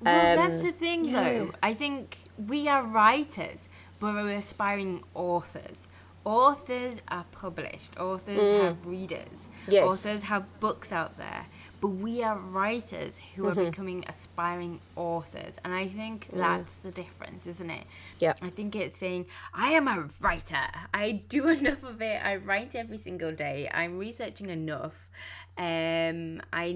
Well, 0.00 0.30
Um, 0.30 0.50
that's 0.50 0.62
the 0.62 0.72
thing, 0.72 1.12
though. 1.12 1.52
I 1.62 1.72
think 1.74 2.16
we 2.52 2.68
are 2.68 2.82
writers, 2.82 3.68
but 4.00 4.14
we're 4.14 4.36
aspiring 4.46 5.02
authors. 5.14 5.88
Authors 6.24 7.00
are 7.08 7.24
published. 7.32 7.96
Authors 7.98 8.46
have 8.62 8.84
readers. 8.86 9.48
Yes. 9.68 9.84
Authors 9.84 10.22
have 10.24 10.44
books 10.60 10.90
out 10.92 11.16
there. 11.18 11.46
but 11.82 11.88
we 12.08 12.22
are 12.22 12.36
writers 12.36 13.14
who 13.34 13.42
Mm-hmm. 13.44 13.58
are 13.58 13.64
becoming 13.70 14.04
aspiring 14.06 14.80
authors. 14.96 15.54
And 15.64 15.72
I 15.72 15.88
think 15.88 16.26
that's 16.30 16.74
the 16.86 16.90
difference, 16.90 17.46
isn't 17.46 17.70
it? 17.70 17.84
Yeah. 18.18 18.34
I 18.42 18.50
think 18.50 18.76
it's 18.76 18.98
saying, 18.98 19.24
I 19.54 19.68
am 19.70 19.88
a 19.88 19.98
writer. 20.20 20.60
I 20.92 21.22
do 21.30 21.48
enough 21.58 21.82
of 21.82 22.02
it. 22.02 22.18
I 22.22 22.36
write 22.36 22.74
every 22.74 22.98
single 22.98 23.32
day. 23.32 23.58
I'm 23.72 23.96
researching 23.96 24.50
enough. 24.50 25.08
Um, 25.56 26.42
I 26.52 26.66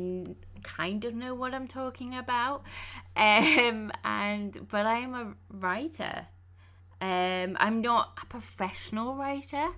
kind 0.64 1.04
of 1.04 1.14
know 1.14 1.34
what 1.34 1.54
I'm 1.54 1.68
talking 1.68 2.16
about. 2.16 2.64
Um, 3.16 3.92
and 4.02 4.66
but 4.68 4.86
I 4.86 4.98
am 4.98 5.14
a 5.14 5.34
writer. 5.48 6.26
Um, 7.00 7.56
I'm 7.60 7.80
not 7.80 8.18
a 8.22 8.26
professional 8.26 9.14
writer, 9.14 9.68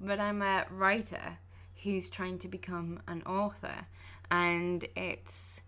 but 0.00 0.18
I'm 0.20 0.40
a 0.42 0.64
writer 0.70 1.38
who's 1.82 2.08
trying 2.08 2.38
to 2.38 2.48
become 2.48 3.00
an 3.06 3.22
author. 3.22 3.86
And 4.30 4.86
it's, 4.96 5.60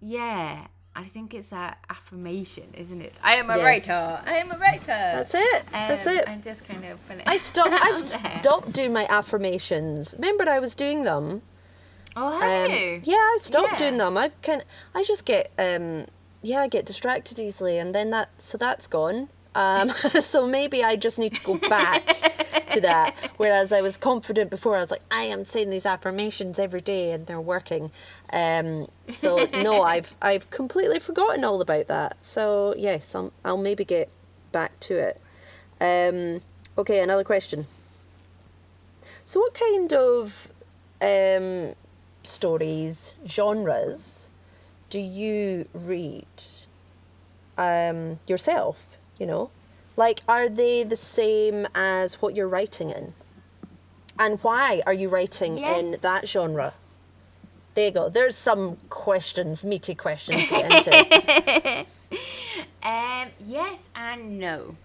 yeah, 0.00 0.66
I 0.96 1.04
think 1.04 1.34
it's 1.34 1.52
a 1.52 1.76
affirmation, 1.88 2.74
isn't 2.74 3.00
it? 3.00 3.14
I 3.22 3.34
am 3.36 3.50
a 3.50 3.56
Yes. 3.56 3.86
writer. 3.88 4.22
I 4.26 4.36
am 4.38 4.50
a 4.50 4.58
writer. 4.58 4.86
That's 4.86 5.34
it. 5.34 5.64
That's 5.72 6.06
it. 6.06 6.28
I'm 6.28 6.42
just 6.42 6.66
kind 6.66 6.84
of 6.84 6.98
I 7.26 7.36
stopped. 7.36 7.70
Out 7.72 8.00
stopped 8.40 8.72
doing 8.72 8.92
my 8.92 9.06
affirmations. 9.08 10.14
Remember, 10.18 10.48
I 10.48 10.58
was 10.58 10.74
doing 10.74 11.04
them. 11.04 11.42
Oh, 12.16 12.40
have 12.40 12.70
Um, 12.70 12.76
you? 12.76 13.00
Yeah, 13.04 13.14
I 13.16 13.38
stopped 13.40 13.72
Yeah. 13.72 13.78
doing 13.78 13.96
them. 13.98 14.16
I've 14.16 14.40
kind. 14.42 14.64
I 14.94 15.04
just 15.04 15.24
get. 15.24 15.50
Um, 15.58 16.06
yeah, 16.42 16.60
I 16.60 16.68
get 16.68 16.86
distracted 16.86 17.38
easily, 17.38 17.78
and 17.78 17.94
then 17.94 18.10
that. 18.10 18.30
So 18.38 18.58
that's 18.58 18.86
gone. 18.86 19.28
Um, 19.54 19.90
so 20.20 20.46
maybe 20.46 20.82
I 20.84 20.96
just 20.96 21.18
need 21.18 21.34
to 21.34 21.40
go 21.42 21.54
back 21.68 22.06
to 22.70 22.80
that. 22.82 23.14
Whereas 23.36 23.72
I 23.72 23.80
was 23.80 23.96
confident 23.96 24.48
before, 24.50 24.76
I 24.76 24.80
was 24.80 24.90
like, 24.90 25.02
I 25.10 25.22
am 25.22 25.44
saying 25.44 25.70
these 25.70 25.86
affirmations 25.86 26.58
every 26.58 26.80
day, 26.80 27.12
and 27.12 27.26
they're 27.26 27.40
working. 27.40 27.90
Um, 28.32 28.88
so 29.12 29.46
no, 29.52 29.82
I've 29.94 30.14
I've 30.22 30.50
completely 30.50 30.98
forgotten 30.98 31.44
all 31.44 31.60
about 31.60 31.86
that. 31.88 32.16
So 32.22 32.74
yes, 32.76 33.14
i 33.14 33.28
I'll 33.44 33.56
maybe 33.56 33.84
get 33.84 34.08
back 34.52 34.78
to 34.80 34.98
it. 34.98 35.20
Um, 35.80 36.42
okay, 36.76 37.00
another 37.02 37.24
question. 37.24 37.66
So, 39.24 39.40
what 39.40 39.54
kind 39.54 39.92
of 39.92 40.48
um, 41.00 41.74
stories, 42.22 43.14
genres, 43.26 44.28
do 44.88 45.00
you 45.00 45.68
read 45.72 46.26
um, 47.56 48.18
yourself? 48.26 48.98
You 49.18 49.26
know, 49.26 49.50
like, 49.96 50.22
are 50.26 50.48
they 50.48 50.82
the 50.82 50.96
same 50.96 51.66
as 51.74 52.14
what 52.14 52.34
you're 52.34 52.48
writing 52.48 52.90
in? 52.90 53.12
And 54.18 54.38
why 54.42 54.82
are 54.86 54.92
you 54.92 55.08
writing 55.08 55.58
in 55.58 55.96
that 56.02 56.28
genre? 56.28 56.74
There 57.74 57.86
you 57.86 57.90
go. 57.90 58.08
There's 58.08 58.36
some 58.36 58.76
questions, 58.88 59.64
meaty 59.64 59.94
questions 59.94 60.42
to 60.42 60.48
get 60.50 60.86
into. 60.86 61.86
Um, 62.82 63.28
yes 63.46 63.88
and 63.94 64.38
no. 64.38 64.76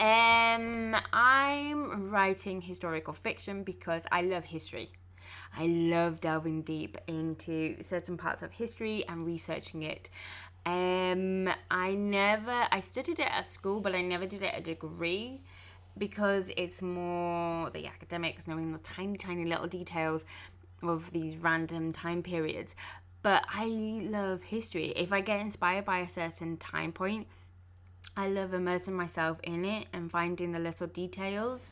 Um, 0.00 0.96
I'm 1.12 2.10
writing 2.10 2.60
historical 2.60 3.14
fiction 3.14 3.62
because 3.62 4.02
I 4.10 4.22
love 4.22 4.44
history. 4.44 4.90
I 5.56 5.66
love 5.66 6.20
delving 6.20 6.62
deep 6.62 6.98
into 7.06 7.82
certain 7.82 8.16
parts 8.16 8.42
of 8.42 8.52
history 8.52 9.04
and 9.08 9.24
researching 9.26 9.82
it. 9.82 10.10
Um, 10.66 11.48
I 11.70 11.94
never, 11.94 12.66
I 12.70 12.80
studied 12.80 13.20
it 13.20 13.30
at 13.30 13.46
school, 13.46 13.80
but 13.80 13.94
I 13.94 14.02
never 14.02 14.26
did 14.26 14.42
it 14.42 14.52
a 14.56 14.60
degree 14.60 15.40
because 15.96 16.50
it's 16.56 16.82
more 16.82 17.70
the 17.70 17.86
academics 17.86 18.46
knowing 18.46 18.72
the 18.72 18.78
tiny, 18.80 19.16
tiny 19.16 19.44
little 19.44 19.66
details 19.66 20.24
of 20.82 21.10
these 21.12 21.36
random 21.36 21.92
time 21.92 22.22
periods. 22.22 22.74
But 23.22 23.44
I 23.48 23.66
love 24.04 24.42
history. 24.42 24.92
If 24.94 25.12
I 25.12 25.20
get 25.20 25.40
inspired 25.40 25.84
by 25.84 26.00
a 26.00 26.08
certain 26.08 26.58
time 26.58 26.92
point, 26.92 27.26
I 28.16 28.28
love 28.28 28.54
immersing 28.54 28.94
myself 28.94 29.38
in 29.42 29.64
it 29.64 29.86
and 29.92 30.10
finding 30.10 30.52
the 30.52 30.58
little 30.58 30.86
details. 30.86 31.70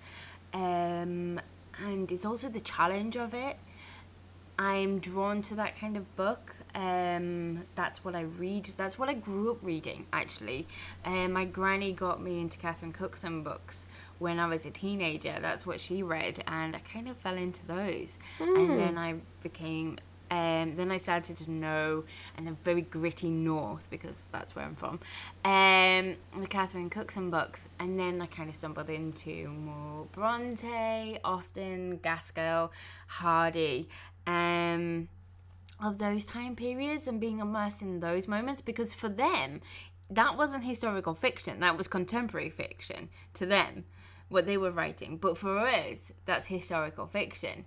Um, 0.52 1.40
and 1.84 2.10
it's 2.10 2.24
also 2.24 2.48
the 2.48 2.60
challenge 2.60 3.16
of 3.16 3.34
it. 3.34 3.56
I'm 4.58 4.98
drawn 5.00 5.42
to 5.42 5.54
that 5.56 5.78
kind 5.78 5.96
of 5.96 6.16
book. 6.16 6.54
Um, 6.74 7.64
that's 7.74 8.04
what 8.04 8.14
I 8.14 8.22
read. 8.22 8.70
That's 8.76 8.98
what 8.98 9.08
I 9.08 9.14
grew 9.14 9.50
up 9.50 9.62
reading, 9.62 10.06
actually. 10.12 10.66
Um, 11.04 11.32
my 11.32 11.44
granny 11.44 11.92
got 11.92 12.20
me 12.20 12.40
into 12.40 12.58
Catherine 12.58 12.92
Cookson 12.92 13.42
books 13.42 13.86
when 14.18 14.38
I 14.38 14.46
was 14.46 14.66
a 14.66 14.70
teenager. 14.70 15.36
That's 15.40 15.66
what 15.66 15.80
she 15.80 16.02
read, 16.02 16.42
and 16.46 16.74
I 16.74 16.80
kind 16.80 17.08
of 17.08 17.16
fell 17.16 17.36
into 17.36 17.64
those. 17.66 18.18
And 18.40 18.78
then 18.78 18.98
I 18.98 19.16
became 19.42 19.98
um, 20.30 20.74
then 20.74 20.90
I 20.90 20.96
started 20.96 21.36
to 21.36 21.50
know, 21.50 22.04
and 22.36 22.46
the 22.46 22.56
very 22.64 22.82
gritty 22.82 23.28
north 23.28 23.86
because 23.90 24.26
that's 24.32 24.56
where 24.56 24.64
I'm 24.64 24.74
from. 24.74 24.98
Um, 25.44 26.16
the 26.40 26.48
Catherine 26.48 26.90
Cookson 26.90 27.30
books, 27.30 27.68
and 27.78 27.98
then 27.98 28.20
I 28.20 28.26
kind 28.26 28.48
of 28.48 28.56
stumbled 28.56 28.90
into 28.90 29.48
more 29.48 30.06
Bronte, 30.12 31.18
Austen, 31.22 31.98
Gaskell, 31.98 32.72
Hardy, 33.06 33.88
um, 34.26 35.08
of 35.82 35.98
those 35.98 36.24
time 36.24 36.56
periods, 36.56 37.06
and 37.06 37.20
being 37.20 37.40
immersed 37.40 37.82
in 37.82 38.00
those 38.00 38.28
moments 38.28 38.62
because 38.62 38.94
for 38.94 39.08
them, 39.08 39.60
that 40.10 40.36
wasn't 40.36 40.64
historical 40.64 41.14
fiction. 41.14 41.60
That 41.60 41.76
was 41.76 41.88
contemporary 41.88 42.50
fiction 42.50 43.08
to 43.34 43.46
them, 43.46 43.84
what 44.28 44.46
they 44.46 44.56
were 44.56 44.70
writing. 44.70 45.16
But 45.16 45.36
for 45.38 45.58
us, 45.58 45.98
that's 46.26 46.46
historical 46.46 47.06
fiction. 47.06 47.64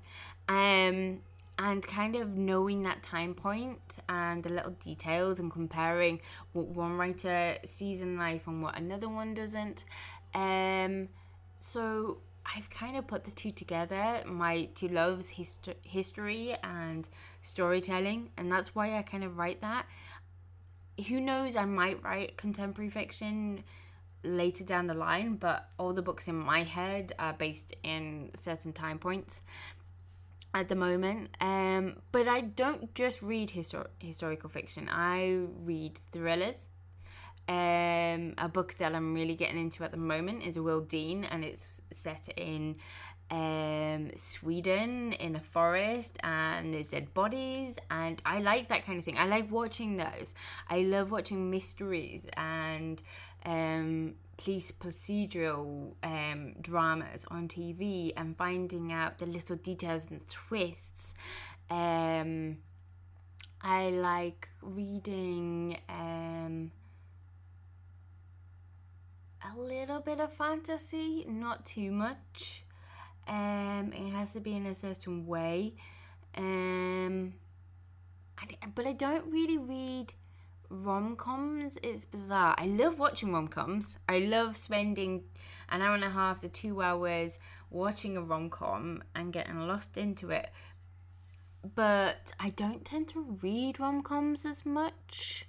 Um, 0.47 1.19
and 1.59 1.85
kind 1.85 2.15
of 2.15 2.35
knowing 2.35 2.83
that 2.83 3.01
time 3.01 3.33
point 3.33 3.79
and 4.07 4.43
the 4.43 4.49
little 4.49 4.71
details 4.71 5.39
and 5.39 5.51
comparing 5.51 6.21
what 6.53 6.67
one 6.67 6.97
writer 6.97 7.57
sees 7.65 8.01
in 8.01 8.17
life 8.17 8.45
and 8.45 8.61
what 8.61 8.77
another 8.77 9.09
one 9.09 9.33
doesn't. 9.33 9.83
Um, 10.35 11.09
so 11.57 12.19
I've 12.55 12.69
kind 12.69 12.95
of 12.95 13.07
put 13.07 13.23
the 13.23 13.31
two 13.31 13.51
together 13.51 14.23
my 14.25 14.69
two 14.75 14.87
loves, 14.87 15.29
hist- 15.29 15.69
history 15.81 16.55
and 16.63 17.07
storytelling, 17.41 18.31
and 18.37 18.51
that's 18.51 18.73
why 18.73 18.97
I 18.97 19.01
kind 19.01 19.23
of 19.23 19.37
write 19.37 19.61
that. 19.61 19.85
Who 21.07 21.19
knows, 21.19 21.55
I 21.55 21.65
might 21.65 22.01
write 22.03 22.37
contemporary 22.37 22.89
fiction 22.89 23.63
later 24.23 24.63
down 24.63 24.87
the 24.87 24.93
line, 24.93 25.35
but 25.35 25.69
all 25.77 25.93
the 25.93 26.01
books 26.01 26.27
in 26.27 26.35
my 26.35 26.63
head 26.63 27.13
are 27.19 27.33
based 27.33 27.75
in 27.83 28.31
certain 28.33 28.73
time 28.73 28.97
points 28.97 29.41
at 30.53 30.69
the 30.69 30.75
moment. 30.75 31.29
Um, 31.39 31.97
but 32.11 32.27
I 32.27 32.41
don't 32.41 32.93
just 32.95 33.21
read 33.21 33.49
histor- 33.49 33.89
historical 33.99 34.49
fiction. 34.49 34.89
I 34.91 35.41
read 35.63 35.99
thrillers. 36.11 36.67
Um, 37.47 38.33
a 38.37 38.49
book 38.51 38.75
that 38.79 38.93
I'm 38.93 39.13
really 39.13 39.35
getting 39.35 39.59
into 39.59 39.83
at 39.83 39.91
the 39.91 39.97
moment 39.97 40.43
is 40.43 40.59
Will 40.59 40.81
Dean, 40.81 41.23
and 41.23 41.45
it's 41.45 41.81
set 41.91 42.27
in 42.35 42.75
um, 43.29 44.11
Sweden 44.15 45.13
in 45.13 45.35
a 45.35 45.39
forest, 45.39 46.17
and 46.23 46.73
there's 46.73 46.91
dead 46.91 47.13
bodies, 47.13 47.77
and 47.89 48.21
I 48.25 48.39
like 48.39 48.69
that 48.69 48.85
kind 48.85 48.99
of 48.99 49.05
thing. 49.05 49.17
I 49.17 49.25
like 49.25 49.51
watching 49.51 49.97
those. 49.97 50.33
I 50.69 50.81
love 50.81 51.11
watching 51.11 51.49
mysteries 51.49 52.27
and 52.35 53.01
um, 53.45 54.15
police 54.37 54.71
procedural 54.71 55.93
um, 56.03 56.53
dramas 56.61 57.25
on 57.29 57.47
TV 57.47 58.13
and 58.15 58.37
finding 58.37 58.93
out 58.93 59.19
the 59.19 59.25
little 59.25 59.55
details 59.57 60.07
and 60.09 60.27
twists. 60.29 61.13
Um, 61.69 62.57
I 63.61 63.89
like 63.89 64.47
reading 64.61 65.77
um, 65.89 66.71
a 69.55 69.59
little 69.59 69.99
bit 69.99 70.19
of 70.19 70.33
fantasy, 70.33 71.25
not 71.27 71.65
too 71.65 71.91
much. 71.91 72.65
Um, 73.27 73.91
it 73.93 74.11
has 74.11 74.33
to 74.33 74.39
be 74.39 74.55
in 74.55 74.65
a 74.65 74.73
certain 74.73 75.25
way. 75.25 75.75
Um, 76.35 77.33
I 78.37 78.45
but 78.73 78.85
I 78.85 78.93
don't 78.93 79.31
really 79.31 79.57
read 79.57 80.13
rom 80.69 81.15
coms. 81.15 81.77
It's 81.83 82.05
bizarre. 82.05 82.55
I 82.57 82.65
love 82.65 82.99
watching 82.99 83.33
rom 83.33 83.47
coms. 83.47 83.97
I 84.07 84.19
love 84.19 84.57
spending 84.57 85.23
an 85.69 85.81
hour 85.81 85.95
and 85.95 86.03
a 86.03 86.09
half 86.09 86.41
to 86.41 86.49
two 86.49 86.81
hours 86.81 87.39
watching 87.69 88.17
a 88.17 88.21
rom 88.21 88.49
com 88.49 89.03
and 89.15 89.33
getting 89.33 89.59
lost 89.67 89.97
into 89.97 90.29
it. 90.29 90.49
But 91.75 92.33
I 92.39 92.49
don't 92.49 92.85
tend 92.85 93.09
to 93.09 93.37
read 93.41 93.79
rom 93.79 94.03
coms 94.03 94.45
as 94.45 94.65
much. 94.65 95.45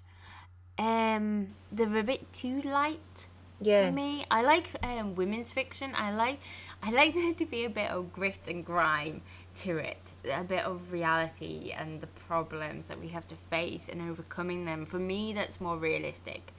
Um, 0.78 1.48
they're 1.72 1.98
a 1.98 2.02
bit 2.02 2.32
too 2.32 2.62
light 2.62 3.26
Yes. 3.60 3.88
for 3.88 3.94
me. 3.94 4.24
I 4.30 4.42
like 4.42 4.68
um, 4.82 5.14
women's 5.14 5.50
fiction. 5.50 5.92
I 5.94 6.14
like 6.14 6.40
I 6.82 6.90
like 6.90 7.14
there 7.20 7.34
to 7.34 7.46
be 7.46 7.64
a 7.64 7.70
bit 7.70 7.90
of 7.90 8.12
grit 8.12 8.46
and 8.48 8.64
grime 8.64 9.22
to 9.62 9.78
it, 9.78 10.12
a 10.32 10.44
bit 10.44 10.64
of 10.64 10.92
reality 10.92 11.72
and 11.76 12.00
the 12.00 12.06
problems 12.06 12.88
that 12.88 13.00
we 13.00 13.08
have 13.08 13.26
to 13.28 13.34
face 13.50 13.88
and 13.88 14.00
overcoming 14.02 14.64
them. 14.64 14.86
For 14.86 14.98
me, 14.98 15.32
that's 15.32 15.60
more 15.60 15.76
realistic 15.76 16.52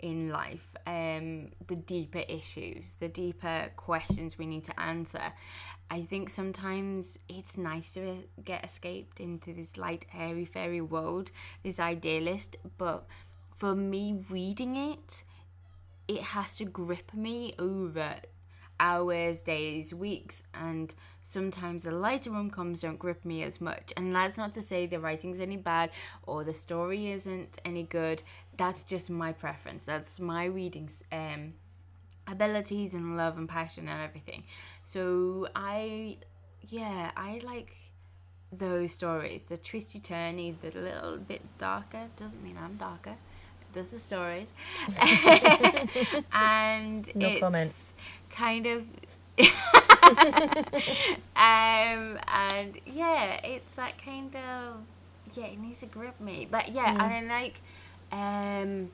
in 0.00 0.28
life, 0.28 0.68
um, 0.86 1.48
the 1.68 1.76
deeper 1.76 2.22
issues, 2.28 2.96
the 3.00 3.08
deeper 3.08 3.70
questions 3.76 4.38
we 4.38 4.46
need 4.46 4.64
to 4.64 4.78
answer. 4.80 5.32
I 5.90 6.02
think 6.02 6.28
sometimes 6.30 7.18
it's 7.28 7.56
nice 7.56 7.94
to 7.94 8.24
get 8.44 8.64
escaped 8.64 9.20
into 9.20 9.54
this 9.54 9.76
light, 9.78 10.04
airy, 10.14 10.44
fairy 10.44 10.80
world, 10.80 11.30
this 11.62 11.80
idealist, 11.80 12.56
but 12.76 13.06
for 13.56 13.74
me, 13.74 14.22
reading 14.28 14.76
it, 14.76 15.22
it 16.08 16.22
has 16.22 16.56
to 16.58 16.64
grip 16.64 17.12
me 17.14 17.54
over 17.58 18.16
hours, 18.78 19.40
days, 19.40 19.94
weeks, 19.94 20.42
and 20.54 20.94
sometimes 21.22 21.84
the 21.84 21.90
lighter 21.90 22.30
rom 22.30 22.50
coms 22.50 22.80
don't 22.80 22.98
grip 22.98 23.24
me 23.24 23.42
as 23.42 23.60
much. 23.60 23.92
And 23.96 24.14
that's 24.14 24.38
not 24.38 24.52
to 24.54 24.62
say 24.62 24.86
the 24.86 25.00
writing's 25.00 25.40
any 25.40 25.56
bad 25.56 25.90
or 26.24 26.44
the 26.44 26.52
story 26.52 27.10
isn't 27.10 27.58
any 27.64 27.84
good. 27.84 28.22
That's 28.56 28.82
just 28.82 29.10
my 29.10 29.32
preference. 29.32 29.84
That's 29.84 30.20
my 30.20 30.44
reading 30.44 30.90
um, 31.12 31.54
abilities 32.26 32.94
and 32.94 33.16
love 33.16 33.38
and 33.38 33.48
passion 33.48 33.88
and 33.88 34.02
everything. 34.02 34.44
So 34.82 35.48
I, 35.54 36.18
yeah, 36.68 37.12
I 37.16 37.40
like 37.44 37.76
those 38.52 38.92
stories. 38.92 39.44
The 39.44 39.56
twisty 39.56 40.00
turny, 40.00 40.54
the 40.60 40.78
little 40.78 41.18
bit 41.18 41.42
darker 41.58 42.08
doesn't 42.16 42.42
mean 42.42 42.58
I'm 42.62 42.76
darker. 42.76 43.16
There's 43.76 43.88
the 43.88 43.98
stories, 43.98 44.52
and 46.32 47.14
No 47.14 47.28
it's 47.28 47.40
comment. 47.40 47.72
kind 48.30 48.66
of. 48.66 48.88
um 51.36 52.18
and 52.26 52.78
yeah, 52.86 53.40
it's 53.44 53.74
that 53.74 54.02
kind 54.02 54.34
of 54.34 54.78
yeah, 55.34 55.46
it 55.46 55.60
needs 55.60 55.80
to 55.80 55.86
grip 55.86 56.18
me. 56.20 56.48
But 56.50 56.70
yeah, 56.70 56.90
and 56.90 57.30
I 57.30 57.40
like 57.42 57.60
um 58.12 58.90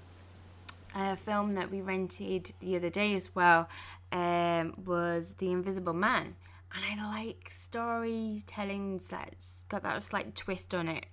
a 0.94 1.16
film 1.16 1.54
that 1.54 1.70
we 1.70 1.80
rented 1.80 2.52
the 2.60 2.76
other 2.76 2.90
day 2.90 3.14
as 3.14 3.34
well 3.34 3.68
um, 4.12 4.74
was 4.84 5.34
The 5.38 5.50
Invisible 5.50 5.94
Man. 5.94 6.34
And 6.74 7.00
I 7.00 7.18
like 7.18 7.52
storytelling 7.56 9.00
that's 9.10 9.64
got 9.68 9.82
that 9.82 10.02
slight 10.02 10.34
twist 10.34 10.74
on 10.74 10.88
it 10.88 11.06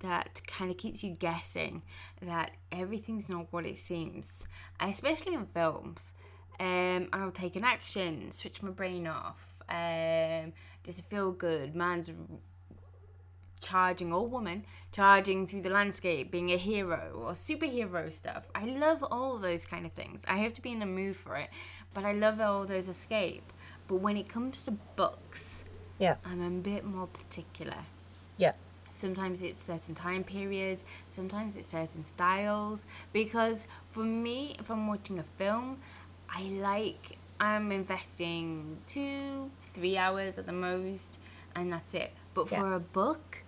that 0.00 0.40
kind 0.46 0.70
of 0.70 0.76
keeps 0.76 1.02
you 1.02 1.10
guessing 1.10 1.82
that 2.22 2.52
everything's 2.70 3.28
not 3.28 3.46
what 3.50 3.66
it 3.66 3.78
seems, 3.78 4.44
especially 4.78 5.34
in 5.34 5.46
films. 5.46 6.12
Um, 6.60 7.08
I'll 7.12 7.32
take 7.32 7.56
an 7.56 7.64
action, 7.64 8.30
switch 8.32 8.62
my 8.62 8.70
brain 8.70 9.06
off, 9.06 9.62
um, 9.68 10.52
just 10.84 11.04
feel 11.06 11.32
good. 11.32 11.74
Man's 11.74 12.10
charging 13.60 14.12
or 14.12 14.26
woman 14.26 14.64
charging 14.92 15.46
through 15.46 15.60
the 15.60 15.70
landscape 15.70 16.30
being 16.30 16.50
a 16.50 16.56
hero 16.56 17.12
or 17.14 17.32
superhero 17.32 18.10
stuff 18.12 18.44
i 18.54 18.64
love 18.64 19.04
all 19.10 19.38
those 19.38 19.64
kind 19.64 19.84
of 19.84 19.92
things 19.92 20.22
i 20.26 20.38
have 20.38 20.54
to 20.54 20.62
be 20.62 20.72
in 20.72 20.80
a 20.82 20.86
mood 20.86 21.14
for 21.14 21.36
it 21.36 21.50
but 21.92 22.04
i 22.04 22.12
love 22.12 22.40
all 22.40 22.64
those 22.64 22.88
escape 22.88 23.52
but 23.90 23.96
when 23.96 24.16
it 24.16 24.28
comes 24.28 24.64
to 24.64 24.70
books 25.02 25.64
Yeah. 25.98 26.14
i'm 26.24 26.40
a 26.40 26.50
bit 26.70 26.84
more 26.84 27.08
particular 27.08 27.80
Yeah. 28.38 28.52
sometimes 28.94 29.42
it's 29.42 29.60
certain 29.62 29.94
time 29.96 30.22
periods 30.22 30.84
sometimes 31.08 31.56
it's 31.56 31.70
certain 31.78 32.04
styles 32.04 32.86
because 33.12 33.66
for 33.90 34.04
me 34.04 34.54
if 34.60 34.70
i'm 34.70 34.86
watching 34.86 35.18
a 35.18 35.24
film 35.38 35.78
i 36.30 36.42
like 36.70 37.18
i'm 37.40 37.72
investing 37.72 38.78
two 38.86 39.50
three 39.74 39.96
hours 39.96 40.38
at 40.38 40.46
the 40.46 40.52
most 40.68 41.18
and 41.56 41.72
that's 41.72 41.92
it 41.94 42.12
but 42.34 42.48
for 42.48 42.66
Yeah. 42.70 42.76
a 42.76 42.80
book 42.80 43.42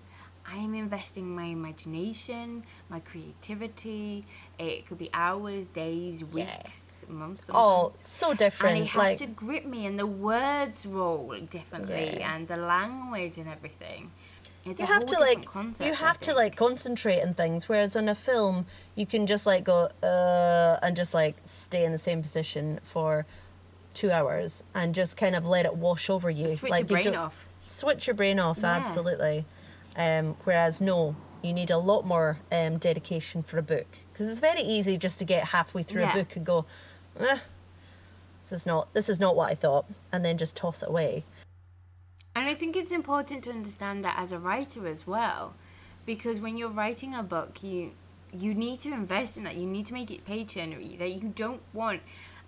i'm 0.46 0.74
investing 0.74 1.34
my 1.34 1.44
imagination 1.44 2.64
my 2.88 3.00
creativity. 3.00 4.24
It 4.58 4.86
could 4.86 4.98
be 4.98 5.10
hours 5.14 5.68
days 5.68 6.22
weeks 6.34 7.04
months 7.08 7.48
Oh, 7.52 7.92
so 8.00 8.34
different. 8.34 8.76
and 8.76 8.84
it 8.84 8.88
has 8.90 8.98
like, 9.02 9.18
to 9.18 9.26
grip 9.26 9.64
me 9.66 9.86
and 9.86 9.98
the 9.98 10.06
words 10.06 10.84
roll 10.86 11.34
differently 11.50 12.18
Yeah. 12.18 12.34
and 12.34 12.46
the 12.48 12.56
language 12.56 13.38
and 13.38 13.48
everything. 13.48 14.10
It's 14.64 14.80
you 14.80 14.84
a 14.86 14.88
have 14.88 15.06
to 15.06 15.18
like 15.18 15.44
concept, 15.44 15.86
you 15.88 15.94
have 15.94 16.20
to 16.20 16.34
like 16.34 16.54
concentrate 16.56 17.20
on 17.20 17.34
things 17.34 17.68
whereas 17.68 17.96
in 17.96 18.08
a 18.08 18.14
film 18.14 18.66
you 18.94 19.06
can 19.06 19.26
just 19.26 19.44
like 19.46 19.64
go 19.64 19.88
uh 20.02 20.78
and 20.82 20.94
just 20.96 21.14
like 21.14 21.34
stay 21.44 21.84
in 21.84 21.92
the 21.92 21.98
same 21.98 22.22
position 22.22 22.78
for 22.84 23.26
two 23.94 24.10
hours 24.10 24.62
and 24.74 24.94
just 24.94 25.16
kind 25.16 25.34
of 25.36 25.46
let 25.46 25.66
it 25.66 25.74
wash 25.76 26.08
over 26.08 26.30
you. 26.30 26.54
Switch 26.54 26.70
like 26.70 26.88
your 26.90 27.02
brain 27.02 27.14
off. 27.14 27.44
Switch 27.60 28.06
your 28.06 28.14
brain 28.14 28.38
off 28.38 28.58
Yeah. 28.60 28.76
absolutely 28.76 29.44
um 29.96 30.36
whereas 30.44 30.80
no 30.80 31.14
you 31.42 31.52
need 31.52 31.70
a 31.70 31.78
lot 31.78 32.06
more 32.06 32.38
um 32.50 32.78
dedication 32.78 33.42
for 33.42 33.58
a 33.58 33.62
book 33.62 33.86
because 34.12 34.28
it's 34.28 34.40
very 34.40 34.62
easy 34.62 34.96
just 34.96 35.18
to 35.18 35.24
get 35.24 35.44
halfway 35.48 35.82
through 35.82 36.02
Yeah. 36.02 36.12
a 36.12 36.18
book 36.18 36.36
and 36.36 36.46
go 36.46 36.64
eh, 37.20 37.38
this 38.42 38.52
is 38.52 38.66
not 38.66 38.92
this 38.94 39.08
is 39.08 39.18
not 39.20 39.36
what 39.36 39.50
i 39.50 39.54
thought 39.54 39.86
and 40.12 40.24
then 40.24 40.38
just 40.38 40.56
toss 40.56 40.82
it 40.82 40.88
away 40.88 41.24
And 42.34 42.48
I 42.48 42.54
think 42.54 42.76
it's 42.76 42.92
important 42.92 43.44
to 43.44 43.50
understand 43.50 44.04
that 44.06 44.16
as 44.18 44.32
a 44.32 44.38
writer 44.38 44.86
as 44.86 45.06
well, 45.06 45.52
because 46.06 46.40
when 46.40 46.56
you're 46.56 46.76
writing 46.82 47.14
a 47.14 47.22
book, 47.22 47.62
you 47.62 47.92
you 48.32 48.54
need 48.54 48.78
to 48.84 48.90
invest 48.92 49.36
in 49.36 49.42
that. 49.44 49.56
You 49.56 49.66
need 49.66 49.84
to 49.90 49.92
make 49.92 50.10
it 50.10 50.24
page 50.24 50.54
turnery. 50.54 50.98
That 50.98 51.10
you 51.12 51.28
don't 51.44 51.60
want 51.74 52.00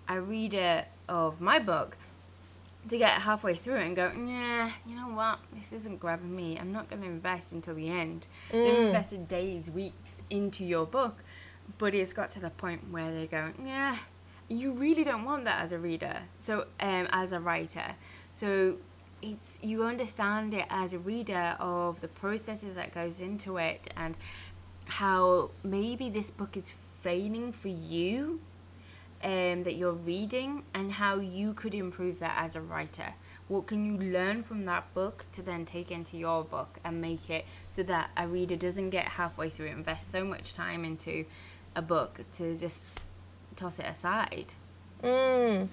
a 0.09 0.17
reader 0.19 0.85
of 1.07 1.39
my 1.39 1.59
book 1.59 1.97
to 2.89 2.97
get 2.97 3.09
halfway 3.09 3.55
through 3.55 3.75
it 3.75 3.87
and 3.87 3.95
go, 3.95 4.11
yeah, 4.27 4.71
you 4.85 4.95
know 4.95 5.09
what, 5.09 5.39
this 5.53 5.73
isn't 5.73 5.99
grabbing 5.99 6.35
me. 6.35 6.57
I'm 6.59 6.71
not 6.71 6.89
going 6.89 7.01
to 7.01 7.07
invest 7.07 7.53
until 7.53 7.75
the 7.75 7.89
end. 7.89 8.27
They've 8.51 8.85
invested 8.87 9.27
days, 9.27 9.69
weeks 9.69 10.21
into 10.29 10.63
your 10.63 10.85
book, 10.85 11.23
but 11.77 11.95
it's 11.95 12.13
got 12.13 12.31
to 12.31 12.39
the 12.39 12.51
point 12.51 12.91
where 12.91 13.11
they 13.11 13.25
go, 13.27 13.51
yeah, 13.63 13.97
you 14.47 14.71
really 14.71 15.03
don't 15.03 15.25
want 15.25 15.45
that 15.45 15.63
as 15.63 15.71
a 15.71 15.79
reader. 15.79 16.17
So, 16.39 16.67
um, 16.79 17.07
as 17.11 17.31
a 17.31 17.39
writer, 17.39 17.95
so 18.31 18.77
it's 19.21 19.57
you 19.61 19.83
understand 19.83 20.53
it 20.53 20.65
as 20.69 20.93
a 20.93 20.99
reader 20.99 21.55
of 21.59 22.01
the 22.01 22.07
processes 22.07 22.75
that 22.75 22.93
goes 22.93 23.19
into 23.19 23.57
it 23.57 23.91
and 23.97 24.15
how 24.85 25.49
maybe 25.63 26.09
this 26.09 26.29
book 26.29 26.55
is 26.55 26.71
failing 27.01 27.51
for 27.51 27.69
you 27.69 28.39
um, 29.25 29.63
that 29.63 29.75
you're 29.75 29.91
reading 29.91 30.63
and 30.75 30.91
how 30.91 31.15
you 31.15 31.53
could 31.53 31.73
improve 31.73 32.19
that 32.19 32.35
as 32.37 32.55
a 32.55 32.61
writer. 32.61 33.15
What 33.47 33.67
can 33.67 33.83
you 33.85 33.97
learn 34.11 34.43
from 34.43 34.65
that 34.65 34.93
book 34.93 35.25
to 35.33 35.41
then 35.41 35.65
take 35.65 35.91
into 35.91 36.15
your 36.15 36.43
book 36.43 36.77
and 36.83 37.01
make 37.01 37.29
it 37.29 37.45
so 37.67 37.81
that 37.83 38.11
a 38.15 38.27
reader 38.27 38.55
doesn't 38.55 38.91
get 38.91 39.05
halfway 39.05 39.49
through, 39.49 39.67
invest 39.67 40.11
so 40.11 40.23
much 40.23 40.53
time 40.53 40.85
into 40.85 41.25
a 41.75 41.81
book 41.81 42.21
to 42.33 42.55
just 42.55 42.91
toss 43.55 43.79
it 43.79 43.85
aside? 43.87 44.53
mm. 45.03 45.67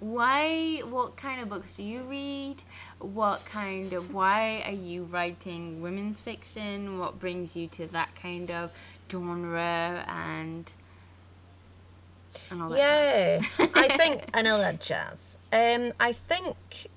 Why? 0.00 0.80
What 0.80 1.16
kind 1.16 1.40
of 1.40 1.48
books 1.48 1.76
do 1.76 1.82
you 1.82 2.02
read? 2.02 2.56
What 2.98 3.42
kind 3.46 3.94
of? 3.94 4.12
Why 4.12 4.62
are 4.66 4.72
you 4.72 5.04
writing 5.04 5.80
women's 5.80 6.20
fiction? 6.20 6.98
What 6.98 7.18
brings 7.18 7.56
you 7.56 7.68
to 7.68 7.86
that 7.88 8.14
kind 8.14 8.50
of 8.50 8.72
genre 9.10 10.04
and 10.06 10.06
and 10.08 10.54
all 10.54 10.70
that? 10.70 10.74
Yeah, 12.76 13.40
jazz? 13.40 13.70
I 13.74 13.96
think 13.96 14.30
I 14.34 14.42
know 14.42 14.58
that 14.58 14.80
jazz. 14.80 15.36
Um, 15.52 15.92
I 16.00 16.12
think 16.12 16.88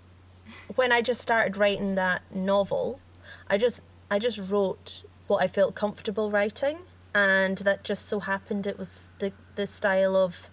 when 0.76 0.92
I 0.92 1.02
just 1.02 1.22
started 1.22 1.58
writing 1.58 1.96
that 1.96 2.22
novel, 2.34 3.00
I 3.48 3.58
just 3.58 3.82
I 4.10 4.20
just 4.20 4.40
wrote 4.40 5.04
what 5.28 5.44
I 5.44 5.48
felt 5.48 5.76
comfortable 5.76 6.32
writing, 6.32 6.80
and 7.14 7.58
that 7.60 7.84
just 7.84 8.06
so 8.06 8.20
happened 8.20 8.68
it 8.68 8.78
was 8.78 9.08
the 9.20 9.34
the 9.56 9.68
style 9.68 10.16
of 10.16 10.50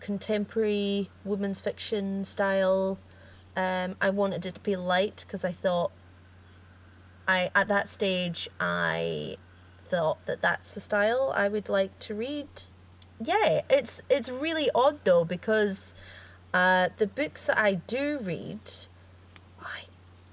contemporary 0.00 1.10
women's 1.24 1.60
fiction 1.60 2.24
style. 2.24 2.98
Um, 3.56 3.96
I 4.00 4.10
wanted 4.10 4.46
it 4.46 4.54
to 4.54 4.60
be 4.60 4.76
light 4.76 5.24
because 5.26 5.44
I 5.44 5.52
thought 5.52 5.92
I 7.26 7.50
at 7.54 7.68
that 7.68 7.88
stage 7.88 8.48
I 8.58 9.36
thought 9.84 10.24
that 10.26 10.40
that's 10.40 10.74
the 10.74 10.80
style 10.80 11.32
I 11.36 11.48
would 11.48 11.68
like 11.68 11.98
to 12.00 12.14
read. 12.14 12.48
Yeah, 13.20 13.62
it's 13.68 14.00
it's 14.08 14.28
really 14.28 14.70
odd 14.74 15.00
though 15.04 15.24
because 15.24 15.94
uh, 16.54 16.88
the 16.96 17.06
books 17.06 17.44
that 17.46 17.58
I 17.58 17.74
do 17.74 18.18
read, 18.18 18.60
I 19.62 19.82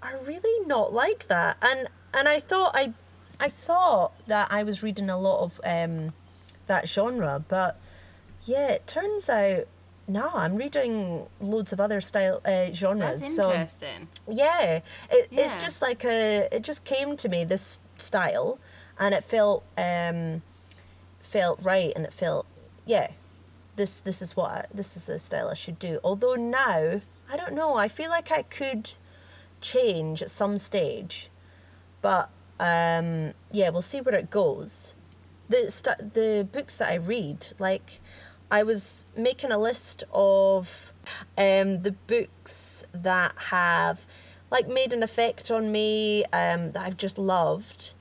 are 0.01 0.17
really 0.23 0.65
not 0.65 0.93
like 0.93 1.27
that, 1.27 1.57
and 1.61 1.87
and 2.13 2.27
I 2.27 2.39
thought 2.39 2.71
I 2.73 2.93
I 3.39 3.49
thought 3.49 4.13
that 4.27 4.47
I 4.51 4.63
was 4.63 4.81
reading 4.81 5.09
a 5.09 5.17
lot 5.17 5.43
of 5.43 5.61
um, 5.65 6.13
that 6.67 6.87
genre, 6.87 7.43
but 7.47 7.79
yeah, 8.45 8.69
it 8.69 8.87
turns 8.87 9.29
out 9.29 9.67
no, 10.07 10.29
I'm 10.33 10.55
reading 10.55 11.27
loads 11.41 11.73
of 11.73 11.81
other 11.81 11.99
style 11.99 12.41
uh, 12.45 12.71
genres. 12.71 13.19
That's 13.19 13.35
so 13.35 13.51
interesting. 13.51 14.07
yeah, 14.29 14.79
it, 15.11 15.27
it's 15.31 15.55
just 15.55 15.81
like 15.81 16.05
a. 16.05 16.47
It 16.51 16.63
just 16.63 16.85
came 16.85 17.17
to 17.17 17.27
me 17.27 17.43
this 17.43 17.79
style, 17.97 18.57
and 18.97 19.13
it 19.13 19.25
felt 19.25 19.65
um, 19.77 20.41
felt 21.19 21.59
right, 21.61 21.91
and 21.93 22.05
it 22.05 22.13
felt 22.13 22.45
yeah, 22.87 23.09
this 23.75 23.99
this 23.99 24.21
is 24.21 24.35
what 24.35 24.51
I, 24.51 24.65
this 24.73 24.97
is 24.97 25.05
the 25.07 25.19
style 25.19 25.49
I 25.49 25.53
should 25.55 25.79
do. 25.79 25.99
Although 26.03 26.35
now 26.35 27.01
I 27.31 27.37
don't 27.37 27.53
know. 27.53 27.75
I 27.75 27.87
feel 27.89 28.09
like 28.09 28.31
I 28.31 28.43
could 28.43 28.91
change 29.61 30.23
at 30.23 30.31
some 30.31 30.57
stage, 30.57 31.29
but 32.01 32.29
um, 32.59 33.33
yeah, 33.51 33.69
we'll 33.69 33.81
see 33.83 34.01
where 34.01 34.15
it 34.15 34.29
goes. 34.31 34.95
the 35.49 35.71
st- 35.71 36.13
the 36.13 36.47
books 36.51 36.77
that 36.77 36.89
I 36.91 36.95
read, 36.95 37.47
like 37.59 38.01
I 38.51 38.63
was 38.63 39.07
making 39.15 39.51
a 39.51 39.57
list 39.57 40.03
of 40.13 40.93
um, 41.37 41.81
the 41.83 41.95
books 42.07 42.85
that 42.93 43.33
have 43.37 44.05
like 44.51 44.67
made 44.67 44.93
an 44.93 45.03
effect 45.03 45.51
on 45.51 45.71
me 45.71 46.23
um, 46.33 46.71
that 46.71 46.83
I've 46.85 46.97
just 46.97 47.17
loved, 47.17 47.95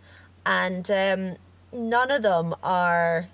and 0.45 0.91
um, 0.91 1.37
none 1.73 2.11
of 2.11 2.23
them 2.23 2.55
are 2.63 3.29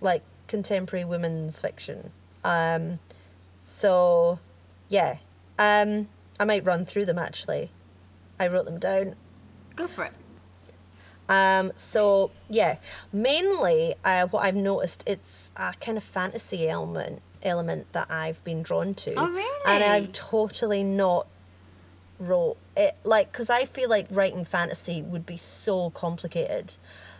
like 0.00 0.22
contemporary 0.46 1.04
women's 1.04 1.60
fiction. 1.60 2.10
Um, 2.44 2.98
so, 3.60 4.38
yeah, 4.88 5.18
um, 5.58 6.08
I 6.38 6.44
might 6.44 6.64
run 6.64 6.84
through 6.84 7.06
them 7.06 7.18
actually. 7.18 7.70
I 8.38 8.48
wrote 8.48 8.64
them 8.66 8.78
down. 8.78 9.16
Go 9.74 9.86
for 9.86 10.04
it. 10.04 10.12
Um, 11.28 11.72
so 11.74 12.30
yeah, 12.48 12.76
mainly 13.12 13.94
uh, 14.04 14.26
what 14.26 14.44
I've 14.44 14.54
noticed 14.54 15.02
it's 15.06 15.50
a 15.56 15.74
kind 15.80 15.98
of 15.98 16.04
fantasy 16.04 16.68
element 16.68 17.20
element 17.42 17.92
that 17.92 18.10
I've 18.10 18.42
been 18.44 18.62
drawn 18.62 18.94
to. 18.94 19.14
Oh, 19.14 19.28
really? 19.28 19.62
And 19.66 19.82
I've 19.82 20.12
totally 20.12 20.82
not 20.82 21.26
wrote 22.18 22.56
it 22.76 22.96
like 23.04 23.30
because 23.30 23.50
I 23.50 23.64
feel 23.64 23.90
like 23.90 24.06
writing 24.10 24.44
fantasy 24.44 25.02
would 25.02 25.26
be 25.26 25.36
so 25.36 25.90
complicated, 25.90 26.76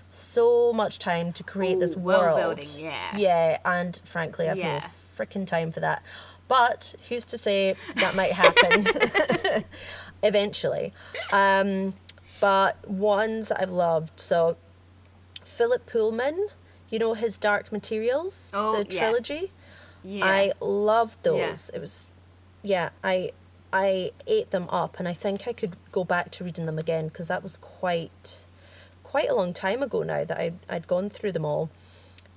so 0.09 0.73
much 0.73 0.99
time 0.99 1.33
to 1.35 1.43
create 1.43 1.81
this 1.81 1.97
world 1.97 2.37
world. 2.37 2.57
building, 2.57 2.85
yeah. 2.85 3.17
Yeah, 3.17 3.59
and 3.65 4.01
frankly, 4.05 4.49
I've 4.49 4.57
Yeah. 4.59 4.79
no 4.81 5.25
freaking 5.25 5.47
time 5.47 5.73
for 5.73 5.81
that. 5.81 6.03
But 6.49 6.95
who's 7.09 7.25
to 7.27 7.39
say 7.39 7.75
that 7.97 8.15
might 8.15 8.33
happen 8.33 8.87
eventually? 10.23 10.93
Um, 11.33 11.95
but 12.41 12.89
ones 12.89 13.49
that 13.49 13.61
I've 13.61 13.71
loved. 13.71 14.21
So, 14.21 14.57
Philip 15.43 15.87
Pullman, 15.87 16.49
you 16.91 16.99
know 16.99 17.15
his 17.15 17.39
Dark 17.39 17.73
Materials, 17.73 18.51
Oh, 18.55 18.77
the 18.79 18.85
trilogy. 18.85 19.35
yes. 19.43 19.63
Yeah. 20.05 20.25
I 20.25 20.53
loved 20.61 21.19
Yeah. 21.25 21.33
those. 21.33 21.71
It 21.75 21.81
was, 21.81 22.11
yeah, 22.63 22.91
I 23.03 23.33
I 23.73 24.13
ate 24.27 24.53
them 24.53 24.69
up, 24.71 24.99
and 24.99 25.09
I 25.09 25.13
think 25.13 25.47
I 25.49 25.53
could 25.53 25.77
go 25.93 26.05
back 26.05 26.31
to 26.33 26.45
reading 26.45 26.67
them 26.67 26.79
again 26.79 27.09
because 27.09 27.27
that 27.29 27.43
was 27.43 27.57
quite 27.59 28.46
quite 29.17 29.31
a 29.31 29.35
long 29.35 29.55
time 29.55 29.83
ago 29.83 30.03
now 30.03 30.25
that 30.25 30.39
I'd, 30.39 30.59
I'd 30.69 30.87
gone 30.87 31.09
through 31.09 31.33
them 31.33 31.47
all. 31.47 31.71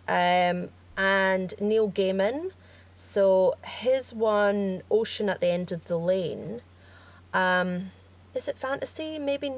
Um, 0.08 0.70
and 0.96 1.54
Neil 1.60 1.92
Gaiman, 1.92 2.52
so 2.96 3.54
his 3.66 4.14
one, 4.14 4.84
Ocean 4.90 5.28
at 5.28 5.42
the 5.42 5.48
End 5.48 5.74
of 5.74 5.88
the 5.88 6.00
Lane. 6.00 6.62
Um, 7.34 7.92
is 8.34 8.48
it 8.48 8.58
fantasy? 8.58 9.20
Maybe. 9.20 9.50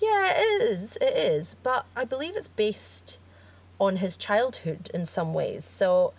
Yeah, 0.00 0.32
it 0.34 0.62
is. 0.62 0.96
It 0.96 1.14
is, 1.14 1.56
but 1.62 1.84
I 1.94 2.06
believe 2.06 2.36
it's 2.36 2.48
based 2.48 3.18
on 3.78 3.96
his 3.96 4.16
childhood 4.16 4.90
in 4.94 5.04
some 5.04 5.34
ways. 5.34 5.66
So 5.66 6.14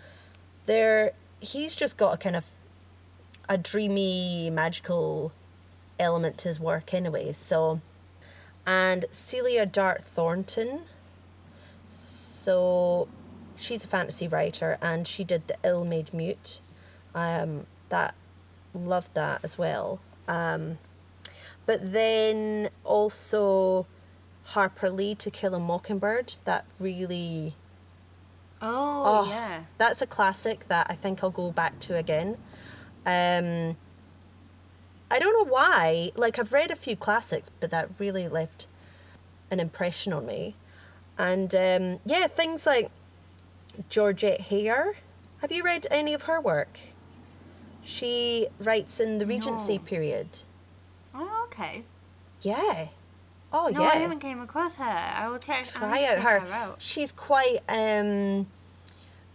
there, 0.67 1.13
he's 1.39 1.75
just 1.75 1.97
got 1.97 2.13
a 2.13 2.17
kind 2.17 2.35
of 2.35 2.45
a 3.49 3.57
dreamy, 3.57 4.51
magical 4.51 5.31
element 5.99 6.37
to 6.37 6.47
his 6.47 6.59
work, 6.59 6.93
anyway. 6.93 7.31
So, 7.31 7.81
and 8.69 9.05
Celia 9.09 9.65
Dart 9.65 10.03
Thornton. 10.03 10.81
So, 11.87 13.07
she's 13.55 13.83
a 13.83 13.87
fantasy 13.87 14.27
writer, 14.27 14.77
and 14.79 15.07
she 15.07 15.23
did 15.23 15.47
the 15.47 15.55
Ill 15.63 15.83
Made 15.83 16.13
Mute. 16.13 16.61
Um, 17.15 17.65
that 17.89 18.13
loved 18.75 19.15
that 19.15 19.39
as 19.41 19.57
well. 19.57 19.99
Um, 20.27 20.77
but 21.65 21.93
then 21.93 22.69
also 22.83 23.87
Harper 24.43 24.91
Lee 24.91 25.15
to 25.15 25.31
Kill 25.31 25.55
a 25.55 25.59
Mockingbird. 25.59 26.35
That 26.43 26.65
really 26.79 27.55
oh, 28.61 29.03
Oh, 29.25 29.29
yeah. 29.31 29.63
That's 29.79 30.03
a 30.03 30.07
classic 30.07 30.67
that 30.67 30.85
I 30.91 30.93
think 30.93 31.23
I'll 31.23 31.31
go 31.31 31.51
back 31.51 31.79
to 31.81 31.95
again. 31.95 32.37
Um, 33.03 33.77
I 35.11 35.19
don't 35.19 35.33
know 35.33 35.51
why. 35.51 36.11
Like 36.15 36.37
I've 36.39 36.53
read 36.53 36.71
a 36.71 36.75
few 36.75 36.95
classics, 36.95 37.49
but 37.59 37.71
that 37.71 37.89
really 37.99 38.27
left 38.27 38.67
an 39.51 39.59
impression 39.59 40.13
on 40.13 40.25
me. 40.25 40.55
And 41.17 41.53
um, 41.55 41.99
yeah, 42.05 42.27
things 42.27 42.65
like 42.65 42.89
Georgette 43.89 44.41
Heyer. 44.49 44.93
Have 45.41 45.51
you 45.51 45.63
read 45.63 45.87
any 45.89 46.13
of 46.13 46.23
her 46.23 46.39
work? 46.39 46.79
She 47.81 48.47
writes 48.59 48.99
in 48.99 49.17
the 49.17 49.25
Regency 49.25 49.77
No. 49.77 49.83
period. 49.83 50.27
Oh, 51.15 51.45
okay. 51.47 51.83
Yeah. 52.41 52.87
Oh 53.51 53.69
No, 53.73 53.81
yeah. 53.81 53.87
I 53.89 53.95
haven't 53.95 54.19
came 54.19 54.39
across 54.41 54.75
her. 54.75 54.83
I 54.83 55.27
will 55.27 55.39
check. 55.39 55.65
Try 55.65 56.03
out 56.03 56.15
check 56.15 56.23
her. 56.23 56.37
out. 56.53 56.75
She's 56.79 57.11
quite 57.11 57.59
um 57.67 58.47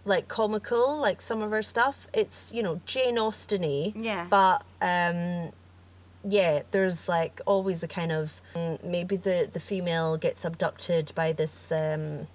like 0.05 0.29
comical, 0.29 1.01
like 1.01 1.21
some 1.21 1.43
of 1.43 1.51
her 1.51 1.63
stuff. 1.63 2.07
It's 2.13 2.53
you 2.53 2.63
know 2.63 2.81
Jane 2.87 3.19
Austen-y, 3.19 3.93
Yeah. 3.97 4.27
but 4.31 4.63
um 4.81 5.51
yeah, 6.27 6.63
there's 6.71 7.09
like 7.09 7.41
always 7.47 7.83
a 7.83 7.89
kind 7.89 8.11
of 8.13 8.41
mm, 8.55 8.83
maybe 8.83 9.17
the 9.17 9.49
the 9.53 9.61
female 9.61 10.17
gets 10.17 10.45
abducted 10.45 11.13
by 11.15 11.33
this 11.33 11.71
um 11.73 12.27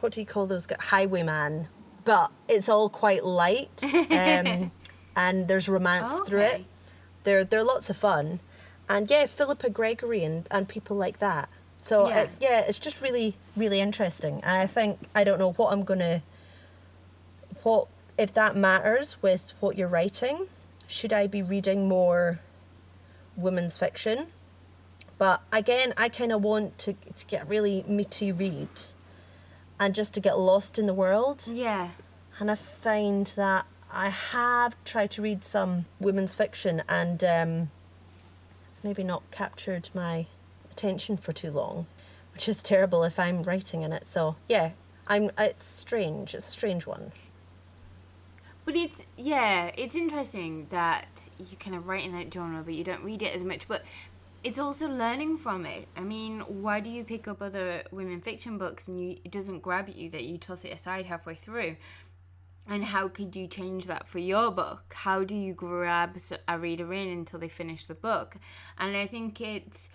what 0.00 0.12
do 0.12 0.20
you 0.20 0.26
call 0.26 0.46
those 0.46 0.66
highwayman, 0.80 1.68
but 2.04 2.30
it's 2.48 2.68
all 2.68 2.88
quite 2.88 3.24
light 3.24 3.82
um 4.10 4.72
and 5.16 5.48
there's 5.48 5.68
romance 5.68 6.12
through 6.26 6.40
it. 6.40 6.54
Okay. 6.54 6.66
They're 7.24 7.44
they're 7.44 7.64
lots 7.64 7.90
of 7.90 7.96
fun, 7.96 8.40
and 8.88 9.08
yeah, 9.10 9.26
Philippa 9.26 9.70
Gregory 9.70 10.24
and, 10.24 10.46
and 10.50 10.68
people 10.68 10.96
like 10.96 11.18
that. 11.18 11.48
So 11.80 12.08
Yeah. 12.08 12.16
yeah. 12.16 12.28
yeah, 12.40 12.60
it's 12.68 12.78
just 12.78 13.00
really 13.00 13.36
really 13.56 13.80
interesting. 13.80 14.34
And 14.42 14.62
I 14.62 14.66
think 14.66 14.98
I 15.14 15.24
don't 15.24 15.38
know 15.38 15.52
what 15.52 15.72
I'm 15.72 15.84
gonna, 15.84 16.22
what 17.62 17.88
if 18.18 18.32
that 18.34 18.56
matters 18.56 19.16
with 19.22 19.52
what 19.60 19.76
you're 19.76 19.88
writing. 19.88 20.46
Should 20.86 21.12
I 21.12 21.26
be 21.26 21.42
reading 21.42 21.88
more 21.88 22.40
women's 23.36 23.76
fiction? 23.76 24.28
But 25.18 25.42
again, 25.52 25.94
I 25.96 26.08
kind 26.08 26.32
of 26.32 26.42
want 26.42 26.78
to 26.78 26.94
to 26.94 27.26
get 27.26 27.48
really 27.48 27.84
meaty 27.86 28.32
read, 28.32 28.68
and 29.78 29.94
just 29.94 30.14
to 30.14 30.20
get 30.20 30.38
lost 30.38 30.78
in 30.78 30.86
the 30.86 30.94
world. 30.94 31.44
Yeah. 31.46 31.90
And 32.38 32.50
I 32.50 32.54
find 32.54 33.26
that 33.36 33.66
I 33.92 34.08
have 34.08 34.74
tried 34.84 35.10
to 35.12 35.22
read 35.22 35.44
some 35.44 35.84
women's 36.00 36.32
fiction 36.34 36.82
and 36.88 37.22
um, 37.22 37.70
it's 38.66 38.82
maybe 38.82 39.04
not 39.04 39.22
captured 39.30 39.90
my 39.94 40.26
attention 40.70 41.18
for 41.18 41.32
too 41.32 41.50
long, 41.50 41.86
which 42.32 42.48
is 42.48 42.62
terrible 42.62 43.04
if 43.04 43.18
I'm 43.18 43.42
writing 43.42 43.82
in 43.82 43.92
it. 43.92 44.06
So 44.06 44.36
yeah, 44.48 44.70
I'm. 45.06 45.30
It's 45.38 45.64
strange. 45.64 46.34
It's 46.34 46.48
a 46.48 46.52
strange 46.52 46.86
one. 46.86 47.12
But 48.64 48.76
it's 48.76 49.06
yeah, 49.16 49.72
it's 49.76 49.94
interesting 49.94 50.66
that 50.70 51.28
you 51.38 51.56
kind 51.56 51.76
of 51.76 51.88
write 51.88 52.04
in 52.04 52.12
that 52.12 52.32
genre, 52.32 52.62
but 52.62 52.74
you 52.74 52.84
don't 52.84 53.02
read 53.02 53.22
it 53.22 53.34
as 53.34 53.42
much. 53.44 53.66
But 53.66 53.84
it's 54.44 54.58
also 54.58 54.88
learning 54.88 55.38
from 55.38 55.66
it. 55.66 55.86
I 55.96 56.00
mean, 56.00 56.40
why 56.40 56.80
do 56.80 56.90
you 56.90 57.04
pick 57.04 57.28
up 57.28 57.42
other 57.42 57.82
women 57.90 58.20
fiction 58.20 58.58
books 58.58 58.88
and 58.88 59.00
you, 59.00 59.18
it 59.24 59.30
doesn't 59.30 59.60
grab 59.60 59.88
you 59.88 60.10
that 60.10 60.24
you 60.24 60.38
toss 60.38 60.64
it 60.64 60.72
aside 60.72 61.06
halfway 61.06 61.34
through? 61.34 61.76
And 62.68 62.84
how 62.84 63.08
could 63.08 63.34
you 63.34 63.48
change 63.48 63.86
that 63.86 64.06
for 64.06 64.18
your 64.18 64.52
book? 64.52 64.94
How 64.94 65.24
do 65.24 65.34
you 65.34 65.52
grab 65.52 66.16
a 66.46 66.58
reader 66.58 66.92
in 66.92 67.08
until 67.08 67.40
they 67.40 67.48
finish 67.48 67.86
the 67.86 67.94
book? 67.94 68.36
And 68.78 68.96
I 68.96 69.06
think 69.06 69.40
it's 69.40 69.88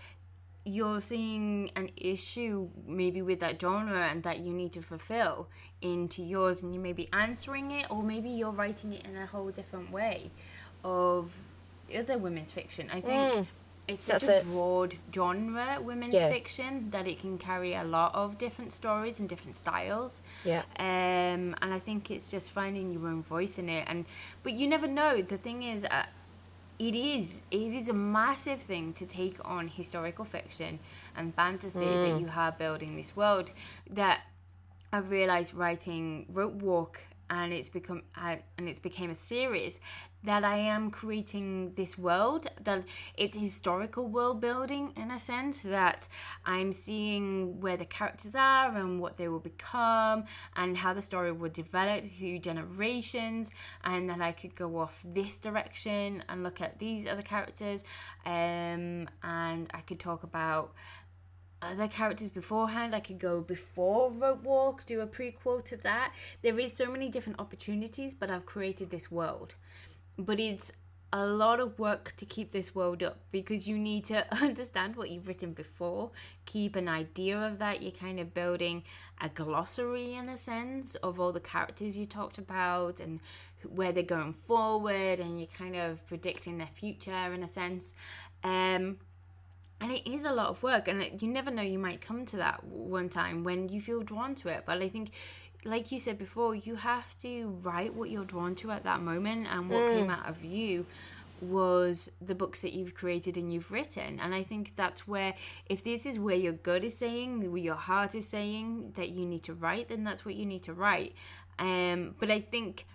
you're 0.68 1.00
seeing 1.00 1.70
an 1.76 1.90
issue 1.96 2.68
maybe 2.86 3.20
with 3.22 3.40
that 3.40 3.60
genre 3.60 4.02
and 4.10 4.22
that 4.22 4.40
you 4.40 4.52
need 4.52 4.72
to 4.72 4.82
fulfill 4.82 5.48
into 5.82 6.22
yours 6.22 6.62
and 6.62 6.74
you 6.74 6.80
may 6.80 6.92
be 6.92 7.08
answering 7.12 7.70
it 7.70 7.86
or 7.90 8.02
maybe 8.02 8.28
you're 8.28 8.50
writing 8.62 8.92
it 8.92 9.04
in 9.06 9.16
a 9.16 9.26
whole 9.26 9.50
different 9.50 9.90
way 9.90 10.30
of 10.84 11.32
other 11.96 12.18
women's 12.18 12.52
fiction 12.52 12.88
i 12.92 13.00
think 13.00 13.32
Mm, 13.34 13.46
it's 13.88 14.02
such 14.04 14.22
a 14.24 14.32
it. 14.32 14.44
broad 14.44 14.96
genre 15.14 15.78
women's 15.80 16.12
Yeah. 16.14 16.28
fiction 16.28 16.90
that 16.90 17.06
it 17.08 17.20
can 17.20 17.38
carry 17.38 17.72
a 17.74 17.84
lot 17.84 18.14
of 18.14 18.36
different 18.38 18.72
stories 18.72 19.18
and 19.20 19.28
different 19.28 19.56
styles 19.56 20.20
Yeah. 20.44 20.62
um, 20.78 21.54
and 21.62 21.72
I 21.72 21.78
think 21.78 22.10
it's 22.10 22.30
just 22.30 22.50
finding 22.50 22.92
your 22.92 23.06
own 23.08 23.22
voice 23.22 23.58
in 23.58 23.68
it. 23.68 23.84
And 23.88 24.04
but 24.42 24.52
you 24.52 24.68
never 24.68 24.86
know. 24.86 25.22
The 25.22 25.38
thing 25.38 25.62
is, 25.62 25.84
uh, 25.84 26.04
it 26.78 26.94
is 26.94 27.42
it 27.50 27.72
is 27.72 27.88
a 27.88 27.92
massive 27.92 28.60
thing 28.60 28.92
to 28.94 29.06
take 29.06 29.36
on 29.44 29.68
historical 29.68 30.24
fiction 30.24 30.78
and 31.16 31.34
fantasy 31.34 31.80
that 31.80 32.14
mm. 32.14 32.20
you 32.20 32.26
have 32.26 32.58
building 32.58 32.96
this 32.96 33.16
world. 33.16 33.50
That 33.90 34.20
I 34.92 34.98
realized 34.98 35.54
writing 35.54 36.26
Rope 36.32 36.54
Walk 36.54 37.00
and 37.30 37.52
it's 37.52 37.68
become 37.68 38.02
and 38.16 38.68
it's 38.68 38.78
became 38.78 39.10
a 39.10 39.14
series 39.14 39.80
that 40.24 40.42
I 40.42 40.56
am 40.56 40.90
creating 40.90 41.72
this 41.74 41.96
world 41.96 42.48
that 42.64 42.82
it's 43.16 43.36
historical 43.36 44.08
world 44.08 44.40
building 44.40 44.92
in 44.96 45.10
a 45.10 45.18
sense 45.18 45.62
that 45.62 46.08
I'm 46.44 46.72
seeing 46.72 47.60
where 47.60 47.76
the 47.76 47.84
characters 47.84 48.34
are 48.34 48.76
and 48.76 49.00
what 49.00 49.16
they 49.16 49.28
will 49.28 49.38
become 49.38 50.24
and 50.56 50.76
how 50.76 50.92
the 50.92 51.02
story 51.02 51.30
will 51.30 51.50
develop 51.50 52.06
through 52.06 52.40
generations 52.40 53.52
and 53.84 54.10
that 54.10 54.20
I 54.20 54.32
could 54.32 54.56
go 54.56 54.78
off 54.78 55.04
this 55.04 55.38
direction 55.38 56.24
and 56.28 56.42
look 56.42 56.60
at 56.60 56.78
these 56.78 57.06
other 57.06 57.22
characters 57.22 57.84
um, 58.26 59.08
and 59.22 59.68
I 59.72 59.80
could 59.86 60.00
talk 60.00 60.24
about 60.24 60.72
other 61.62 61.88
characters 61.88 62.28
beforehand. 62.28 62.94
I 62.94 63.00
could 63.00 63.18
go 63.18 63.40
before 63.40 64.10
Rope 64.10 64.42
Walk, 64.44 64.86
do 64.86 65.00
a 65.00 65.06
prequel 65.06 65.62
to 65.64 65.76
that. 65.78 66.14
There 66.42 66.58
is 66.58 66.72
so 66.72 66.90
many 66.90 67.08
different 67.08 67.40
opportunities, 67.40 68.14
but 68.14 68.30
I've 68.30 68.46
created 68.46 68.90
this 68.90 69.10
world. 69.10 69.54
But 70.16 70.40
it's 70.40 70.72
a 71.12 71.26
lot 71.26 71.58
of 71.58 71.78
work 71.78 72.12
to 72.18 72.26
keep 72.26 72.52
this 72.52 72.74
world 72.74 73.02
up 73.02 73.18
because 73.30 73.66
you 73.66 73.78
need 73.78 74.04
to 74.04 74.26
understand 74.42 74.96
what 74.96 75.10
you've 75.10 75.26
written 75.26 75.52
before, 75.52 76.10
keep 76.44 76.76
an 76.76 76.88
idea 76.88 77.38
of 77.38 77.58
that. 77.58 77.82
You're 77.82 77.92
kind 77.92 78.20
of 78.20 78.34
building 78.34 78.82
a 79.20 79.28
glossary 79.28 80.14
in 80.14 80.28
a 80.28 80.36
sense 80.36 80.94
of 80.96 81.18
all 81.18 81.32
the 81.32 81.40
characters 81.40 81.96
you 81.96 82.06
talked 82.06 82.38
about 82.38 83.00
and 83.00 83.20
where 83.68 83.90
they're 83.90 84.02
going 84.04 84.34
forward, 84.46 85.18
and 85.18 85.40
you're 85.40 85.48
kind 85.48 85.76
of 85.76 86.06
predicting 86.06 86.58
their 86.58 86.68
future 86.68 87.32
in 87.32 87.42
a 87.42 87.48
sense. 87.48 87.94
Um, 88.44 88.98
and 89.80 89.92
it 89.92 90.06
is 90.10 90.24
a 90.24 90.32
lot 90.32 90.48
of 90.48 90.62
work, 90.62 90.88
and 90.88 91.22
you 91.22 91.28
never 91.28 91.50
know, 91.50 91.62
you 91.62 91.78
might 91.78 92.00
come 92.00 92.24
to 92.26 92.36
that 92.38 92.64
one 92.64 93.08
time 93.08 93.44
when 93.44 93.68
you 93.68 93.80
feel 93.80 94.02
drawn 94.02 94.34
to 94.36 94.48
it. 94.48 94.64
But 94.66 94.82
I 94.82 94.88
think 94.88 95.10
like 95.64 95.90
you 95.92 96.00
said 96.00 96.18
before, 96.18 96.54
you 96.54 96.76
have 96.76 97.16
to 97.18 97.48
write 97.62 97.94
what 97.94 98.10
you're 98.10 98.24
drawn 98.24 98.54
to 98.56 98.70
at 98.70 98.84
that 98.84 99.00
moment, 99.00 99.46
and 99.50 99.68
what 99.70 99.80
mm. 99.80 99.94
came 99.94 100.10
out 100.10 100.28
of 100.28 100.44
you 100.44 100.86
was 101.40 102.10
the 102.20 102.34
books 102.34 102.62
that 102.62 102.72
you've 102.72 102.94
created 102.94 103.36
and 103.36 103.52
you've 103.52 103.70
written. 103.70 104.18
And 104.20 104.34
I 104.34 104.42
think 104.42 104.72
that's 104.74 105.06
where, 105.06 105.34
if 105.68 105.84
this 105.84 106.04
is 106.04 106.18
where 106.18 106.36
your 106.36 106.54
gut 106.54 106.82
is 106.82 106.96
saying, 106.96 107.50
where 107.52 107.60
your 107.60 107.76
heart 107.76 108.14
is 108.14 108.26
saying 108.26 108.94
that 108.96 109.10
you 109.10 109.24
need 109.24 109.44
to 109.44 109.54
write, 109.54 109.88
then 109.88 110.02
that's 110.04 110.24
what 110.24 110.34
you 110.34 110.46
need 110.46 110.64
to 110.64 110.72
write. 110.72 111.14
Um, 111.58 112.14
but 112.18 112.30
I 112.30 112.40
think 112.40 112.86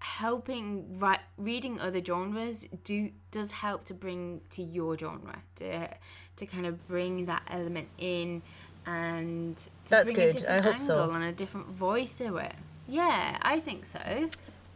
helping 0.00 0.98
write, 0.98 1.20
reading 1.36 1.80
other 1.80 2.02
genres 2.04 2.66
do 2.84 3.10
does 3.30 3.50
help 3.50 3.84
to 3.84 3.94
bring 3.94 4.40
to 4.50 4.62
your 4.62 4.96
genre 4.96 5.42
to 5.56 5.88
to 6.36 6.46
kind 6.46 6.66
of 6.66 6.86
bring 6.86 7.26
that 7.26 7.42
element 7.50 7.88
in 7.98 8.42
and 8.88 9.60
that's 9.88 10.10
good. 10.10 10.44
I 10.46 10.60
hope 10.60 10.80
so. 10.80 11.10
And 11.10 11.24
a 11.24 11.32
different 11.32 11.66
voice 11.68 12.16
to 12.18 12.38
it. 12.38 12.54
Yeah, 12.88 13.36
I 13.42 13.60
think 13.60 13.84
so. 13.84 14.30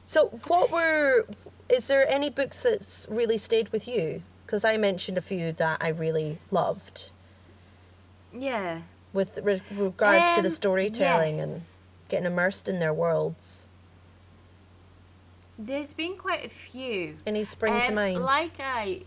So, 0.04 0.26
what 0.46 0.70
were? 0.70 1.26
Is 1.70 1.86
there 1.86 2.06
any 2.08 2.28
books 2.28 2.62
that's 2.62 3.06
really 3.10 3.38
stayed 3.38 3.70
with 3.70 3.88
you? 3.88 4.22
Because 4.44 4.64
I 4.64 4.76
mentioned 4.76 5.16
a 5.16 5.22
few 5.22 5.52
that 5.52 5.78
I 5.80 5.88
really 5.88 6.38
loved. 6.50 7.10
Yeah. 8.34 8.82
With 9.14 9.38
re- 9.42 9.62
regards 9.74 10.24
um, 10.26 10.34
to 10.36 10.42
the 10.42 10.48
um, 10.48 10.54
storytelling 10.54 11.38
yes. 11.38 11.48
and 11.48 11.62
getting 12.10 12.26
immersed 12.26 12.68
in 12.68 12.78
their 12.78 12.92
worlds. 12.92 13.61
There's 15.64 15.92
been 15.92 16.16
quite 16.16 16.44
a 16.44 16.48
few. 16.48 17.16
Any 17.24 17.44
spring 17.44 17.74
um, 17.74 17.82
to 17.82 17.92
mind? 17.92 18.20
Like 18.20 18.58
I 18.58 19.02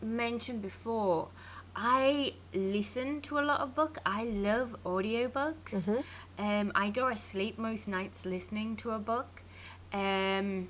mentioned 0.00 0.62
before, 0.62 1.28
I 1.74 2.34
listen 2.54 3.20
to 3.22 3.40
a 3.40 3.44
lot 3.50 3.60
of 3.60 3.74
book. 3.74 3.98
I 4.06 4.24
love 4.24 4.76
audiobooks. 4.84 5.74
Mm-hmm. 5.74 6.44
Um, 6.44 6.72
I 6.74 6.90
go 6.90 7.10
to 7.10 7.18
sleep 7.18 7.58
most 7.58 7.88
nights 7.88 8.24
listening 8.24 8.76
to 8.76 8.92
a 8.92 8.98
book. 8.98 9.42
Um, 9.92 10.68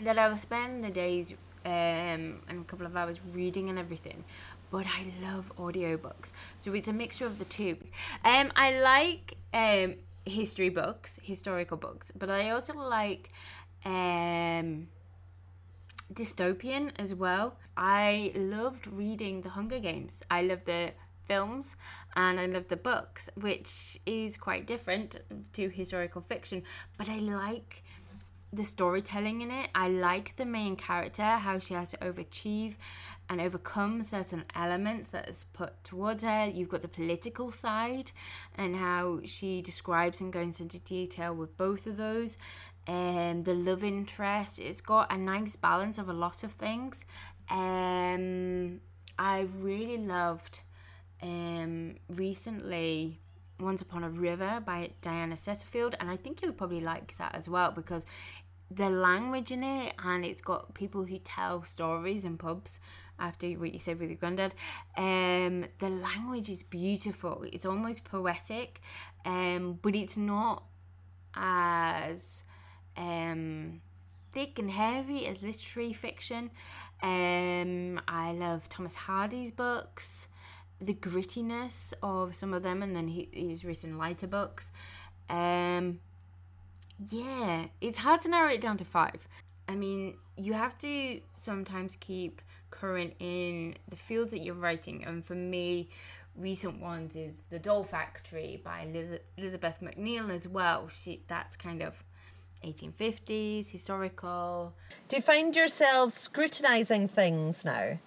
that 0.00 0.18
I 0.18 0.28
will 0.28 0.36
spend 0.36 0.82
the 0.82 0.90
days 0.90 1.32
um, 1.64 2.40
and 2.48 2.60
a 2.60 2.64
couple 2.64 2.86
of 2.86 2.96
hours 2.96 3.20
reading 3.32 3.68
and 3.68 3.78
everything. 3.78 4.24
But 4.70 4.86
I 4.86 5.04
love 5.22 5.52
audiobooks. 5.58 6.32
So 6.58 6.72
it's 6.72 6.88
a 6.88 6.92
mixture 6.92 7.26
of 7.26 7.38
the 7.38 7.44
two. 7.44 7.76
Um, 8.24 8.50
I 8.56 8.80
like 8.80 9.36
um, 9.52 9.96
history 10.24 10.70
books, 10.70 11.18
historical 11.22 11.76
books, 11.76 12.10
but 12.18 12.30
I 12.30 12.50
also 12.50 12.72
like 12.74 13.30
um, 13.84 14.88
dystopian 16.12 16.92
as 16.98 17.14
well. 17.14 17.56
I 17.76 18.32
loved 18.34 18.86
reading 18.86 19.42
The 19.42 19.50
Hunger 19.50 19.78
Games. 19.78 20.22
I 20.30 20.42
love 20.42 20.64
the 20.64 20.92
films 21.26 21.76
and 22.16 22.38
I 22.38 22.46
love 22.46 22.68
the 22.68 22.76
books, 22.76 23.28
which 23.34 23.98
is 24.06 24.36
quite 24.36 24.66
different 24.66 25.16
to 25.54 25.68
historical 25.68 26.20
fiction, 26.20 26.62
but 26.98 27.08
I 27.08 27.18
like 27.18 27.82
the 28.52 28.64
storytelling 28.64 29.40
in 29.40 29.50
it. 29.50 29.70
I 29.74 29.88
like 29.88 30.36
the 30.36 30.44
main 30.44 30.76
character, 30.76 31.22
how 31.22 31.58
she 31.58 31.74
has 31.74 31.90
to 31.90 31.96
overachieve 31.98 32.74
and 33.28 33.40
overcome 33.40 34.02
certain 34.02 34.44
elements 34.54 35.08
that 35.10 35.28
is 35.28 35.46
put 35.52 35.82
towards 35.82 36.22
her. 36.22 36.46
You've 36.46 36.68
got 36.68 36.82
the 36.82 36.88
political 36.88 37.50
side 37.50 38.12
and 38.56 38.76
how 38.76 39.20
she 39.24 39.62
describes 39.62 40.20
and 40.20 40.32
goes 40.32 40.60
into 40.60 40.78
detail 40.78 41.34
with 41.34 41.56
both 41.56 41.86
of 41.86 41.96
those 41.96 42.38
um, 42.86 43.44
the 43.44 43.54
love 43.54 43.84
interest. 43.84 44.58
It's 44.58 44.80
got 44.80 45.12
a 45.12 45.16
nice 45.16 45.56
balance 45.56 45.98
of 45.98 46.08
a 46.08 46.12
lot 46.12 46.42
of 46.42 46.52
things. 46.52 47.04
Um, 47.50 48.80
I 49.18 49.46
really 49.58 49.98
loved 49.98 50.60
um, 51.22 51.96
recently 52.08 53.20
Once 53.60 53.82
Upon 53.82 54.04
a 54.04 54.10
River 54.10 54.62
by 54.64 54.90
Diana 55.02 55.36
Setterfield, 55.36 55.94
and 56.00 56.10
I 56.10 56.16
think 56.16 56.42
you 56.42 56.48
would 56.48 56.58
probably 56.58 56.80
like 56.80 57.16
that 57.18 57.34
as 57.34 57.48
well 57.48 57.70
because 57.70 58.06
the 58.70 58.90
language 58.90 59.50
in 59.50 59.62
it 59.62 59.94
and 60.02 60.24
it's 60.24 60.40
got 60.40 60.74
people 60.74 61.04
who 61.04 61.18
tell 61.18 61.62
stories 61.62 62.24
in 62.24 62.36
pubs 62.36 62.80
after 63.18 63.46
what 63.52 63.72
you 63.72 63.78
said 63.78 64.00
with 64.00 64.08
your 64.08 64.16
granddad 64.16 64.54
um 64.96 65.64
the 65.78 65.88
language 65.88 66.48
is 66.48 66.62
beautiful 66.62 67.44
it's 67.52 67.64
almost 67.64 68.04
poetic 68.04 68.80
um 69.24 69.78
but 69.82 69.94
it's 69.94 70.16
not 70.16 70.64
as 71.36 72.42
um, 72.96 73.80
thick 74.32 74.58
and 74.58 74.70
heavy 74.70 75.26
as 75.26 75.42
literary 75.42 75.92
fiction. 75.92 76.50
Um, 77.02 78.00
I 78.08 78.32
love 78.32 78.68
Thomas 78.68 78.94
Hardy's 78.94 79.50
books, 79.50 80.28
the 80.80 80.94
grittiness 80.94 81.92
of 82.02 82.34
some 82.34 82.54
of 82.54 82.62
them, 82.62 82.82
and 82.82 82.94
then 82.94 83.08
he, 83.08 83.28
he's 83.32 83.64
written 83.64 83.98
lighter 83.98 84.26
books. 84.26 84.70
Um, 85.28 86.00
yeah, 87.10 87.66
it's 87.80 87.98
hard 87.98 88.22
to 88.22 88.28
narrow 88.28 88.50
it 88.50 88.60
down 88.60 88.76
to 88.78 88.84
five. 88.84 89.26
I 89.68 89.74
mean, 89.74 90.16
you 90.36 90.52
have 90.52 90.76
to 90.78 91.20
sometimes 91.36 91.96
keep 91.96 92.42
current 92.70 93.14
in 93.18 93.76
the 93.88 93.96
fields 93.96 94.30
that 94.32 94.40
you're 94.40 94.54
writing, 94.54 95.04
and 95.04 95.24
for 95.24 95.34
me, 95.34 95.88
recent 96.36 96.80
ones 96.80 97.16
is 97.16 97.44
The 97.50 97.58
Doll 97.58 97.84
Factory 97.84 98.60
by 98.62 98.86
Elizabeth 99.38 99.80
Macneal 99.80 100.30
as 100.30 100.48
well. 100.48 100.88
She 100.88 101.22
that's 101.28 101.56
kind 101.56 101.82
of 101.82 102.03
1850s, 102.64 103.70
historical. 103.70 104.72
Do 105.08 105.16
you 105.16 105.22
find 105.22 105.54
yourself 105.54 106.12
scrutinizing 106.12 107.08
things 107.08 107.64
now? 107.64 107.98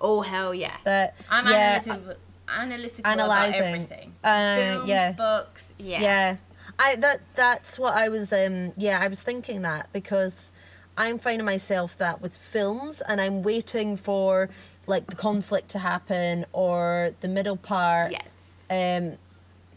Oh 0.00 0.20
hell 0.22 0.54
yeah! 0.54 0.76
That 0.84 1.14
I'm 1.30 1.46
yeah, 1.46 1.80
analytical, 1.84 2.14
analytical 2.48 3.06
analyzing 3.10 3.62
everything. 3.62 4.14
Uh, 4.22 4.56
Films, 4.56 4.88
yeah. 4.88 5.12
books, 5.12 5.72
yeah. 5.78 6.00
Yeah, 6.00 6.36
I 6.78 6.96
that 6.96 7.20
that's 7.34 7.78
what 7.78 7.94
I 7.94 8.08
was. 8.08 8.32
Um, 8.32 8.72
yeah, 8.76 8.98
I 9.00 9.08
was 9.08 9.22
thinking 9.22 9.62
that 9.62 9.88
because 9.92 10.52
I'm 10.96 11.18
finding 11.18 11.44
myself 11.44 11.96
that 11.98 12.20
with 12.20 12.36
films, 12.36 13.02
and 13.02 13.20
I'm 13.20 13.42
waiting 13.42 13.96
for 13.96 14.50
like 14.86 15.06
the 15.06 15.16
conflict 15.16 15.70
to 15.70 15.78
happen 15.78 16.44
or 16.52 17.12
the 17.20 17.28
middle 17.28 17.56
part. 17.56 18.12
Yes. 18.12 18.26
Um, 18.70 19.18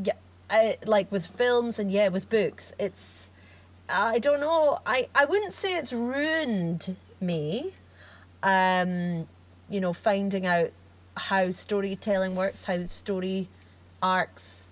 yeah, 0.04 0.14
I, 0.50 0.78
like 0.86 1.12
with 1.12 1.26
films 1.26 1.80
and 1.80 1.92
yeah, 1.92 2.10
with 2.10 2.30
books, 2.30 2.74
it's 2.80 3.32
I 3.90 4.20
don't 4.20 4.40
know. 4.40 4.80
I, 4.86 5.08
I 5.16 5.26
wouldn't 5.26 5.54
say 5.54 5.76
it's 5.76 5.94
ruined 5.94 6.96
me. 7.22 7.74
Um, 8.44 9.28
you 9.70 9.82
know, 9.82 9.94
finding 9.94 10.46
out 10.46 10.72
how 11.16 11.50
storytelling 11.50 12.36
works, 12.36 12.66
how 12.66 12.86
story 12.86 13.50
arcs 14.02 14.70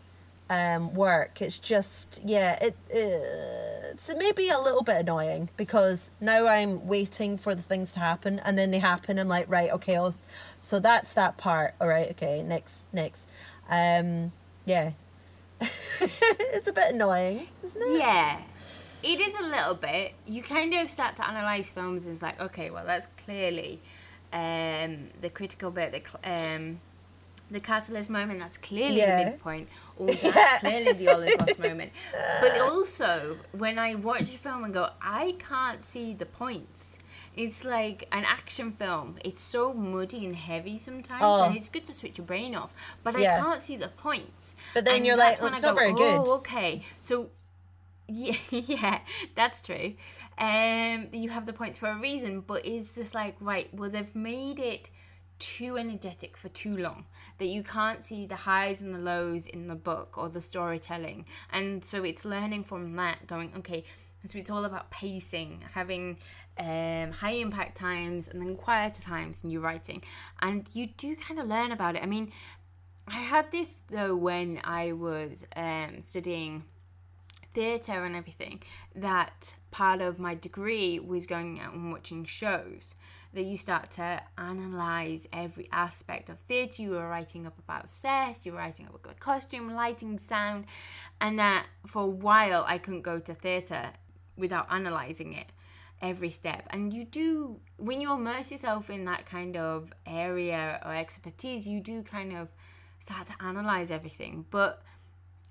um, 0.50 0.94
work. 0.94 1.42
It's 1.42 1.58
just, 1.58 2.22
yeah, 2.24 2.58
it, 2.62 2.76
it's 2.90 4.10
maybe 4.16 4.50
a 4.50 4.60
little 4.60 4.84
bit 4.84 4.98
annoying 4.98 5.50
because 5.58 6.12
now 6.22 6.46
I'm 6.46 6.88
waiting 6.88 7.38
for 7.38 7.56
the 7.56 7.62
things 7.62 7.92
to 7.94 8.00
happen 8.00 8.40
and 8.40 8.58
then 8.58 8.72
they 8.72 8.80
happen. 8.80 9.18
I'm 9.18 9.28
like, 9.28 9.50
right, 9.50 9.72
okay, 9.72 9.96
I'll, 9.96 10.14
so 10.60 10.80
that's 10.80 11.14
that 11.14 11.38
part. 11.38 11.74
All 11.82 11.88
right, 11.88 12.10
okay, 12.12 12.44
next, 12.44 12.86
next. 12.94 13.22
Um, 13.70 14.32
yeah. 14.66 14.92
it's 15.62 16.68
a 16.68 16.74
bit 16.74 16.94
annoying, 16.94 17.48
isn't 17.64 17.82
it? 17.82 18.00
Yeah 18.00 18.42
it 19.06 19.20
is 19.20 19.36
a 19.40 19.44
little 19.44 19.76
bit. 19.76 20.14
You 20.26 20.42
kind 20.42 20.74
of 20.74 20.90
start 20.90 21.16
to 21.18 21.28
analyze 21.28 21.70
films 21.70 22.06
and 22.06 22.14
it's 22.14 22.24
like, 22.24 22.42
okay, 22.42 22.72
well, 22.72 22.86
that's 22.86 23.08
clearly 23.24 23.80
um, 24.34 25.10
the 25.22 25.30
critical 25.30 25.70
bit, 25.70 25.92
the 25.92 26.30
um, 26.30 26.80
the 27.52 27.60
catalyst 27.60 28.10
moment. 28.10 28.40
That's 28.40 28.58
clearly 28.58 28.98
yeah. 28.98 29.24
the 29.24 29.32
midpoint. 29.32 29.70
Or 29.98 30.08
that's 30.08 30.24
yeah. 30.24 30.58
clearly 30.60 30.94
the 30.94 31.06
Holocaust 31.06 31.60
moment. 31.60 31.92
But 32.42 32.60
also, 32.62 33.38
when 33.52 33.78
I 33.78 33.94
watch 33.96 34.24
a 34.34 34.38
film 34.38 34.64
and 34.64 34.74
go, 34.74 34.90
I 35.02 35.36
can't 35.40 35.84
see 35.84 36.14
the 36.14 36.26
points. 36.26 36.98
It's 37.36 37.66
like 37.66 38.08
an 38.12 38.24
action 38.26 38.72
film. 38.72 39.18
It's 39.24 39.44
so 39.44 39.74
muddy 39.74 40.26
and 40.26 40.36
heavy 40.36 40.78
sometimes, 40.78 41.22
oh. 41.22 41.44
and 41.44 41.56
it's 41.56 41.68
good 41.68 41.86
to 41.86 41.94
switch 41.94 42.18
your 42.18 42.26
brain 42.26 42.56
off. 42.56 42.72
But 43.04 43.20
yeah. 43.20 43.38
I 43.38 43.42
can't 43.42 43.62
see 43.62 43.76
the 43.76 43.90
points. 43.90 44.56
But 44.74 44.86
then 44.86 44.98
and 44.98 45.06
you're 45.06 45.18
like, 45.18 45.42
well, 45.42 45.52
it's 45.52 45.62
not 45.62 45.76
very 45.76 45.94
good. 45.94 46.24
Oh, 46.26 46.36
okay. 46.38 46.82
So 47.00 47.30
yeah, 48.08 48.36
yeah, 48.52 49.00
that's 49.36 49.62
true. 49.62 49.94
Um, 50.38 51.08
you 51.12 51.30
have 51.30 51.46
the 51.46 51.54
points 51.54 51.80
for 51.80 51.90
a 51.90 52.00
reason, 52.00 52.42
but 52.42 52.66
it's 52.66 52.96
just 52.96 53.16
like 53.16 53.36
right. 53.40 53.74
Well, 53.74 53.90
they've 53.90 54.16
made 54.16 54.60
it 54.60 54.90
too 55.40 55.78
energetic 55.78 56.38
for 56.38 56.50
too 56.50 56.78
long 56.78 57.06
that 57.40 57.48
you 57.48 57.62
can't 57.62 58.04
see 58.04 58.26
the 58.26 58.36
highs 58.36 58.82
and 58.82 58.96
the 58.96 59.00
lows 59.00 59.48
in 59.48 59.68
the 59.68 59.76
book 59.76 60.18
or 60.18 60.30
the 60.30 60.40
storytelling 60.40 61.26
and 61.52 61.84
so 61.84 62.04
it's 62.04 62.24
learning 62.24 62.64
from 62.64 62.96
that 62.96 63.28
going 63.28 63.52
okay 63.58 63.84
so 64.24 64.40
it's 64.40 64.50
all 64.50 64.64
about 64.64 64.90
pacing 64.92 65.62
having 65.74 66.18
um, 66.58 67.12
high 67.12 67.34
impact 67.34 67.76
times 67.76 68.30
and 68.30 68.42
then 68.42 68.56
quieter 68.56 69.02
times 69.02 69.44
in 69.44 69.50
your 69.50 69.62
writing 69.62 70.02
and 70.42 70.68
you 70.72 70.88
do 70.98 71.16
kind 71.18 71.40
of 71.40 71.48
learn 71.48 71.74
about 71.74 71.96
it 71.96 72.02
i 72.02 72.06
mean 72.06 72.32
i 73.10 73.18
had 73.18 73.52
this 73.52 73.82
though 73.90 74.16
when 74.16 74.60
i 74.64 74.94
was 74.94 75.46
um, 75.58 75.98
studying 76.00 76.64
theatre 77.56 78.04
and 78.04 78.16
everything 78.16 78.62
that 78.94 79.56
part 79.72 80.02
of 80.02 80.20
my 80.20 80.36
degree 80.36 81.00
was 81.00 81.26
going 81.26 81.60
out 81.60 81.74
and 81.74 81.92
watching 81.92 82.24
shows. 82.26 82.96
That 83.34 83.44
you 83.44 83.58
start 83.58 83.92
to 83.92 84.22
analyze 84.38 85.28
every 85.34 85.68
aspect 85.72 86.30
of 86.30 86.40
theatre. 86.48 86.84
You 86.84 86.92
were 86.92 87.10
writing 87.10 87.46
up 87.46 87.60
about 87.60 87.90
set 87.90 88.46
you 88.46 88.54
were 88.54 88.60
writing 88.60 88.86
up 88.86 88.96
about 88.96 89.20
costume 89.20 89.74
lighting 89.74 90.18
sound 90.18 90.66
and 91.20 91.38
that 91.40 91.66
for 91.86 92.04
a 92.04 92.08
while 92.08 92.64
i 92.66 92.78
couldn't 92.78 93.02
go 93.02 93.20
to 93.20 93.34
theatre 93.34 93.90
without 94.38 94.72
analyzing 94.72 95.34
it 95.34 95.48
every 96.02 96.30
step. 96.30 96.68
And 96.70 96.94
you 96.94 97.06
do 97.06 97.60
when 97.78 98.02
you 98.02 98.14
immerse 98.14 98.52
yourself 98.52 98.90
in 98.90 99.06
that 99.06 99.26
kind 99.26 99.58
of 99.58 99.92
area 100.06 100.80
or 100.86 100.94
expertise 100.94 101.68
you 101.68 101.80
do 101.80 102.04
kind 102.04 102.36
of 102.36 102.50
start 103.00 103.28
to 103.28 103.34
analyze 103.40 103.92
everything. 103.92 104.46
But 104.50 104.84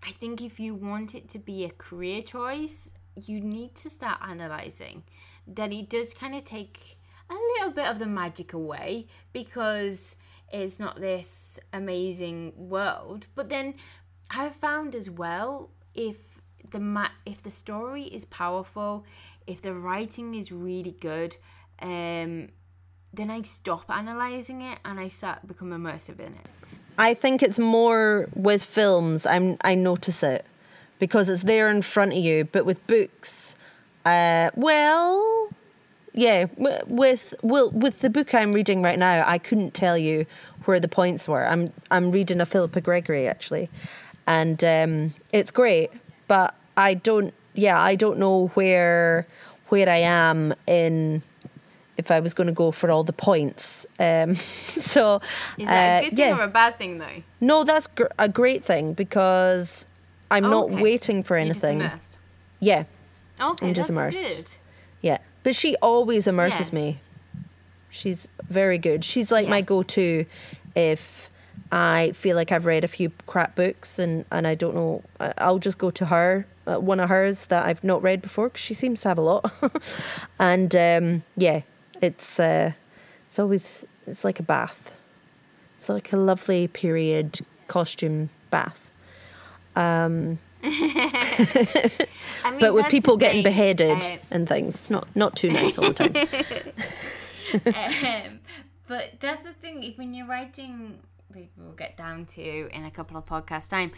I 0.06 0.10
think 0.10 0.42
if 0.42 0.60
you 0.60 0.74
want 0.74 1.14
it 1.14 1.28
to 1.30 1.38
be 1.38 1.64
a 1.64 1.70
career 1.70 2.22
choice, 2.22 2.92
you 3.16 3.40
need 3.40 3.74
to 3.76 3.90
start 3.90 4.18
analyzing 4.22 5.04
that 5.46 5.72
it 5.72 5.88
does 5.88 6.12
kind 6.12 6.34
of 6.34 6.44
take 6.44 6.98
a 7.30 7.34
little 7.34 7.72
bit 7.72 7.86
of 7.86 7.98
the 7.98 8.06
magic 8.06 8.52
away 8.52 9.06
because 9.32 10.16
it's 10.52 10.78
not 10.78 11.00
this 11.00 11.58
amazing 11.72 12.52
world. 12.56 13.28
But 13.34 13.48
then 13.48 13.74
I've 14.30 14.56
found 14.56 14.94
as 14.94 15.08
well 15.08 15.70
if 15.94 16.16
the 16.70 16.80
ma- 16.80 17.08
if 17.24 17.42
the 17.42 17.50
story 17.50 18.04
is 18.04 18.24
powerful, 18.26 19.06
if 19.46 19.62
the 19.62 19.74
writing 19.74 20.34
is 20.34 20.52
really 20.52 20.92
good, 20.92 21.36
um, 21.80 22.48
then 23.12 23.30
I 23.30 23.42
stop 23.42 23.90
analyzing 23.90 24.62
it 24.62 24.78
and 24.84 24.98
I 25.00 25.08
start 25.08 25.46
become 25.46 25.70
immersive 25.70 26.20
in 26.20 26.34
it. 26.34 26.46
I 26.98 27.14
think 27.14 27.42
it's 27.42 27.58
more 27.58 28.28
with 28.34 28.64
films. 28.64 29.26
I'm 29.26 29.56
I 29.62 29.74
notice 29.74 30.22
it 30.22 30.44
because 30.98 31.28
it's 31.28 31.42
there 31.42 31.68
in 31.68 31.82
front 31.82 32.12
of 32.12 32.18
you. 32.18 32.44
But 32.44 32.64
with 32.64 32.84
books, 32.86 33.56
uh, 34.04 34.50
well, 34.54 35.48
yeah, 36.12 36.46
with 36.56 37.34
well 37.42 37.70
with 37.70 38.00
the 38.00 38.10
book 38.10 38.34
I'm 38.34 38.52
reading 38.52 38.82
right 38.82 38.98
now, 38.98 39.24
I 39.26 39.38
couldn't 39.38 39.74
tell 39.74 39.98
you 39.98 40.26
where 40.64 40.78
the 40.78 40.88
points 40.88 41.28
were. 41.28 41.46
I'm 41.46 41.72
I'm 41.90 42.10
reading 42.12 42.40
a 42.40 42.46
Philippa 42.46 42.80
Gregory 42.80 43.26
actually, 43.26 43.68
and 44.26 44.62
um, 44.64 45.14
it's 45.32 45.50
great, 45.50 45.90
but 46.28 46.54
I 46.76 46.94
don't. 46.94 47.34
Yeah, 47.54 47.80
I 47.80 47.94
don't 47.94 48.18
know 48.18 48.48
where 48.54 49.26
where 49.68 49.88
I 49.88 49.96
am 49.96 50.54
in 50.66 51.22
if 51.96 52.10
I 52.10 52.20
was 52.20 52.34
going 52.34 52.46
to 52.46 52.52
go 52.52 52.70
for 52.70 52.90
all 52.90 53.04
the 53.04 53.12
points. 53.12 53.86
Um, 53.98 54.34
so 54.34 55.20
is 55.58 55.66
that 55.66 56.04
uh, 56.04 56.06
a 56.06 56.10
good 56.10 56.16
thing 56.16 56.28
yeah. 56.28 56.38
or 56.38 56.42
a 56.42 56.48
bad 56.48 56.78
thing 56.78 56.98
though? 56.98 57.22
No, 57.40 57.64
that's 57.64 57.86
gr- 57.86 58.04
a 58.18 58.28
great 58.28 58.64
thing 58.64 58.94
because 58.94 59.86
I'm 60.30 60.46
oh, 60.46 60.50
not 60.50 60.64
okay. 60.72 60.82
waiting 60.82 61.22
for 61.22 61.36
anything. 61.36 61.88
Yeah. 62.60 62.84
Okay, 63.40 63.68
I'm 63.68 63.74
just 63.74 63.90
immersed. 63.90 64.22
Good. 64.22 64.46
Yeah, 65.02 65.18
but 65.42 65.54
she 65.54 65.76
always 65.76 66.26
immerses 66.26 66.66
yes. 66.66 66.72
me. 66.72 67.00
She's 67.90 68.28
very 68.48 68.78
good. 68.78 69.04
She's 69.04 69.30
like 69.30 69.44
yeah. 69.44 69.50
my 69.50 69.60
go-to 69.60 70.26
if 70.74 71.30
I 71.70 72.12
feel 72.14 72.36
like 72.36 72.52
I've 72.52 72.66
read 72.66 72.84
a 72.84 72.88
few 72.88 73.10
crap 73.26 73.54
books 73.54 73.98
and, 73.98 74.24
and 74.30 74.46
I 74.46 74.54
don't 74.54 74.74
know. 74.74 75.02
I'll 75.38 75.58
just 75.58 75.78
go 75.78 75.90
to 75.90 76.06
her, 76.06 76.46
uh, 76.66 76.76
one 76.76 77.00
of 77.00 77.08
hers 77.08 77.46
that 77.46 77.66
I've 77.66 77.82
not 77.82 78.02
read 78.02 78.22
before 78.22 78.48
because 78.48 78.62
she 78.62 78.74
seems 78.74 79.00
to 79.02 79.08
have 79.08 79.18
a 79.18 79.22
lot. 79.22 79.52
and 80.38 80.74
um, 80.74 81.24
yeah, 81.36 81.62
it's 82.00 82.38
uh, 82.40 82.72
it's 83.26 83.38
always 83.38 83.84
it's 84.06 84.24
like 84.24 84.40
a 84.40 84.42
bath. 84.42 84.92
It's 85.76 85.88
like 85.88 86.12
a 86.12 86.16
lovely 86.16 86.68
period 86.68 87.40
costume 87.68 88.30
bath. 88.50 88.90
Um, 89.76 90.38
I 90.62 91.88
mean, 92.50 92.60
but 92.60 92.74
with 92.74 92.88
people 92.88 93.16
getting 93.16 93.42
beheaded 93.42 94.20
and 94.30 94.48
things, 94.48 94.74
it's 94.74 94.90
not 94.90 95.06
not 95.14 95.36
too 95.36 95.50
nice 95.50 95.78
all 95.78 95.92
the 95.92 95.94
time. 95.94 96.16
um, 98.28 98.40
but 98.86 99.20
that's 99.20 99.44
the 99.44 99.52
thing. 99.52 99.82
If 99.82 99.98
when 99.98 100.14
you're 100.14 100.26
writing, 100.26 101.00
like 101.34 101.50
we'll 101.56 101.72
get 101.72 101.96
down 101.96 102.24
to 102.26 102.68
in 102.70 102.84
a 102.84 102.90
couple 102.90 103.16
of 103.16 103.26
podcast 103.26 103.68
time, 103.68 103.92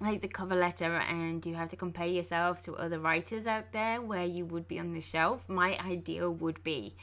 like 0.00 0.20
the 0.20 0.28
cover 0.28 0.54
letter, 0.54 0.96
and 0.96 1.44
you 1.46 1.54
have 1.54 1.68
to 1.70 1.76
compare 1.76 2.06
yourself 2.06 2.62
to 2.64 2.74
other 2.74 2.98
writers 2.98 3.46
out 3.46 3.72
there 3.72 4.02
where 4.02 4.26
you 4.26 4.44
would 4.44 4.68
be 4.68 4.78
on 4.78 4.92
the 4.92 5.00
shelf. 5.00 5.48
My 5.48 5.78
ideal 5.78 6.32
would 6.34 6.62
be 6.62 6.96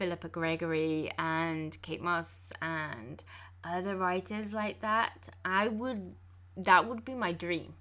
Philippa 0.00 0.28
Gregory 0.28 1.12
and 1.18 1.76
Kate 1.82 2.00
Mosse 2.00 2.54
and 2.62 3.22
other 3.62 3.96
writers 3.96 4.50
like 4.50 4.80
that, 4.80 5.28
I 5.44 5.68
would 5.68 6.14
that 6.56 6.88
would 6.88 7.04
be 7.04 7.14
my 7.14 7.32
dream 7.32 7.74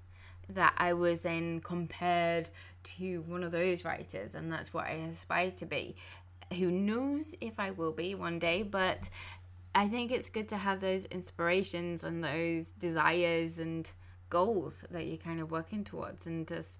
that 0.49 0.73
I 0.75 0.91
was 0.91 1.21
then 1.21 1.61
compared 1.61 2.49
to 2.83 3.21
one 3.21 3.41
of 3.41 3.53
those 3.53 3.85
writers 3.85 4.35
and 4.35 4.51
that's 4.51 4.73
what 4.73 4.87
I 4.87 5.07
aspire 5.09 5.51
to 5.51 5.65
be. 5.65 5.95
Who 6.55 6.69
knows 6.69 7.33
if 7.39 7.57
I 7.57 7.71
will 7.71 7.93
be 7.93 8.15
one 8.15 8.37
day, 8.37 8.63
but 8.63 9.09
I 9.73 9.87
think 9.87 10.11
it's 10.11 10.27
good 10.27 10.49
to 10.49 10.57
have 10.57 10.81
those 10.81 11.05
inspirations 11.05 12.03
and 12.03 12.21
those 12.21 12.71
desires 12.71 13.59
and 13.59 13.89
goals 14.29 14.83
that 14.91 15.05
you're 15.05 15.15
kind 15.15 15.39
of 15.39 15.51
working 15.51 15.85
towards 15.85 16.27
and 16.27 16.45
just 16.45 16.79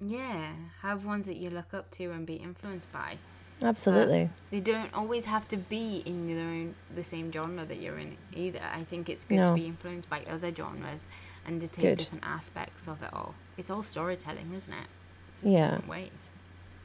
yeah, 0.00 0.52
have 0.82 1.04
ones 1.04 1.26
that 1.26 1.36
you 1.36 1.50
look 1.50 1.74
up 1.74 1.90
to 1.92 2.12
and 2.12 2.24
be 2.24 2.36
influenced 2.36 2.92
by. 2.92 3.16
Absolutely. 3.62 4.30
they 4.50 4.60
don't 4.60 4.92
always 4.92 5.26
have 5.26 5.46
to 5.48 5.56
be 5.56 6.02
in 6.04 6.26
their 6.26 6.44
own 6.44 6.74
the 6.94 7.04
same 7.04 7.30
genre 7.30 7.64
that 7.64 7.80
you're 7.80 7.98
in 7.98 8.16
either. 8.34 8.60
I 8.74 8.84
think 8.84 9.08
it's 9.08 9.24
good 9.24 9.36
no. 9.36 9.46
to 9.46 9.54
be 9.54 9.66
influenced 9.66 10.10
by 10.10 10.24
other 10.28 10.52
genres 10.54 11.06
and 11.46 11.60
to 11.60 11.68
take 11.68 11.82
good. 11.82 11.98
different 11.98 12.24
aspects 12.24 12.88
of 12.88 13.02
it 13.02 13.10
all. 13.12 13.34
It's 13.56 13.70
all 13.70 13.82
storytelling, 13.82 14.52
isn't 14.54 14.72
it? 14.72 14.88
It's 15.34 15.44
yeah. 15.44 15.78
Ways. 15.86 16.30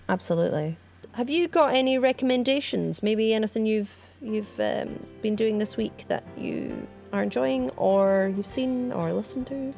Absolutely. 0.09 0.77
Have 1.13 1.29
you 1.29 1.47
got 1.47 1.73
any 1.73 1.97
recommendations? 1.97 3.01
Maybe 3.01 3.33
anything 3.33 3.65
you've 3.65 3.95
you've 4.21 4.59
um, 4.59 5.05
been 5.21 5.35
doing 5.35 5.57
this 5.57 5.77
week 5.77 6.05
that 6.07 6.23
you 6.37 6.87
are 7.13 7.23
enjoying, 7.23 7.69
or 7.71 8.31
you've 8.35 8.47
seen 8.47 8.91
or 8.91 9.13
listened 9.13 9.47
to 9.47 9.73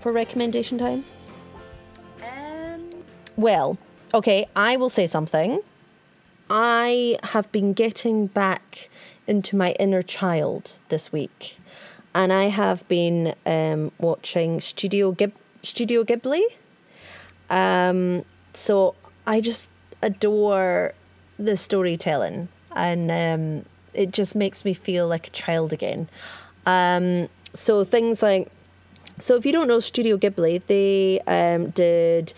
for 0.00 0.12
recommendation 0.12 0.78
time? 0.78 1.04
Um. 2.22 2.90
Well, 3.36 3.78
Okay, 4.12 4.46
I 4.56 4.76
will 4.76 4.90
say 4.90 5.06
something. 5.06 5.60
I 6.48 7.16
have 7.22 7.50
been 7.52 7.72
getting 7.72 8.26
back 8.26 8.90
into 9.28 9.54
my 9.54 9.70
inner 9.78 10.02
child 10.02 10.80
this 10.88 11.12
week, 11.12 11.56
and 12.12 12.32
I 12.32 12.44
have 12.44 12.86
been 12.88 13.34
um, 13.46 13.92
watching 13.98 14.60
Studio 14.60 15.16
Studio 15.62 16.02
Ghibli. 16.02 16.42
Um, 17.50 18.24
so 18.52 18.96
I 19.28 19.40
just 19.40 19.68
adore 20.02 20.92
the 21.38 21.56
storytelling, 21.56 22.48
and 22.74 23.12
um, 23.12 23.64
it 23.94 24.10
just 24.10 24.34
makes 24.34 24.64
me 24.64 24.74
feel 24.74 25.06
like 25.06 25.28
a 25.28 25.30
child 25.30 25.72
again. 25.72 26.08
Um, 26.66 27.28
so 27.54 27.84
things 27.84 28.24
like, 28.24 28.50
so 29.20 29.36
if 29.36 29.46
you 29.46 29.52
don't 29.52 29.68
know 29.68 29.78
Studio 29.78 30.16
Ghibli, 30.16 30.62
they 30.66 31.20
um, 31.28 31.70
did 31.70 32.34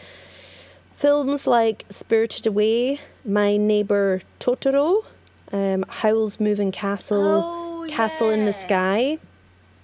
Films 1.02 1.48
like 1.48 1.84
Spirited 1.88 2.46
Away, 2.46 3.00
My 3.24 3.56
Neighbor 3.56 4.20
Totoro, 4.38 5.04
um, 5.50 5.84
Howl's 5.88 6.38
Moving 6.38 6.70
Castle, 6.70 7.42
oh, 7.44 7.86
Castle 7.88 8.28
yeah. 8.28 8.34
in 8.34 8.44
the 8.44 8.52
Sky. 8.52 9.18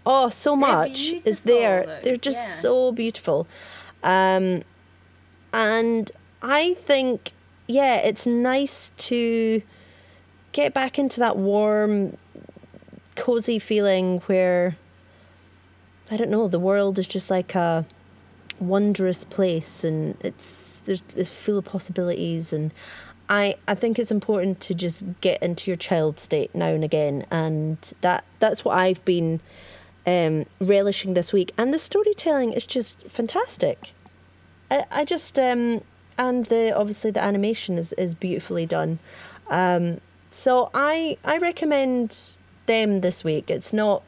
Oh, 0.07 0.29
so 0.29 0.51
They're 0.51 0.61
much 0.61 1.01
is 1.27 1.41
there. 1.41 1.87
Those, 1.87 2.05
They're 2.05 2.17
just 2.19 2.39
yeah. 2.39 2.55
so 2.61 2.93
beautiful. 2.93 3.49
Um, 4.05 4.63
and 5.53 6.09
I 6.41 6.75
think, 6.75 7.33
yeah, 7.67 7.97
it's 7.97 8.25
nice 8.25 8.93
to 8.99 9.61
get 10.53 10.73
back 10.73 11.01
into 11.01 11.19
that 11.19 11.37
warm, 11.37 12.17
cozy 13.17 13.59
feeling 13.59 14.21
where, 14.27 14.77
I 16.13 16.17
don't 16.17 16.31
know, 16.31 16.47
the 16.47 16.61
world 16.61 16.97
is 16.97 17.09
just 17.09 17.29
like 17.29 17.57
a 17.57 17.85
wondrous 18.61 19.25
place 19.25 19.83
and 19.83 20.17
it's 20.21 20.78
there's, 20.89 21.03
it's 21.15 21.31
full 21.31 21.59
of 21.59 21.65
possibilities 21.65 22.53
and 22.53 22.73
I, 23.31 23.57
I 23.69 23.75
think 23.75 23.99
it's 23.99 24.11
important 24.11 24.61
to 24.61 24.75
just 24.75 25.05
get 25.21 25.43
into 25.43 25.71
your 25.71 25.77
child 25.77 26.19
state 26.19 26.55
now 26.55 26.69
and 26.69 26.83
again 26.83 27.25
and 27.31 27.79
that 28.01 28.25
that's 28.41 28.65
what 28.65 28.77
I've 28.77 29.05
been 29.05 29.41
um, 30.07 30.47
relishing 30.61 31.15
this 31.15 31.33
week 31.33 31.53
and 31.57 31.73
the 31.73 31.79
storytelling 31.79 32.53
is 32.53 32.67
just 32.67 33.03
fantastic 33.03 33.93
I, 34.71 34.85
I 34.91 35.05
just 35.05 35.39
um, 35.39 35.83
and 36.19 36.47
the 36.47 36.77
obviously 36.77 37.11
the 37.13 37.23
animation 37.23 37.79
is, 37.79 37.93
is 37.93 38.15
beautifully 38.15 38.67
done 38.67 38.99
um, 39.49 40.01
so 40.31 40.71
I 40.75 41.17
I 41.25 41.39
recommend 41.39 42.35
them 42.69 43.01
this 43.01 43.25
week. 43.25 43.51
It's 43.51 43.73
not 43.73 44.05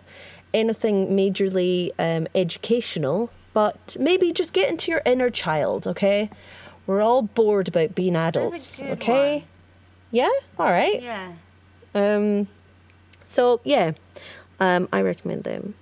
anything 0.54 1.08
majorly 1.08 1.90
um, 1.98 2.28
educational, 2.36 3.30
but 3.52 3.96
maybe 3.98 4.32
just 4.32 4.52
get 4.52 4.70
into 4.70 4.92
your 4.92 5.02
inner 5.04 5.30
child. 5.30 5.88
Okay, 5.88 6.30
we're 6.90 7.02
all 7.02 7.22
bored 7.22 7.68
about 7.68 7.94
being 7.94 8.16
adults. 8.16 8.82
okay, 8.82 9.34
one. 9.36 9.44
yeah, 10.10 10.28
all 10.58 10.72
right. 10.72 11.00
Yeah. 11.00 11.34
Um, 11.94 12.48
so 13.26 13.60
yeah, 13.62 13.92
um, 14.58 14.88
I 14.92 15.00
recommend 15.02 15.44
them. 15.44 15.74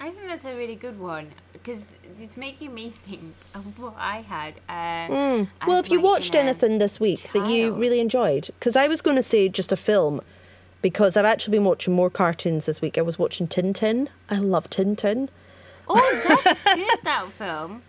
I 0.00 0.10
think 0.10 0.26
that's 0.26 0.46
a 0.46 0.56
really 0.56 0.74
good 0.74 0.98
one 0.98 1.28
because 1.52 1.96
it's 2.20 2.36
making 2.36 2.74
me 2.74 2.90
think 2.90 3.36
of 3.54 3.78
what 3.78 3.94
I 3.96 4.22
had. 4.22 4.54
Uh, 4.68 5.12
Mm. 5.14 5.48
Well, 5.64 5.78
if 5.78 5.88
you 5.88 5.98
my 5.98 6.08
watched 6.10 6.34
anything 6.34 6.78
this 6.78 6.98
week 6.98 7.30
that 7.34 7.46
you 7.48 7.72
really 7.74 8.00
enjoyed, 8.00 8.48
because 8.58 8.74
I 8.74 8.88
was 8.88 9.00
going 9.00 9.14
to 9.14 9.22
say 9.22 9.48
just 9.48 9.70
a 9.70 9.76
film, 9.76 10.20
because 10.80 11.16
I've 11.16 11.24
actually 11.24 11.52
been 11.52 11.64
watching 11.64 11.94
more 11.94 12.10
cartoons 12.10 12.66
this 12.66 12.80
week. 12.80 12.98
I 12.98 13.02
was 13.02 13.16
watching 13.16 13.46
Tintin. 13.46 14.08
I 14.28 14.38
love 14.38 14.68
Tintin. 14.70 15.28
Oh, 15.86 16.24
that's 16.26 16.64
good. 16.74 16.98
That 17.04 17.28
film. 17.38 17.82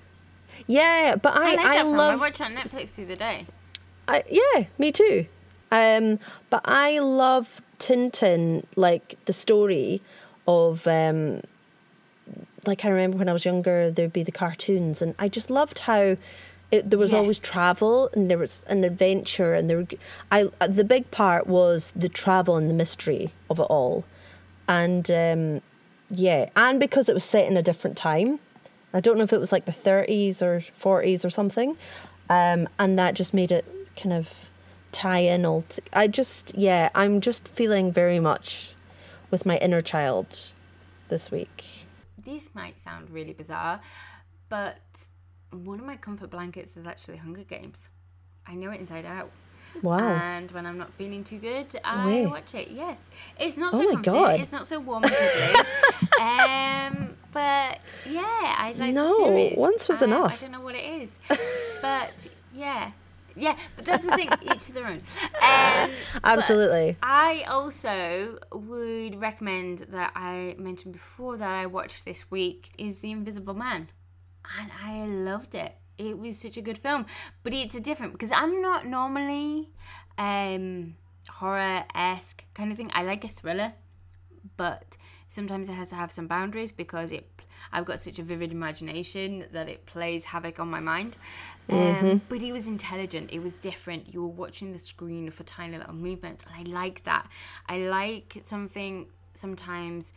Yeah, 0.68 1.16
but 1.22 1.36
I 1.36 1.55
I, 1.55 1.74
I, 1.74 1.78
film. 1.78 1.99
I 1.99 2.16
watched 2.16 2.41
it 2.41 2.45
on 2.45 2.55
Netflix 2.55 2.95
the 2.95 3.03
other 3.03 3.16
day. 3.16 3.47
I, 4.07 4.24
yeah, 4.30 4.66
me 4.78 4.91
too. 4.91 5.26
Um, 5.72 6.20
but 6.49 6.61
I 6.66 6.99
love 6.99 7.61
Tintin, 7.80 8.64
like 8.76 9.16
the 9.26 9.34
story 9.34 10.01
of, 10.47 10.86
um, 10.88 11.41
like 12.68 12.86
I 12.86 12.89
remember 12.89 13.18
when 13.18 13.28
I 13.30 13.34
was 13.34 13.43
younger, 13.45 13.89
there'd 13.89 14.14
be 14.14 14.24
the 14.24 14.32
cartoons, 14.32 15.01
and 15.01 15.16
I 15.18 15.30
just 15.30 15.49
loved 15.49 15.80
how 15.80 16.16
it, 16.72 16.89
there 16.89 16.99
was 16.99 17.14
always 17.14 17.39
travel 17.39 18.09
and 18.14 18.30
there 18.30 18.38
was 18.38 18.64
an 18.68 18.84
adventure, 18.84 19.53
and 19.53 19.70
there. 19.70 19.78
were- 19.78 19.88
I 20.32 20.49
uh, 20.61 20.68
the 20.68 20.84
big 20.84 21.09
part 21.11 21.47
was 21.47 21.91
the 21.95 22.09
travel 22.09 22.55
and 22.55 22.70
the 22.70 22.74
mystery 22.74 23.34
of 23.49 23.59
it 23.59 23.64
all, 23.64 24.05
and 24.68 25.09
um, 25.11 25.61
yeah, 26.09 26.49
and 26.55 26.80
because 26.80 27.09
it 27.09 27.14
was 27.14 27.24
set 27.24 27.45
in 27.47 27.57
a 27.57 27.61
different 27.64 27.97
time. 27.97 28.39
I 28.93 28.99
don't 28.99 29.17
know 29.17 29.23
if 29.23 29.33
it 29.33 29.39
was 29.39 29.51
like 29.51 29.65
the 29.65 29.71
30s 29.71 30.41
or 30.41 30.63
40s 30.79 31.25
or 31.25 31.29
something. 31.29 31.77
Um, 32.29 32.69
and 32.79 32.97
that 32.97 33.15
just 33.15 33.33
made 33.33 33.51
it 33.51 33.65
kind 33.95 34.13
of 34.13 34.49
tie 34.91 35.19
in 35.19 35.45
all. 35.45 35.63
T- 35.63 35.81
I 35.91 36.07
just, 36.07 36.55
yeah, 36.55 36.89
I'm 36.95 37.19
just 37.19 37.47
feeling 37.47 37.91
very 37.91 38.19
much 38.19 38.75
with 39.31 39.45
my 39.45 39.57
inner 39.57 39.81
child 39.81 40.39
this 41.09 41.31
week. 41.31 41.65
This 42.17 42.53
might 42.55 42.79
sound 42.79 43.09
really 43.09 43.33
bizarre, 43.33 43.81
but 44.47 44.79
one 45.51 45.79
of 45.79 45.85
my 45.85 45.97
comfort 45.97 46.29
blankets 46.29 46.77
is 46.77 46.87
actually 46.87 47.17
Hunger 47.17 47.43
Games. 47.43 47.89
I 48.47 48.55
know 48.55 48.71
it 48.71 48.79
inside 48.79 49.05
out. 49.05 49.31
Wow. 49.82 49.97
And 49.99 50.51
when 50.51 50.65
I'm 50.65 50.78
not 50.78 50.93
feeling 50.93 51.24
too 51.24 51.39
good, 51.39 51.67
I 51.84 52.26
watch 52.30 52.53
it. 52.53 52.69
Yes, 52.71 53.09
it's 53.39 53.57
not 53.57 53.74
Oh 53.74 53.82
so 53.82 53.91
my. 53.93 54.01
God. 54.01 54.39
It's 54.39 54.51
not 54.51 54.67
so 54.67 54.80
warm 54.80 55.03
um, 56.19 57.15
but 57.32 57.80
yeah, 58.09 58.55
I 58.57 58.74
like 58.78 58.93
No, 58.93 59.51
once 59.55 59.88
was 59.88 60.01
I- 60.01 60.05
enough. 60.05 60.34
I 60.34 60.41
don't 60.41 60.51
know 60.51 60.61
what 60.61 60.76
it 60.76 60.84
is, 61.01 61.17
but 61.82 62.13
yeah, 62.53 62.91
yeah. 63.36 63.57
But 63.76 63.86
that's 63.86 64.05
the 64.05 64.15
thing. 64.15 64.30
each 64.53 64.65
to 64.67 64.74
their 64.74 64.86
own. 64.88 65.01
Um, 65.41 65.89
Absolutely. 66.24 66.97
I 67.01 67.43
also 67.49 68.38
would 68.51 69.19
recommend 69.19 69.80
that 69.89 70.11
I 70.15 70.55
mentioned 70.59 70.93
before 70.93 71.38
that 71.38 71.49
I 71.49 71.65
watched 71.65 72.05
this 72.05 72.30
week 72.30 72.71
is 72.78 72.99
The 72.99 73.11
Invisible 73.11 73.55
Man, 73.55 73.89
and 74.59 74.71
I 74.86 75.05
loved 75.05 75.55
it. 75.55 75.76
It 75.97 76.17
was 76.17 76.37
such 76.39 76.57
a 76.57 76.61
good 76.61 76.77
film, 76.77 77.05
but 77.43 77.53
it's 77.53 77.75
a 77.75 77.79
different 77.79 78.13
because 78.13 78.31
I'm 78.31 78.61
not 78.61 78.85
normally 78.87 79.69
um 80.17 80.95
horror 81.29 81.83
esque 81.95 82.43
kind 82.53 82.71
of 82.71 82.77
thing. 82.77 82.91
I 82.93 83.03
like 83.03 83.23
a 83.23 83.27
thriller, 83.27 83.73
but 84.57 84.97
sometimes 85.27 85.69
it 85.69 85.73
has 85.73 85.89
to 85.89 85.95
have 85.95 86.11
some 86.11 86.27
boundaries 86.27 86.71
because 86.71 87.11
it 87.11 87.29
I've 87.71 87.85
got 87.85 87.99
such 87.99 88.19
a 88.19 88.23
vivid 88.23 88.51
imagination 88.51 89.45
that 89.51 89.69
it 89.69 89.85
plays 89.85 90.25
havoc 90.25 90.59
on 90.59 90.69
my 90.69 90.79
mind. 90.79 91.15
Um, 91.69 92.21
But 92.27 92.41
it 92.41 92.51
was 92.51 92.67
intelligent. 92.67 93.31
It 93.31 93.39
was 93.39 93.57
different. 93.57 94.13
You 94.13 94.21
were 94.21 94.27
watching 94.27 94.73
the 94.73 94.79
screen 94.79 95.31
for 95.31 95.43
tiny 95.43 95.77
little 95.77 95.93
movements, 95.93 96.43
and 96.45 96.53
I 96.55 96.69
like 96.69 97.03
that. 97.05 97.27
I 97.67 97.77
like 97.77 98.41
something 98.43 99.07
sometimes 99.33 100.13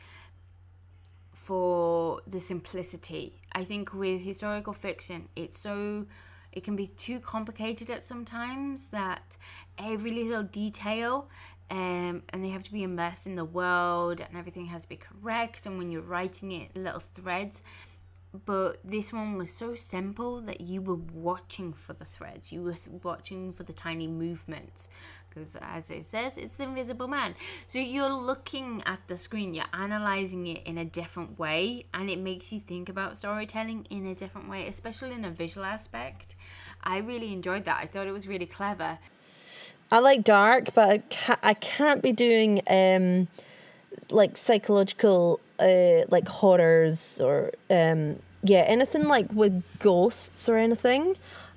for 1.47 2.21
the 2.27 2.41
simplicity. 2.41 3.41
I 3.53 3.63
think 3.63 3.95
with 3.95 4.21
historical 4.21 4.73
fiction, 4.73 5.29
it's 5.37 5.57
so 5.57 6.07
it 6.51 6.65
can 6.65 6.75
be 6.75 6.89
too 6.89 7.21
complicated 7.21 7.89
at 7.89 8.05
sometimes 8.05 8.89
that 8.89 9.37
every 9.79 10.11
little 10.11 10.43
detail 10.43 11.29
um, 11.71 12.23
and 12.31 12.43
they 12.43 12.49
have 12.49 12.65
to 12.65 12.73
be 12.73 12.83
immersed 12.83 13.29
in 13.29 13.37
the 13.37 13.45
world 13.45 14.21
and 14.21 14.37
everything 14.37 14.67
has 14.67 14.83
to 14.83 14.89
be 14.89 14.97
correct 14.97 15.67
and 15.67 15.79
when 15.79 15.93
you're 15.93 16.03
writing 16.03 16.51
it 16.51 16.75
little 16.75 17.03
threads. 17.15 17.63
But 18.45 18.79
this 18.83 19.13
one 19.13 19.39
was 19.39 19.53
so 19.53 19.77
simple 19.77 20.41
that 20.43 20.61
you 20.61 20.83
were 20.83 21.01
watching 21.15 21.73
for 21.73 21.93
the 21.93 22.05
threads. 22.05 22.53
You 22.53 22.63
were 22.65 22.75
watching 23.05 23.53
for 23.53 23.63
the 23.63 23.73
tiny 23.73 24.09
movements 24.09 24.89
because 25.37 25.57
as 25.61 25.91
it 25.91 26.05
says 26.05 26.39
it's 26.39 26.57
the 26.57 26.65
invisible 26.65 27.09
man. 27.09 27.35
So 27.67 27.79
you're 27.79 28.09
looking 28.09 28.83
at 28.87 29.01
the 29.07 29.17
screen 29.17 29.55
you're 29.55 29.65
analyzing 29.73 30.47
it 30.47 30.67
in 30.67 30.79
a 30.79 30.85
different 30.85 31.39
way 31.39 31.87
and 31.93 32.09
it 32.09 32.19
makes 32.19 32.53
you 32.53 32.61
think 32.61 32.89
about 32.89 33.19
storytelling 33.19 33.87
in 33.91 34.07
a 34.07 34.15
different 34.15 34.49
way 34.49 34.67
especially 34.69 35.13
in 35.13 35.25
a 35.25 35.31
visual 35.31 35.67
aspect. 35.67 36.37
I 36.83 36.99
really 36.99 37.33
enjoyed 37.33 37.65
that. 37.65 37.79
I 37.83 37.87
thought 37.87 38.07
it 38.07 38.13
was 38.13 38.27
really 38.27 38.47
clever. 38.47 38.99
I 39.91 40.01
like 40.01 40.25
dark, 40.25 40.75
but 40.75 40.89
I 40.89 40.99
can't, 40.99 41.39
I 41.43 41.55
can't 41.55 42.03
be 42.03 42.13
doing 42.13 42.61
um, 42.69 43.29
like 44.11 44.37
psychological, 44.37 45.39
uh, 45.61 46.07
like 46.09 46.29
horrors 46.29 47.21
or 47.21 47.53
um, 47.71 48.17
yeah, 48.43 48.65
anything 48.67 49.07
like 49.07 49.33
with 49.33 49.63
ghosts 49.79 50.49
or 50.49 50.57
anything. 50.57 51.17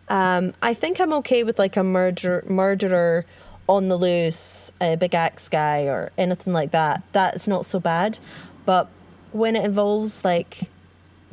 Um, 0.10 0.54
I 0.62 0.74
think 0.74 1.00
I'm 1.00 1.14
okay 1.14 1.44
with 1.44 1.60
like 1.60 1.78
a 1.78 1.84
murder 1.84 2.44
murderer 2.48 3.26
on 3.70 3.88
the 3.88 3.97
loose, 3.97 4.72
a 4.82 4.95
big 4.95 5.13
axe 5.13 5.47
guy 5.47 5.84
or 5.84 6.11
anything 6.17 6.53
like 6.53 6.72
that. 6.72 7.03
That's 7.11 7.47
not 7.47 7.65
so 7.65 7.80
bad, 7.80 8.20
but 8.65 8.89
when 9.32 9.55
it 9.55 9.63
involves 9.63 10.26
like 10.26 10.61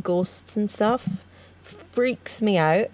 ghosts 0.03 0.55
and 0.55 0.71
stuff, 0.71 1.25
freaks 1.63 2.43
me 2.43 2.59
out. 2.59 2.89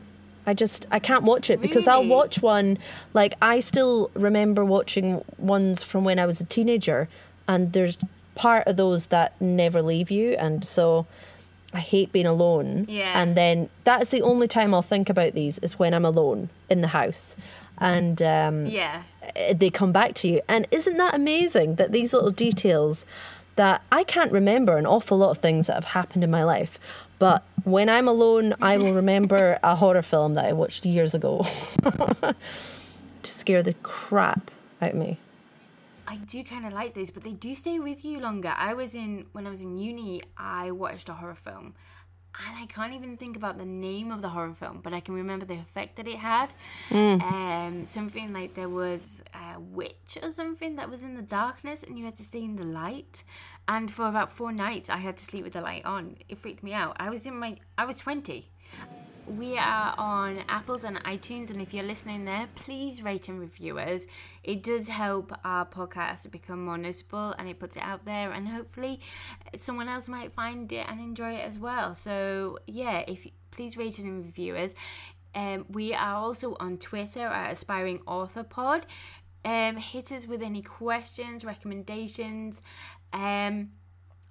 I 0.47 0.55
just 0.55 0.87
I 0.91 1.01
can't 1.01 1.25
watch 1.25 1.51
it 1.51 1.61
because 1.61 1.87
I'll 1.87 2.07
watch 2.07 2.41
one 2.43 2.79
like 3.15 3.35
I 3.43 3.61
still 3.61 4.11
remember 4.15 4.65
watching 4.65 5.25
ones 5.39 5.83
from 5.83 6.05
when 6.05 6.19
I 6.19 6.27
was 6.27 6.41
a 6.41 6.45
teenager 6.45 7.09
and 7.47 7.73
there's 7.73 7.97
part 8.35 8.67
of 8.67 8.77
those 8.77 9.07
that 9.07 9.41
never 9.41 9.83
leave 9.83 10.11
you 10.11 10.33
and 10.33 10.65
so 10.65 11.07
I 11.73 11.81
hate 11.81 12.13
being 12.13 12.27
alone. 12.27 12.87
Yeah. 12.89 13.21
And 13.21 13.37
then 13.37 13.71
that's 13.85 14.11
the 14.11 14.23
only 14.23 14.49
time 14.49 14.75
I'll 14.75 14.83
think 14.83 15.09
about 15.09 15.33
these 15.33 15.59
is 15.61 15.79
when 15.79 15.95
I'm 15.95 16.05
alone 16.05 16.49
in 16.69 16.81
the 16.81 16.89
house. 16.89 17.37
And 17.79 18.21
um 18.23 18.67
yeah 18.67 19.03
eh, 19.37 19.55
they 19.55 19.71
come 19.71 19.93
back 19.93 20.15
to 20.17 20.29
you. 20.29 20.41
And 20.49 20.67
isn't 20.71 20.97
that 20.97 21.15
amazing 21.15 21.77
that 21.77 21.93
these 21.93 22.13
little 22.13 22.31
details 22.31 23.07
that 23.57 23.83
I 23.93 24.05
can't 24.05 24.33
remember 24.33 24.77
an 24.79 24.87
awful 24.87 25.19
lot 25.19 25.31
of 25.31 25.39
things 25.39 25.67
that 25.67 25.75
have 25.75 25.85
happened 25.85 26.25
in 26.25 26.31
my 26.31 26.45
life. 26.45 26.79
But 27.19 27.45
when 27.65 27.89
I'm 27.89 28.09
alone, 28.09 28.55
I 28.61 28.77
will 28.79 28.95
remember 28.95 29.59
a 29.63 29.77
horror 29.77 30.03
film 30.03 30.35
that 30.35 30.45
I 30.45 30.53
watched 30.53 30.85
years 30.85 31.15
ago 31.15 31.45
to 31.83 32.35
scare 33.23 33.63
the 33.63 33.75
crap 33.83 34.51
out 34.81 34.91
of 34.91 34.97
me. 34.97 35.19
I 36.07 36.17
do 36.17 36.43
kind 36.45 36.67
of 36.67 36.73
like 36.73 36.95
these, 36.95 37.11
but 37.11 37.23
they 37.23 37.33
do 37.33 37.55
stay 37.55 37.79
with 37.79 38.05
you 38.05 38.21
longer. 38.21 38.53
I 38.57 38.75
was 38.75 38.95
in 38.95 39.27
when 39.33 39.47
I 39.47 39.51
was 39.51 39.63
in 39.63 39.79
uni, 39.79 40.23
I 40.37 40.71
watched 40.73 41.09
a 41.09 41.15
horror 41.15 41.35
film, 41.35 41.75
and 42.39 42.57
I 42.57 42.67
can't 42.67 42.95
even 42.95 43.17
think 43.17 43.37
about 43.37 43.59
the 43.59 43.65
name 43.65 44.11
of 44.11 44.23
the 44.23 44.29
horror 44.29 44.55
film, 44.55 44.81
but 44.83 44.93
I 44.93 45.01
can 45.01 45.15
remember 45.15 45.45
the 45.45 45.59
effect 45.59 45.97
that 45.97 46.09
it 46.09 46.17
had. 46.17 46.51
Um, 47.23 47.85
something 47.85 48.33
like 48.33 48.55
there 48.55 48.69
was 48.69 49.23
a 49.35 49.61
witch 49.61 50.19
or 50.23 50.31
something 50.31 50.77
that 50.77 50.89
was 50.89 51.03
in 51.05 51.15
the 51.15 51.23
darkness, 51.23 51.83
and 51.83 51.99
you 51.99 52.05
had 52.05 52.17
to 52.17 52.25
stay 52.25 52.43
in 52.43 52.57
the 52.57 52.65
light. 52.65 53.25
And 53.69 53.91
for 53.91 54.09
about 54.09 54.33
four 54.33 54.53
nights, 54.53 54.89
I 54.89 54.97
had 54.97 55.17
to 55.19 55.25
sleep 55.25 55.45
with 55.45 55.53
the 55.53 55.61
light 55.61 55.85
on. 55.85 56.17
It 56.29 56.39
freaked 56.39 56.63
me 56.63 56.73
out. 56.73 56.97
I 56.99 57.11
was 57.11 57.27
in 57.27 57.37
my, 57.39 57.57
I 57.77 57.85
was 57.85 57.99
twenty. 57.99 58.49
We 59.39 59.57
are 59.57 59.95
on 59.97 60.41
Apples 60.49 60.85
and 60.85 61.03
iTunes, 61.05 61.51
and 61.51 61.61
if 61.63 61.73
you're 61.73 61.85
listening 61.85 62.25
there, 62.27 62.47
please 62.55 63.03
rate 63.03 63.29
and 63.29 63.41
review 63.41 63.79
us. 63.79 64.07
It 64.45 64.63
does 64.63 64.89
help 64.89 65.33
our 65.43 65.65
podcast 65.65 66.31
become 66.31 66.65
more 66.65 66.77
noticeable 66.77 67.35
and 67.39 67.49
it 67.49 67.59
puts 67.59 67.77
it 67.77 67.83
out 67.83 68.05
there, 68.05 68.33
and 68.33 68.47
hopefully, 68.47 69.01
someone 69.57 69.89
else 69.89 70.09
might 70.09 70.35
find 70.35 70.71
it 70.71 70.87
and 70.89 71.01
enjoy 71.01 71.35
it 71.35 71.47
as 71.47 71.59
well. 71.59 71.95
So, 71.95 72.59
yeah, 72.67 73.05
if 73.09 73.27
please 73.53 73.77
rate 73.77 73.99
and 73.99 74.25
review 74.25 74.57
us. 74.57 74.75
Um, 75.35 75.65
we 75.71 75.95
are 75.95 76.17
also 76.17 76.57
on 76.61 76.77
Twitter 76.77 77.27
at 77.27 77.53
Aspiring 77.53 78.03
Author 78.07 78.43
Pod. 78.43 78.85
Um, 79.45 79.77
hit 79.77 80.13
us 80.13 80.27
with 80.27 80.43
any 80.43 80.63
questions, 80.63 81.45
recommendations. 81.45 82.63
Um, 83.13 83.71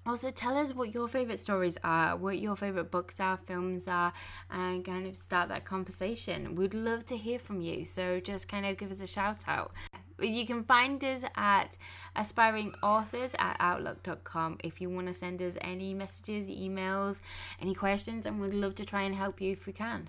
also 0.06 0.30
tell 0.30 0.56
us 0.56 0.74
what 0.74 0.94
your 0.94 1.08
favorite 1.08 1.38
stories 1.38 1.78
are 1.84 2.16
what 2.16 2.38
your 2.38 2.56
favorite 2.56 2.90
books 2.90 3.20
are 3.20 3.38
films 3.46 3.86
are 3.86 4.12
and 4.50 4.84
kind 4.84 5.06
of 5.06 5.16
start 5.16 5.48
that 5.48 5.64
conversation. 5.64 6.54
We'd 6.54 6.74
love 6.74 7.06
to 7.06 7.16
hear 7.16 7.38
from 7.38 7.60
you 7.60 7.84
so 7.84 8.20
just 8.20 8.48
kind 8.48 8.66
of 8.66 8.76
give 8.76 8.90
us 8.90 9.02
a 9.02 9.06
shout 9.06 9.44
out. 9.46 9.72
You 10.20 10.46
can 10.46 10.62
find 10.64 11.02
us 11.04 11.24
at 11.36 11.76
aspiring 12.14 12.74
authors 12.82 13.34
at 13.38 13.56
outlook.com 13.58 14.58
if 14.62 14.80
you 14.80 14.90
want 14.90 15.08
to 15.08 15.14
send 15.14 15.40
us 15.42 15.56
any 15.60 15.94
messages 15.94 16.48
emails 16.48 17.20
any 17.60 17.74
questions 17.74 18.26
and 18.26 18.40
we'd 18.40 18.54
love 18.54 18.74
to 18.76 18.84
try 18.84 19.02
and 19.02 19.14
help 19.14 19.40
you 19.40 19.52
if 19.52 19.66
we 19.66 19.72
can. 19.72 20.08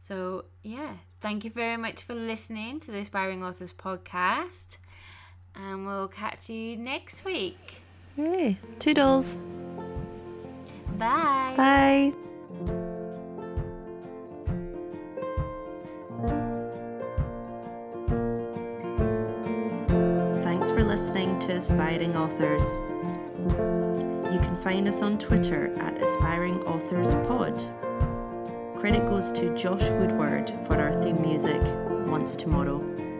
So 0.00 0.46
yeah 0.62 0.94
thank 1.20 1.44
you 1.44 1.50
very 1.50 1.76
much 1.76 2.02
for 2.02 2.14
listening 2.14 2.80
to 2.80 2.90
the 2.90 2.98
aspiring 2.98 3.44
authors 3.44 3.72
podcast 3.72 4.78
and 5.54 5.86
we'll 5.86 6.08
catch 6.08 6.48
you 6.48 6.76
next 6.76 7.24
week 7.24 7.81
Hey, 8.16 8.58
toodles. 8.78 9.38
Bye. 10.98 11.54
Bye. 11.56 12.12
Thanks 20.42 20.70
for 20.70 20.84
listening 20.84 21.38
to 21.40 21.54
Aspiring 21.54 22.14
Authors. 22.14 22.64
You 24.30 24.38
can 24.40 24.58
find 24.62 24.86
us 24.86 25.00
on 25.00 25.18
Twitter 25.18 25.72
at 25.80 25.96
Aspiring 26.00 26.60
Authors 26.64 27.14
Pod. 27.26 27.56
Credit 28.78 29.08
goes 29.08 29.32
to 29.32 29.56
Josh 29.56 29.88
Woodward 29.92 30.52
for 30.66 30.78
our 30.78 30.92
theme 31.02 31.20
music, 31.22 31.62
Once 32.06 32.36
Tomorrow. 32.36 33.11